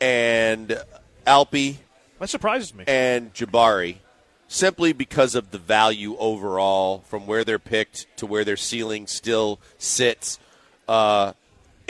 and 0.00 0.78
Alpi. 1.26 1.76
That 2.18 2.28
surprises 2.28 2.74
me. 2.74 2.84
And 2.86 3.32
Jabari, 3.32 3.96
simply 4.48 4.92
because 4.92 5.34
of 5.34 5.50
the 5.50 5.58
value 5.58 6.16
overall 6.18 7.04
from 7.08 7.26
where 7.26 7.44
they're 7.44 7.58
picked 7.58 8.06
to 8.18 8.26
where 8.26 8.44
their 8.44 8.58
ceiling 8.58 9.06
still 9.06 9.58
sits, 9.78 10.38
uh, 10.86 11.32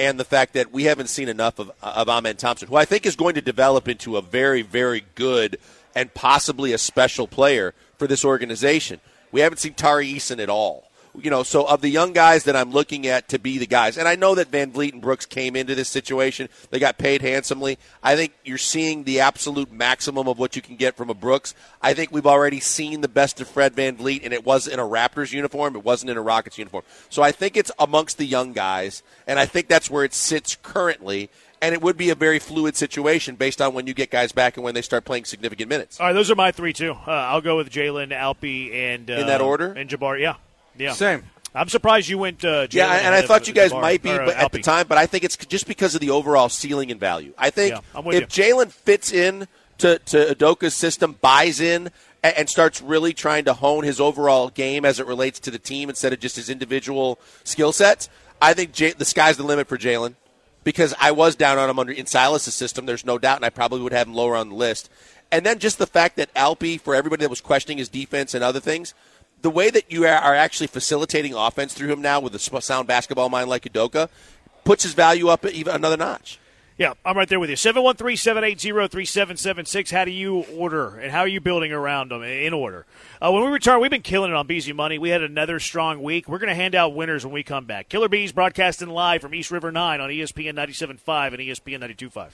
and 0.01 0.18
the 0.18 0.24
fact 0.24 0.55
that 0.55 0.72
we 0.72 0.84
haven't 0.84 1.09
seen 1.09 1.28
enough 1.28 1.59
of, 1.59 1.70
of 1.82 2.09
Amen 2.09 2.36
Thompson, 2.36 2.68
who 2.68 2.76
I 2.76 2.86
think 2.86 3.05
is 3.05 3.16
going 3.16 3.34
to 3.34 3.42
develop 3.42 3.86
into 3.86 4.16
a 4.16 4.22
very, 4.22 4.62
very 4.62 5.05
good 5.14 5.59
and 5.94 6.12
possibly 6.14 6.72
a 6.72 6.78
special 6.78 7.28
player 7.28 7.74
for 7.98 8.07
this 8.07 8.24
organization. 8.24 9.01
We 9.30 9.42
haven't 9.42 9.59
seen 9.59 9.74
Tari 9.74 10.11
Eason 10.11 10.42
at 10.42 10.48
all 10.48 10.89
you 11.22 11.30
know, 11.30 11.42
so 11.42 11.64
of 11.64 11.80
the 11.80 11.88
young 11.88 12.12
guys 12.12 12.44
that 12.44 12.56
I'm 12.56 12.70
looking 12.70 13.06
at 13.06 13.28
to 13.28 13.38
be 13.38 13.58
the 13.58 13.66
guys, 13.66 13.96
and 13.96 14.08
I 14.08 14.16
know 14.16 14.34
that 14.34 14.50
VanVleet 14.50 14.92
and 14.92 15.02
Brooks 15.02 15.26
came 15.26 15.56
into 15.56 15.74
this 15.74 15.88
situation, 15.88 16.48
they 16.70 16.78
got 16.78 16.98
paid 16.98 17.22
handsomely. 17.22 17.78
I 18.02 18.16
think 18.16 18.32
you're 18.44 18.58
seeing 18.58 19.04
the 19.04 19.20
absolute 19.20 19.70
maximum 19.70 20.28
of 20.28 20.38
what 20.38 20.56
you 20.56 20.62
can 20.62 20.76
get 20.76 20.96
from 20.96 21.10
a 21.10 21.14
Brooks. 21.14 21.54
I 21.82 21.94
think 21.94 22.10
we've 22.12 22.26
already 22.26 22.60
seen 22.60 23.00
the 23.00 23.08
best 23.08 23.40
of 23.40 23.48
Fred 23.48 23.74
VanVleet, 23.74 24.20
and 24.24 24.32
it 24.32 24.44
was 24.44 24.66
in 24.66 24.78
a 24.78 24.84
Raptors 24.84 25.32
uniform, 25.32 25.76
it 25.76 25.84
wasn't 25.84 26.10
in 26.10 26.16
a 26.16 26.22
Rockets 26.22 26.58
uniform. 26.58 26.84
So 27.08 27.22
I 27.22 27.32
think 27.32 27.56
it's 27.56 27.72
amongst 27.78 28.18
the 28.18 28.26
young 28.26 28.52
guys, 28.52 29.02
and 29.26 29.38
I 29.38 29.46
think 29.46 29.68
that's 29.68 29.90
where 29.90 30.04
it 30.04 30.14
sits 30.14 30.56
currently 30.62 31.30
and 31.62 31.74
it 31.74 31.82
would 31.82 31.96
be 31.96 32.10
a 32.10 32.14
very 32.14 32.38
fluid 32.38 32.76
situation 32.76 33.36
based 33.36 33.60
on 33.60 33.74
when 33.74 33.86
you 33.86 33.94
get 33.94 34.10
guys 34.10 34.32
back 34.32 34.56
and 34.56 34.64
when 34.64 34.74
they 34.74 34.82
start 34.82 35.04
playing 35.04 35.24
significant 35.24 35.68
minutes. 35.68 36.00
All 36.00 36.06
right, 36.06 36.12
those 36.12 36.30
are 36.30 36.34
my 36.34 36.52
three 36.52 36.72
too. 36.72 36.92
Uh, 36.92 37.10
I'll 37.10 37.40
go 37.40 37.56
with 37.56 37.70
Jalen, 37.70 38.12
Alpi, 38.12 38.72
and 38.72 39.10
uh, 39.10 39.14
in 39.14 39.26
that 39.26 39.40
order, 39.40 39.72
and 39.72 39.88
Jabari. 39.88 40.20
Yeah, 40.20 40.36
yeah, 40.81 40.93
same. 40.93 41.24
I'm 41.55 41.68
surprised 41.68 42.09
you 42.09 42.18
went. 42.18 42.45
Uh, 42.45 42.68
yeah, 42.70 42.93
and 42.93 43.14
I 43.14 43.22
thought 43.22 43.49
you 43.49 43.55
guys 43.55 43.72
might 43.72 44.03
be, 44.03 44.11
but 44.11 44.37
at 44.37 44.53
the 44.53 44.61
time. 44.61 44.87
But 44.89 44.99
I 44.99 45.07
think 45.07 45.24
it's 45.24 45.37
just 45.37 45.66
because 45.66 45.95
of 45.95 46.01
the 46.01 46.11
overall 46.11 46.49
ceiling 46.49 46.91
and 46.91 47.01
value. 47.01 47.33
I 47.37 47.51
think 47.51 47.74
yeah, 47.74 48.11
if 48.12 48.28
Jalen 48.28 48.70
fits 48.70 49.12
in 49.12 49.49
to 49.78 49.99
to 49.99 50.35
Udoka's 50.35 50.74
system, 50.74 51.16
buys 51.20 51.61
in, 51.61 51.91
and, 52.22 52.37
and 52.37 52.49
starts 52.49 52.81
really 52.81 53.12
trying 53.12 53.45
to 53.47 53.55
hone 53.55 53.85
his 53.85 54.01
overall 54.01 54.49
game 54.49 54.85
as 54.85 55.01
it 55.01 55.07
relates 55.07 55.41
to 55.41 55.51
the 55.51 55.59
team 55.59 55.89
instead 55.89 56.12
of 56.12 56.20
just 56.20 56.37
his 56.37 56.49
individual 56.49 57.18
skill 57.45 57.72
sets, 57.72 58.09
I 58.41 58.55
think 58.55 58.72
J- 58.72 58.93
the 58.93 59.05
sky's 59.05 59.37
the 59.37 59.43
limit 59.43 59.68
for 59.68 59.78
Jalen. 59.78 60.14
Because 60.62 60.95
I 61.01 61.12
was 61.12 61.37
down 61.37 61.57
on 61.57 61.70
him 61.70 61.78
under 61.78 61.93
in 61.93 62.05
Silas's 62.05 62.53
system, 62.53 62.85
there's 62.85 63.05
no 63.05 63.16
doubt, 63.16 63.37
and 63.37 63.47
I 63.47 63.51
probably 63.51 63.81
would 63.81 63.93
have 63.95 64.07
him 64.07 64.14
lower 64.14 64.37
on 64.37 64.51
the 64.51 64.55
list. 64.55 64.91
And 65.33 65.47
then 65.47 65.59
just 65.59 65.78
the 65.78 65.87
fact 65.87 66.16
that 66.16 66.33
Alpi, 66.35 66.78
for 66.78 66.95
everybody 66.95 67.22
that 67.22 67.31
was 67.31 67.41
questioning 67.41 67.78
his 67.78 67.89
defense 67.89 68.35
and 68.35 68.45
other 68.45 68.61
things, 68.61 68.93
the 69.43 69.51
way 69.51 69.70
that 69.70 69.91
you 69.91 70.05
are 70.05 70.34
actually 70.34 70.66
facilitating 70.66 71.34
offense 71.34 71.74
through 71.74 71.88
him 71.88 72.03
now 72.03 72.20
with 72.20 72.34
a 72.34 72.61
sound 72.61 72.86
basketball 72.88 73.28
mind 73.28 73.49
like 73.49 73.64
Udoka 73.64 74.09
puts 74.64 74.82
his 74.82 74.95
value 74.95 75.28
up 75.28 75.45
even 75.47 75.74
another 75.74 75.97
notch. 75.97 76.38
Yeah, 76.80 76.95
I'm 77.05 77.14
right 77.14 77.28
there 77.28 77.38
with 77.38 77.51
you. 77.51 77.57
713 77.57 78.16
780 78.16 78.88
3776. 78.88 79.91
How 79.91 80.07
do 80.07 80.11
you 80.11 80.47
order 80.57 80.99
and 80.99 81.12
how 81.12 81.20
are 81.20 81.28
you 81.28 81.38
building 81.38 81.72
around 81.72 82.11
them 82.11 82.22
in 82.22 82.55
order? 82.55 82.86
Uh, 83.20 83.30
when 83.32 83.45
we 83.45 83.51
return, 83.51 83.82
we've 83.82 83.91
been 83.91 84.01
killing 84.01 84.30
it 84.30 84.34
on 84.34 84.47
Beezy 84.47 84.72
Money. 84.72 84.99
We 84.99 85.11
had 85.11 85.22
another 85.22 85.61
strong 85.61 86.03
week. 86.03 86.26
We're 86.26 86.38
going 86.38 86.49
to 86.49 86.55
hand 86.55 86.74
out 86.74 86.95
winners 86.95 87.22
when 87.22 87.34
we 87.34 87.43
come 87.43 87.66
back. 87.66 87.91
Killer 87.91 88.09
Bees 88.09 88.32
broadcasting 88.32 88.88
live 88.88 89.20
from 89.20 89.34
East 89.34 89.51
River 89.51 89.70
9 89.70 90.01
on 90.01 90.09
ESPN 90.09 90.55
97.5 90.55 91.26
and 91.28 91.38
ESPN 91.38 91.80
92.5. 91.82 92.30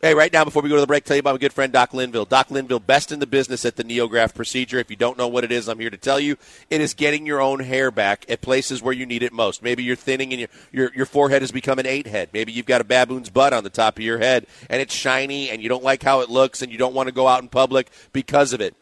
Hey, 0.00 0.14
right 0.14 0.32
now, 0.32 0.44
before 0.44 0.62
we 0.62 0.68
go 0.68 0.76
to 0.76 0.80
the 0.80 0.86
break, 0.86 1.02
tell 1.02 1.16
you 1.16 1.20
about 1.20 1.34
my 1.34 1.38
good 1.38 1.52
friend 1.52 1.72
Doc 1.72 1.92
Linville. 1.92 2.24
Doc 2.24 2.52
Linville, 2.52 2.78
best 2.78 3.10
in 3.10 3.18
the 3.18 3.26
business 3.26 3.64
at 3.64 3.74
the 3.74 3.82
NeoGraft 3.82 4.32
procedure. 4.32 4.78
If 4.78 4.90
you 4.90 4.96
don't 4.96 5.18
know 5.18 5.26
what 5.26 5.42
it 5.42 5.50
is, 5.50 5.66
I'm 5.66 5.80
here 5.80 5.90
to 5.90 5.96
tell 5.96 6.20
you. 6.20 6.36
It 6.70 6.80
is 6.80 6.94
getting 6.94 7.26
your 7.26 7.40
own 7.40 7.58
hair 7.58 7.90
back 7.90 8.24
at 8.28 8.40
places 8.40 8.80
where 8.80 8.94
you 8.94 9.06
need 9.06 9.24
it 9.24 9.32
most. 9.32 9.60
Maybe 9.60 9.82
you're 9.82 9.96
thinning 9.96 10.32
and 10.32 10.38
your, 10.38 10.48
your, 10.70 10.94
your 10.94 11.04
forehead 11.04 11.42
has 11.42 11.50
become 11.50 11.80
an 11.80 11.86
eight 11.86 12.06
head. 12.06 12.28
Maybe 12.32 12.52
you've 12.52 12.64
got 12.64 12.80
a 12.80 12.84
baboon's 12.84 13.28
butt 13.28 13.52
on 13.52 13.64
the 13.64 13.70
top 13.70 13.96
of 13.96 14.04
your 14.04 14.18
head 14.18 14.46
and 14.70 14.80
it's 14.80 14.94
shiny 14.94 15.50
and 15.50 15.60
you 15.60 15.68
don't 15.68 15.82
like 15.82 16.04
how 16.04 16.20
it 16.20 16.30
looks 16.30 16.62
and 16.62 16.70
you 16.70 16.78
don't 16.78 16.94
want 16.94 17.08
to 17.08 17.12
go 17.12 17.26
out 17.26 17.42
in 17.42 17.48
public 17.48 17.90
because 18.12 18.52
of 18.52 18.60
it 18.60 18.76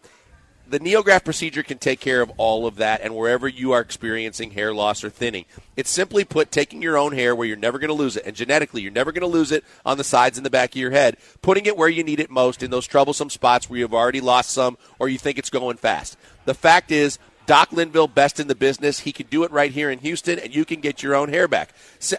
the 0.69 0.81
NeoGraft 0.81 1.25
procedure 1.25 1.63
can 1.63 1.79
take 1.79 2.01
care 2.01 2.21
of 2.21 2.31
all 2.37 2.67
of 2.67 2.77
that 2.77 3.01
and 3.01 3.15
wherever 3.15 3.47
you 3.47 3.73
are 3.73 3.81
experiencing 3.81 4.51
hair 4.51 4.75
loss 4.75 5.05
or 5.05 5.11
thinning. 5.11 5.45
It's 5.77 5.91
simply 5.91 6.25
put 6.25 6.51
taking 6.51 6.83
your 6.83 6.99
own 6.99 7.13
hair 7.13 7.35
where 7.35 7.47
you're 7.47 7.57
never 7.57 7.79
going 7.79 7.89
to 7.89 7.95
lose 7.95 8.17
it, 8.17 8.25
and 8.27 8.35
genetically 8.35 8.83
you're 8.83 8.93
never 8.93 9.13
going 9.13 9.21
to 9.21 9.27
lose 9.27 9.53
it 9.53 9.65
on 9.85 9.97
the 9.97 10.05
sides 10.05 10.39
and 10.39 10.45
the 10.45 10.51
back 10.51 10.71
of 10.71 10.81
your 10.81 10.91
head, 10.91 11.17
putting 11.43 11.67
it 11.67 11.77
where 11.77 11.89
you 11.89 12.03
need 12.03 12.21
it 12.21 12.31
most 12.31 12.63
in 12.63 12.71
those 12.71 12.87
troublesome 12.87 13.31
spots 13.31 13.71
where 13.71 13.79
you've 13.79 13.95
already 13.95 14.21
lost 14.21 14.51
some 14.51 14.77
or 14.99 15.09
you 15.09 15.19
think 15.19 15.39
it's 15.39 15.51
going 15.51 15.77
fast. 15.77 16.17
The 16.45 16.55
fact 16.55 16.91
is, 16.91 17.19
Doc 17.47 17.71
Linville, 17.71 18.09
best 18.09 18.41
in 18.41 18.49
the 18.49 18.57
business. 18.57 19.01
He 19.01 19.13
can 19.13 19.29
do 19.29 19.45
it 19.45 19.53
right 19.53 19.71
here 19.71 19.89
in 19.89 20.01
Houston, 20.01 20.39
and 20.39 20.53
you 20.53 20.65
can 20.65 20.81
get 20.81 21.03
your 21.03 21.15
own 21.15 21.29
hair 21.29 21.47
back. 21.47 21.71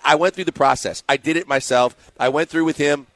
I 0.04 0.16
went 0.16 0.36
through 0.36 0.46
the 0.46 0.54
process. 0.54 1.04
I 1.10 1.18
did 1.18 1.36
it 1.36 1.50
myself. 1.50 2.12
I 2.18 2.30
went 2.30 2.50
through 2.50 2.64
with 2.64 2.78
him 2.78 3.08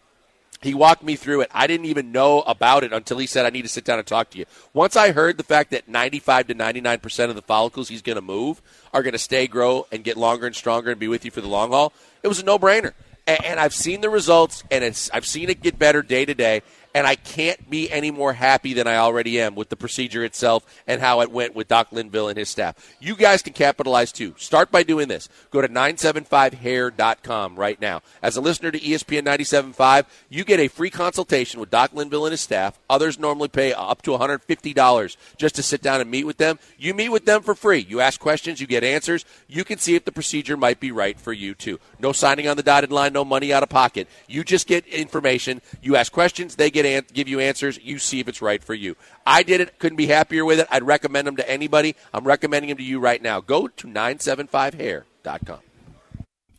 he 0.62 0.74
walked 0.74 1.04
me 1.04 1.16
through 1.16 1.42
it. 1.42 1.50
I 1.52 1.66
didn't 1.66 1.88
even 1.88 2.12
know 2.12 2.42
about 2.42 2.84
it 2.84 2.94
until 2.94 3.18
he 3.18 3.26
said, 3.26 3.46
I 3.46 3.50
need 3.50 3.64
to 3.64 3.68
sit 3.68 3.84
down 3.84 3.98
and 3.98 4.08
talk 4.08 4.30
to 4.32 4.38
you. 4.38 4.46
Once 4.74 4.96
I 4.96 5.12
heard 5.12 5.38
the 5.38 5.44
fact 5.44 5.72
that 5.72 5.88
95 5.88 6.48
to 6.48 6.56
99% 6.56 7.30
of 7.30 7.36
the 7.36 7.42
follicles 7.42 7.90
he's 7.90 8.04
going 8.04 8.18
to 8.18 8.22
move 8.22 8.62
are 8.94 9.02
going 9.02 9.14
to 9.14 9.20
stay, 9.20 9.48
grow, 9.48 9.88
and 9.92 10.04
get 10.04 10.18
longer 10.18 10.46
and 10.46 10.56
stronger 10.56 10.92
and 10.92 11.00
be 11.00 11.08
with 11.08 11.26
you 11.26 11.32
for 11.32 11.42
the 11.42 11.48
long 11.48 11.72
haul, 11.72 11.94
it 12.22 12.28
was 12.28 12.40
a 12.40 12.46
no 12.46 12.60
brainer. 12.60 12.94
And, 13.26 13.46
and, 13.46 13.60
I've 13.60 13.74
seen 13.74 14.02
the 14.02 14.10
results, 14.10 14.64
and 14.72 14.84
I've 15.14 15.28
seen 15.28 15.50
it 15.50 15.62
get 15.62 15.78
better 15.78 16.02
day 16.02 16.26
to 16.26 16.34
day 16.34 16.64
and 16.94 17.08
I 17.08 17.16
can't 17.16 17.70
be 17.70 17.90
any 17.92 18.12
more 18.12 18.34
happy 18.34 18.74
than 18.74 18.88
I 18.88 18.98
already 18.98 19.40
am 19.40 19.56
with 19.56 19.70
the 19.70 19.76
procedure 19.76 20.24
itself 20.24 20.66
and 20.88 21.02
how 21.02 21.22
it 21.22 21.32
went 21.32 21.56
with 21.56 21.68
Doc 21.68 21.88
Linville 21.92 22.28
and 22.28 22.38
his 22.38 22.50
staff. 22.50 22.96
You 23.00 23.16
guys 23.16 23.42
can 23.42 23.54
capitalize 23.54 24.12
too. 24.12 24.36
Start 24.38 24.72
by 24.72 24.84
doing 24.84 25.08
this. 25.08 25.30
Go 25.52 25.62
to 25.62 25.70
975hair.com 25.70 27.56
right 27.56 27.80
now. 27.80 28.02
As 28.22 28.36
a 28.36 28.42
listener 28.42 28.72
to 28.72 28.80
ESPN 28.80 29.24
975, 29.24 30.06
you 30.30 30.44
get 30.44 30.60
a 30.60 30.68
free 30.68 30.90
consultation 30.90 31.60
with 31.60 31.70
Doc 31.70 31.92
Linville 31.94 32.26
and 32.26 32.32
his 32.32 32.42
staff. 32.42 32.80
Others 32.90 33.20
normally 33.20 33.48
pay 33.48 33.74
up 33.74 34.02
to 34.04 34.12
$150 34.12 35.18
just 35.38 35.56
to 35.56 35.64
sit 35.64 35.82
down 35.82 36.02
and 36.02 36.12
meet 36.12 36.26
with 36.26 36.38
them. 36.38 36.60
You 36.78 36.94
meet 36.94 37.10
with 37.10 37.26
them 37.26 37.42
for 37.42 37.56
free. 37.56 37.86
You 37.88 38.02
ask 38.02 38.20
questions, 38.20 38.60
you 38.60 38.68
get 38.68 38.84
answers. 38.84 39.26
You 39.48 39.64
can 39.64 39.78
see 39.78 39.96
if 39.96 40.06
the 40.06 40.12
procedure 40.12 40.58
might 40.58 40.80
be 40.80 40.92
right 40.92 41.20
for 41.20 41.34
you 41.34 41.54
too. 41.54 41.80
No 42.00 42.12
signing 42.12 42.48
on 42.48 42.58
the 42.58 42.64
dotted 42.64 42.92
line, 42.92 43.14
no 43.14 43.24
money 43.24 43.54
out 43.54 43.64
of 43.64 43.70
pocket. 43.70 44.08
You 44.28 44.44
just 44.44 44.68
get 44.68 44.86
information. 44.88 45.62
You 45.82 45.96
ask 45.96 46.12
questions, 46.12 46.56
they 46.56 46.70
get 46.70 46.81
get 46.82 47.04
an- 47.04 47.06
give 47.14 47.28
you 47.28 47.40
answers. 47.40 47.80
You 47.82 48.00
see 48.00 48.20
if 48.20 48.28
it's 48.28 48.42
right 48.42 48.64
for 48.64 48.74
you. 48.74 48.96
I 49.26 49.44
did 49.44 49.62
it. 49.62 49.78
Couldn't 49.80 49.98
be 49.98 50.08
happier 50.08 50.44
with 50.46 50.60
it. 50.60 50.68
I'd 50.72 50.84
recommend 50.84 51.28
them 51.28 51.36
to 51.38 51.50
anybody. 51.50 51.96
I'm 52.14 52.26
recommending 52.26 52.70
them 52.70 52.78
to 52.78 52.84
you 52.84 53.00
right 53.00 53.22
now. 53.22 53.42
Go 53.42 53.68
to 53.68 53.88
975hair.com. 53.88 55.60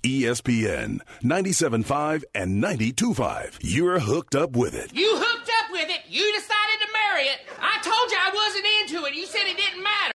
ESPN 0.03 0.99
97.5 1.23 2.25
and 2.35 2.63
92.5. 2.63 3.59
You're 3.61 4.01
hooked 4.01 4.35
up 4.35 4.51
with 4.57 4.75
it. 4.75 4.93
You 4.93 5.11
hooked 5.17 5.49
up 5.61 5.71
with 5.71 5.89
it. 5.89 6.01
You 6.09 6.33
decided 6.33 6.81
to 6.81 6.89
marry 6.93 7.23
it. 7.29 7.39
I 7.61 7.79
told 7.83 8.11
you 8.11 8.17
I 8.19 8.31
wasn't 8.35 8.67
into 8.81 9.07
it. 9.07 9.15
You 9.15 9.27
said 9.27 9.43
it 9.47 9.57
didn't 9.57 9.83
matter. 9.83 10.12